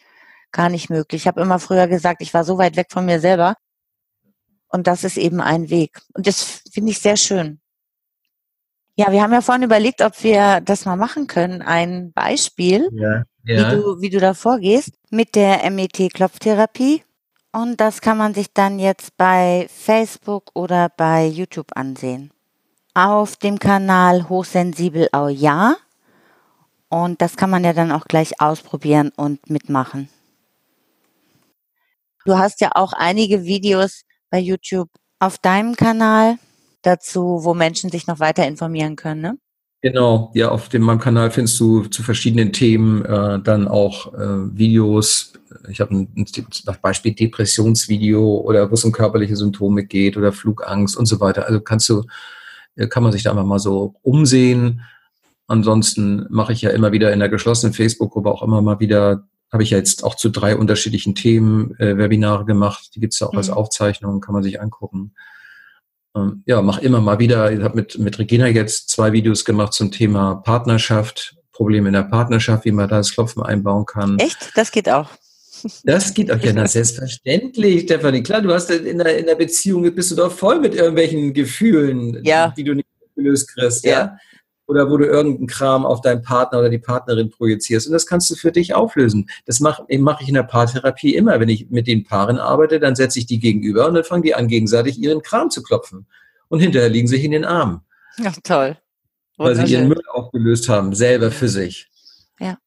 gar 0.52 0.70
nicht 0.70 0.90
möglich. 0.90 1.24
Ich 1.24 1.28
habe 1.28 1.42
immer 1.42 1.60
früher 1.60 1.88
gesagt, 1.88 2.22
ich 2.22 2.34
war 2.34 2.44
so 2.44 2.58
weit 2.60 2.76
weg 2.76 2.88
von 2.92 3.06
mir 3.06 3.20
selber. 3.20 3.56
Und 4.68 4.86
das 4.86 5.04
ist 5.04 5.18
eben 5.18 5.42
ein 5.42 5.72
Weg. 5.72 6.02
Und 6.14 6.28
das 6.28 6.62
finde 6.72 6.92
ich 6.92 7.00
sehr 7.00 7.18
schön. 7.18 7.60
Ja, 8.96 9.12
wir 9.12 9.24
haben 9.24 9.34
ja 9.34 9.42
vorhin 9.42 9.64
überlegt, 9.64 10.02
ob 10.02 10.22
wir 10.24 10.62
das 10.62 10.86
mal 10.86 10.98
machen 10.98 11.26
können. 11.26 11.64
Ein 11.64 12.12
Beispiel, 12.12 12.90
ja, 12.92 13.24
ja. 13.46 13.72
Wie, 13.72 13.76
du, 13.76 14.02
wie 14.02 14.10
du 14.10 14.20
da 14.20 14.36
vorgehst 14.36 14.92
mit 15.10 15.36
der 15.36 15.68
MET-Klopftherapie. 15.72 17.04
Und 17.52 17.82
das 17.82 18.02
kann 18.02 18.18
man 18.18 18.36
sich 18.36 18.54
dann 18.54 18.78
jetzt 18.78 19.18
bei 19.18 19.68
Facebook 19.74 20.52
oder 20.54 20.90
bei 20.96 21.26
YouTube 21.26 21.72
ansehen. 21.76 22.32
Auf 22.94 23.36
dem 23.36 23.60
Kanal 23.60 24.30
Hochsensibel 24.30 25.10
Au 25.12 25.28
Ja. 25.28 25.78
Und 26.90 27.22
das 27.22 27.38
kann 27.38 27.50
man 27.50 27.64
ja 27.64 27.74
dann 27.74 27.92
auch 27.92 28.06
gleich 28.06 28.42
ausprobieren 28.42 29.12
und 29.16 29.50
mitmachen. 29.50 30.10
Du 32.26 32.38
hast 32.38 32.62
ja 32.62 32.72
auch 32.76 32.94
einige 32.94 33.44
Videos 33.44 34.04
bei 34.30 34.40
YouTube 34.40 34.90
auf 35.20 35.38
deinem 35.38 35.76
Kanal 35.76 36.38
dazu, 36.82 37.40
wo 37.44 37.54
Menschen 37.54 37.90
sich 37.90 38.08
noch 38.08 38.20
weiter 38.20 38.48
informieren 38.48 38.96
können, 38.96 39.22
ne? 39.22 39.38
Genau, 39.82 40.30
ja, 40.34 40.50
auf 40.50 40.68
dem 40.68 40.82
meinem 40.82 41.00
Kanal 41.00 41.32
findest 41.32 41.58
du 41.60 41.86
zu 41.86 42.04
verschiedenen 42.04 42.52
Themen 42.52 43.06
äh, 43.06 43.40
dann 43.42 43.66
auch 43.68 44.14
äh, 44.14 44.58
Videos. 44.58 45.32
Ich 45.70 45.80
habe 45.80 45.96
ein, 45.96 46.10
ein 46.18 46.76
Beispiel 46.82 47.14
Depressionsvideo 47.14 48.40
oder 48.40 48.70
wo 48.70 48.74
es 48.74 48.84
um 48.84 48.92
körperliche 48.92 49.38
Symptome 49.38 49.86
geht 49.86 50.18
oder 50.18 50.34
Flugangst 50.34 50.98
und 50.98 51.06
so 51.06 51.22
weiter. 51.22 51.46
Also 51.46 51.62
kannst 51.62 51.88
du, 51.88 52.04
kann 52.88 53.04
man 53.04 53.12
sich 53.12 53.24
da 53.24 53.32
einfach 53.32 53.46
mal 53.46 53.60
so 53.60 53.96
umsehen. 54.02 54.82
Ansonsten 55.48 56.26
mache 56.30 56.54
ich 56.54 56.62
ja 56.62 56.70
immer 56.70 56.92
wieder 56.92 57.12
in 57.12 57.20
der 57.20 57.30
geschlossenen 57.30 57.74
Facebook-Gruppe 57.74 58.30
auch 58.30 58.44
immer 58.44 58.62
mal 58.62 58.80
wieder, 58.80 59.28
habe 59.52 59.64
ich 59.64 59.72
ja 59.72 59.78
jetzt 59.78 60.04
auch 60.04 60.16
zu 60.16 60.30
drei 60.30 60.56
unterschiedlichen 60.56 61.16
Themen 61.16 61.76
äh, 61.80 61.98
Webinare 61.98 62.46
gemacht. 62.46 62.92
Die 62.96 63.00
gibt's 63.00 63.20
ja 63.20 63.28
auch 63.28 63.34
mhm. 63.34 63.40
als 63.40 63.50
Aufzeichnung, 63.50 64.22
kann 64.22 64.34
man 64.34 64.44
sich 64.44 64.62
angucken. 64.62 65.14
Ähm, 66.16 66.44
ja, 66.46 66.62
mach 66.62 66.80
immer 66.80 67.02
mal 67.02 67.20
wieder. 67.20 67.52
Ich 67.52 67.62
habe 67.62 67.76
mit, 67.76 67.98
mit 67.98 68.20
Regina 68.20 68.48
jetzt 68.48 68.90
zwei 68.90 69.12
Videos 69.12 69.46
gemacht 69.46 69.74
zum 69.74 69.92
Thema 69.92 70.36
Partnerschaft, 70.36 71.36
Probleme 71.52 71.90
in 71.90 71.94
der 71.94 72.04
Partnerschaft, 72.04 72.66
wie 72.66 72.72
man 72.72 72.88
da 72.88 72.98
das 72.98 73.12
Klopfen 73.12 73.44
einbauen 73.44 73.86
kann. 73.86 74.18
Echt? 74.20 74.52
Das 74.56 74.72
geht 74.72 74.90
auch. 74.90 75.10
Das 75.84 76.14
geht 76.14 76.32
auch, 76.32 76.40
ja, 76.40 76.54
na, 76.54 76.68
selbstverständlich, 76.68 77.84
Stefanie. 77.84 78.24
Klar, 78.24 78.42
du 78.42 78.54
hast 78.54 78.72
in 78.72 78.98
der, 78.98 79.18
in 79.18 79.26
der 79.26 79.36
Beziehung, 79.36 79.84
bist 79.94 80.12
du 80.12 80.16
doch 80.16 80.32
voll 80.32 80.60
mit 80.60 80.76
irgendwelchen 80.76 81.34
Gefühlen, 81.34 82.24
ja. 82.24 82.54
die 82.56 82.64
du 82.64 82.76
nicht 82.76 82.88
gelöst 83.16 83.54
kriegst, 83.54 83.86
ja. 83.86 83.92
ja 83.92 84.18
oder 84.70 84.88
wo 84.90 84.98
du 84.98 85.06
irgendeinen 85.06 85.48
Kram 85.48 85.84
auf 85.84 86.02
deinen 86.02 86.22
Partner 86.22 86.60
oder 86.60 86.70
die 86.70 86.78
Partnerin 86.78 87.32
projizierst. 87.32 87.88
Und 87.88 87.94
das 87.94 88.06
kannst 88.06 88.30
du 88.30 88.36
für 88.36 88.52
dich 88.52 88.76
auflösen. 88.76 89.28
Das 89.48 89.60
mache 89.60 89.84
mach 89.98 90.22
ich 90.22 90.28
in 90.28 90.36
der 90.36 90.44
Paartherapie 90.44 91.16
immer. 91.16 91.40
Wenn 91.40 91.50
ich 91.50 91.72
mit 91.72 91.88
den 91.88 92.04
Paaren 92.04 92.38
arbeite, 92.38 92.80
dann 92.80 92.96
setze 92.96 93.18
ich 93.18 93.26
die 93.26 93.40
gegenüber 93.40 93.88
und 93.88 93.96
dann 93.96 94.04
fangen 94.04 94.22
die 94.22 94.36
an, 94.36 94.48
gegenseitig 94.48 95.00
ihren 95.00 95.24
Kram 95.24 95.50
zu 95.50 95.64
klopfen. 95.64 96.06
Und 96.50 96.60
hinterher 96.60 96.90
liegen 96.90 97.08
sich 97.08 97.24
in 97.24 97.32
den 97.32 97.46
Armen. 97.46 97.82
Ja, 98.20 98.32
toll. 98.44 98.78
Weil 99.38 99.56
sie 99.56 99.74
ihren 99.74 99.88
Müll 99.88 100.02
aufgelöst 100.12 100.70
haben, 100.70 100.94
selber 100.94 101.32
für 101.32 101.50
sich. 101.50 101.90
Ja. 102.40 102.60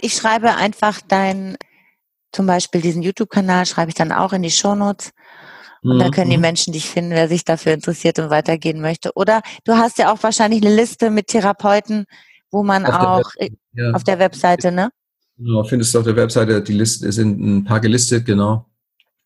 Ich 0.00 0.14
schreibe 0.14 0.54
einfach 0.54 1.00
dein, 1.00 1.56
zum 2.32 2.46
Beispiel 2.46 2.80
diesen 2.80 3.02
YouTube-Kanal, 3.02 3.66
schreibe 3.66 3.90
ich 3.90 3.94
dann 3.94 4.12
auch 4.12 4.32
in 4.32 4.42
die 4.42 4.50
Shownotes. 4.50 5.12
Und 5.82 6.00
da 6.00 6.10
können 6.10 6.30
die 6.30 6.36
mhm. 6.36 6.42
Menschen 6.42 6.72
dich 6.72 6.88
finden, 6.90 7.12
wer 7.12 7.28
sich 7.28 7.44
dafür 7.44 7.72
interessiert 7.72 8.18
und 8.18 8.28
weitergehen 8.28 8.80
möchte. 8.80 9.12
Oder 9.14 9.42
du 9.64 9.74
hast 9.74 9.98
ja 9.98 10.12
auch 10.12 10.20
wahrscheinlich 10.22 10.64
eine 10.64 10.74
Liste 10.74 11.10
mit 11.10 11.28
Therapeuten, 11.28 12.06
wo 12.50 12.64
man 12.64 12.86
auf 12.86 12.94
auch 12.94 13.30
der 13.38 13.50
ja. 13.76 13.92
auf 13.92 14.02
der 14.02 14.18
Webseite, 14.18 14.72
ne? 14.72 14.90
Genau, 15.38 15.62
findest 15.64 15.94
du 15.94 15.98
auf 15.98 16.04
der 16.04 16.16
Webseite, 16.16 16.62
die 16.62 16.72
Liste 16.72 17.12
sind 17.12 17.38
ein 17.40 17.64
paar 17.64 17.80
gelistet, 17.80 18.24
genau. 18.24 18.66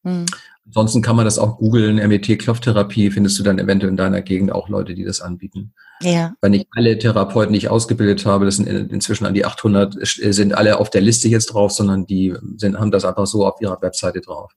Mhm. 0.02 0.26
Ansonsten 0.66 1.02
kann 1.02 1.16
man 1.16 1.24
das 1.24 1.38
auch 1.38 1.58
googeln, 1.58 1.96
MET-Klopftherapie, 1.96 3.10
findest 3.10 3.38
du 3.38 3.42
dann 3.42 3.58
eventuell 3.58 3.90
in 3.90 3.96
deiner 3.96 4.22
Gegend 4.22 4.52
auch 4.52 4.68
Leute, 4.68 4.94
die 4.94 5.04
das 5.04 5.20
anbieten. 5.20 5.72
Ja. 6.02 6.34
Weil 6.40 6.50
nicht 6.50 6.66
alle 6.74 6.98
Therapeuten, 6.98 7.52
die 7.52 7.58
ich 7.58 7.68
ausgebildet 7.68 8.24
habe, 8.24 8.46
das 8.46 8.56
sind 8.56 8.66
inzwischen 8.66 9.26
an 9.26 9.34
die 9.34 9.44
800, 9.44 9.96
sind 10.02 10.54
alle 10.54 10.78
auf 10.78 10.90
der 10.90 11.02
Liste 11.02 11.28
jetzt 11.28 11.46
drauf, 11.46 11.72
sondern 11.72 12.06
die 12.06 12.34
sind, 12.56 12.78
haben 12.78 12.90
das 12.90 13.04
einfach 13.04 13.26
so 13.26 13.46
auf 13.46 13.60
ihrer 13.60 13.80
Webseite 13.82 14.20
drauf. 14.20 14.52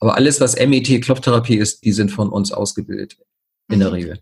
Aber 0.00 0.16
alles, 0.16 0.40
was 0.40 0.56
MET 0.56 1.02
Klopftherapie 1.02 1.56
ist, 1.56 1.84
die 1.84 1.92
sind 1.92 2.10
von 2.10 2.30
uns 2.30 2.52
ausgebildet. 2.52 3.16
In 3.68 3.76
mhm. 3.76 3.80
der 3.80 3.92
Regel. 3.92 4.18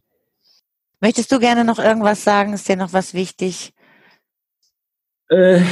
Möchtest 1.01 1.33
du 1.33 1.39
gerne 1.39 1.65
noch 1.65 1.79
irgendwas 1.79 2.23
sagen? 2.23 2.53
Ist 2.53 2.69
dir 2.69 2.77
noch 2.77 2.93
was 2.93 3.15
wichtig? 3.15 3.73
Äh, 5.29 5.63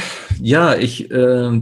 ja, 0.41 0.75
ich 0.75 1.09
äh, 1.11 1.61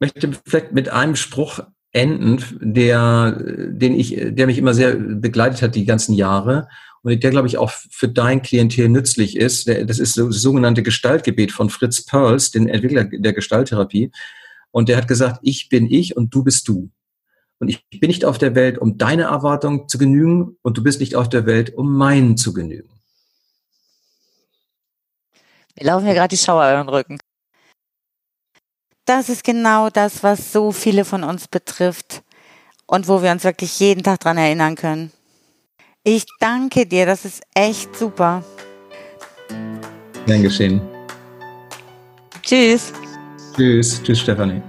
möchte 0.00 0.30
vielleicht 0.44 0.72
mit 0.72 0.88
einem 0.88 1.16
Spruch 1.16 1.60
enden, 1.92 2.42
der, 2.60 3.38
den 3.40 3.94
ich, 3.94 4.16
der 4.18 4.46
mich 4.46 4.58
immer 4.58 4.74
sehr 4.74 4.94
begleitet 4.94 5.62
hat 5.62 5.74
die 5.74 5.84
ganzen 5.84 6.14
Jahre 6.14 6.68
und 7.02 7.22
der, 7.22 7.30
glaube 7.30 7.46
ich, 7.46 7.58
auch 7.58 7.70
für 7.70 8.08
dein 8.08 8.42
Klientel 8.42 8.88
nützlich 8.88 9.36
ist. 9.36 9.68
Das 9.68 9.98
ist 9.98 10.18
das 10.18 10.36
sogenannte 10.36 10.82
Gestaltgebet 10.82 11.52
von 11.52 11.70
Fritz 11.70 12.04
Perls, 12.04 12.50
den 12.50 12.68
Entwickler 12.68 13.04
der 13.04 13.32
Gestalttherapie. 13.32 14.10
Und 14.70 14.88
der 14.88 14.96
hat 14.96 15.08
gesagt, 15.08 15.40
ich 15.42 15.68
bin 15.68 15.90
ich 15.90 16.16
und 16.16 16.34
du 16.34 16.42
bist 16.42 16.68
du. 16.68 16.90
Und 17.60 17.68
ich 17.68 17.88
bin 17.88 18.08
nicht 18.08 18.24
auf 18.24 18.38
der 18.38 18.54
Welt, 18.54 18.78
um 18.78 18.98
deine 18.98 19.24
Erwartungen 19.24 19.88
zu 19.88 19.98
genügen 19.98 20.56
und 20.62 20.78
du 20.78 20.82
bist 20.82 21.00
nicht 21.00 21.16
auf 21.16 21.28
der 21.28 21.46
Welt, 21.46 21.74
um 21.74 21.96
meinen 21.96 22.36
zu 22.36 22.52
genügen. 22.52 22.90
Wir 25.74 25.86
laufen 25.86 26.06
hier 26.06 26.14
gerade 26.14 26.28
die 26.28 26.42
Schauer 26.42 26.68
über 26.70 26.82
den 26.82 26.88
Rücken. 26.88 27.18
Das 29.04 29.28
ist 29.28 29.42
genau 29.42 29.90
das, 29.90 30.22
was 30.22 30.52
so 30.52 30.70
viele 30.70 31.04
von 31.04 31.24
uns 31.24 31.48
betrifft 31.48 32.22
und 32.86 33.08
wo 33.08 33.22
wir 33.22 33.30
uns 33.30 33.44
wirklich 33.44 33.78
jeden 33.80 34.02
Tag 34.02 34.20
dran 34.20 34.36
erinnern 34.36 34.74
können. 34.74 35.12
Ich 36.10 36.24
danke 36.40 36.86
dir, 36.86 37.04
das 37.04 37.26
ist 37.26 37.42
echt 37.52 37.94
super. 37.94 38.42
Gern 40.24 40.42
geschehen. 40.42 40.80
Tschüss. 42.40 42.94
Tschüss. 43.54 44.02
Tschüss, 44.02 44.20
Stefanie. 44.20 44.62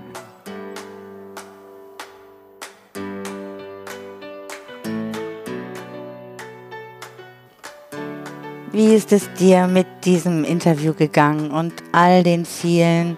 Wie 8.73 8.93
ist 8.95 9.13
es 9.13 9.31
dir 9.35 9.65
mit 9.67 9.87
diesem 10.03 10.43
Interview 10.43 10.93
gegangen 10.93 11.51
und 11.51 11.71
all 11.93 12.21
den 12.21 12.43
vielen 12.43 13.17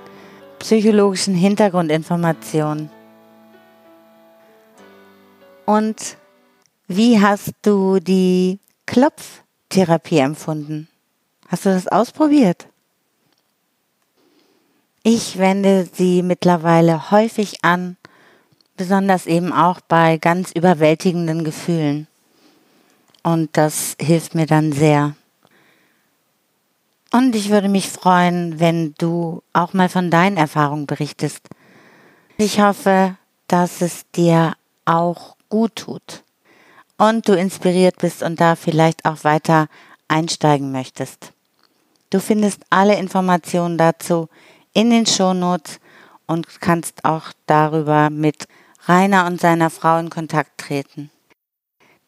psychologischen 0.59 1.33
Hintergrundinformationen? 1.33 2.91
Und 5.65 6.20
wie 6.95 7.21
hast 7.21 7.53
du 7.61 7.99
die 7.99 8.59
Klopftherapie 8.85 10.19
empfunden? 10.19 10.87
Hast 11.47 11.65
du 11.65 11.69
das 11.69 11.87
ausprobiert? 11.87 12.67
Ich 15.03 15.37
wende 15.37 15.87
sie 15.91 16.21
mittlerweile 16.21 17.11
häufig 17.11 17.63
an, 17.63 17.97
besonders 18.77 19.25
eben 19.25 19.51
auch 19.53 19.79
bei 19.81 20.17
ganz 20.17 20.51
überwältigenden 20.51 21.43
Gefühlen. 21.43 22.07
Und 23.23 23.49
das 23.53 23.95
hilft 23.99 24.35
mir 24.35 24.45
dann 24.45 24.71
sehr. 24.71 25.15
Und 27.11 27.35
ich 27.35 27.49
würde 27.49 27.69
mich 27.69 27.89
freuen, 27.89 28.59
wenn 28.59 28.95
du 28.97 29.43
auch 29.53 29.73
mal 29.73 29.89
von 29.89 30.09
deinen 30.09 30.37
Erfahrungen 30.37 30.87
berichtest. 30.87 31.47
Ich 32.37 32.59
hoffe, 32.59 33.17
dass 33.47 33.81
es 33.81 34.09
dir 34.11 34.53
auch 34.85 35.35
gut 35.49 35.75
tut 35.75 36.23
und 37.01 37.27
du 37.27 37.33
inspiriert 37.33 37.97
bist 37.97 38.21
und 38.21 38.39
da 38.39 38.55
vielleicht 38.55 39.05
auch 39.05 39.23
weiter 39.23 39.69
einsteigen 40.07 40.71
möchtest. 40.71 41.33
Du 42.11 42.19
findest 42.19 42.61
alle 42.69 42.95
Informationen 42.95 43.79
dazu 43.79 44.29
in 44.73 44.91
den 44.91 45.07
Shownotes 45.07 45.79
und 46.27 46.61
kannst 46.61 47.03
auch 47.03 47.31
darüber 47.47 48.11
mit 48.11 48.47
Rainer 48.85 49.25
und 49.25 49.41
seiner 49.41 49.71
Frau 49.71 49.97
in 49.97 50.11
Kontakt 50.11 50.59
treten. 50.59 51.09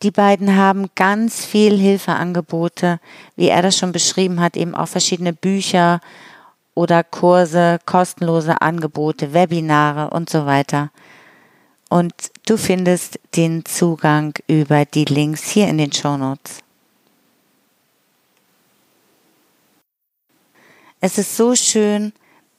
Die 0.03 0.11
beiden 0.11 0.55
haben 0.55 0.89
ganz 0.93 1.43
viel 1.43 1.75
Hilfeangebote, 1.75 2.99
wie 3.35 3.47
er 3.47 3.63
das 3.63 3.75
schon 3.75 3.93
beschrieben 3.93 4.41
hat, 4.41 4.55
eben 4.55 4.75
auch 4.75 4.87
verschiedene 4.87 5.33
Bücher 5.33 6.01
oder 6.75 7.03
Kurse, 7.03 7.79
kostenlose 7.87 8.61
Angebote, 8.61 9.33
Webinare 9.33 10.11
und 10.11 10.29
so 10.29 10.45
weiter. 10.45 10.91
Und 11.93 12.31
du 12.47 12.57
findest 12.57 13.19
den 13.35 13.65
Zugang 13.65 14.33
über 14.47 14.83
die 14.83 15.05
Links 15.05 15.47
hier 15.51 15.67
in 15.67 15.77
den 15.77 15.93
Show 15.93 16.17
Notes. 16.17 16.61
Es 21.01 21.19
ist 21.19 21.37
so 21.37 21.53
schön, 21.53 22.11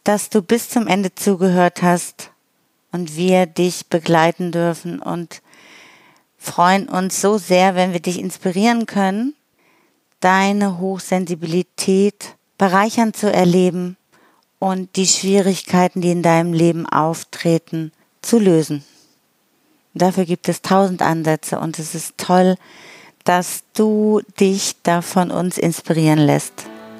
dass 0.04 0.30
du 0.30 0.40
bis 0.40 0.68
zum 0.68 0.86
Ende 0.86 1.16
zugehört 1.16 1.82
hast 1.82 2.30
und 2.92 3.16
wir 3.16 3.46
dich 3.46 3.88
begleiten 3.88 4.52
dürfen 4.52 5.00
und 5.00 5.42
freuen 6.38 6.88
uns 6.88 7.20
so 7.20 7.36
sehr, 7.36 7.74
wenn 7.74 7.92
wir 7.92 7.98
dich 7.98 8.20
inspirieren 8.20 8.86
können, 8.86 9.34
deine 10.20 10.78
Hochsensibilität 10.78 12.36
bereichern 12.56 13.12
zu 13.12 13.32
erleben 13.32 13.96
und 14.60 14.94
die 14.94 15.08
Schwierigkeiten, 15.08 16.02
die 16.02 16.12
in 16.12 16.22
deinem 16.22 16.52
Leben 16.52 16.86
auftreten, 16.86 17.90
zu 18.22 18.38
lösen. 18.38 18.84
Dafür 19.94 20.24
gibt 20.24 20.48
es 20.48 20.60
tausend 20.60 21.02
Ansätze 21.02 21.58
und 21.58 21.78
es 21.78 21.94
ist 21.94 22.18
toll, 22.18 22.56
dass 23.24 23.62
du 23.74 24.20
dich 24.38 24.76
da 24.82 25.00
von 25.00 25.30
uns 25.30 25.56
inspirieren 25.56 26.18
lässt. 26.18 26.52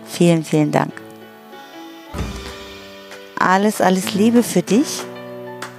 Vielen, 0.06 0.44
vielen 0.44 0.72
Dank. 0.72 0.92
Alles, 3.38 3.80
alles 3.80 4.14
Liebe 4.14 4.42
für 4.42 4.62
dich. 4.62 5.02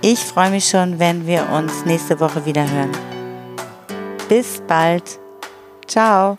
Ich 0.01 0.19
freue 0.19 0.51
mich 0.51 0.69
schon, 0.69 0.99
wenn 0.99 1.25
wir 1.25 1.49
uns 1.49 1.85
nächste 1.85 2.19
Woche 2.19 2.45
wieder 2.45 2.69
hören. 2.69 2.91
Bis 4.29 4.61
bald. 4.67 5.19
Ciao. 5.87 6.35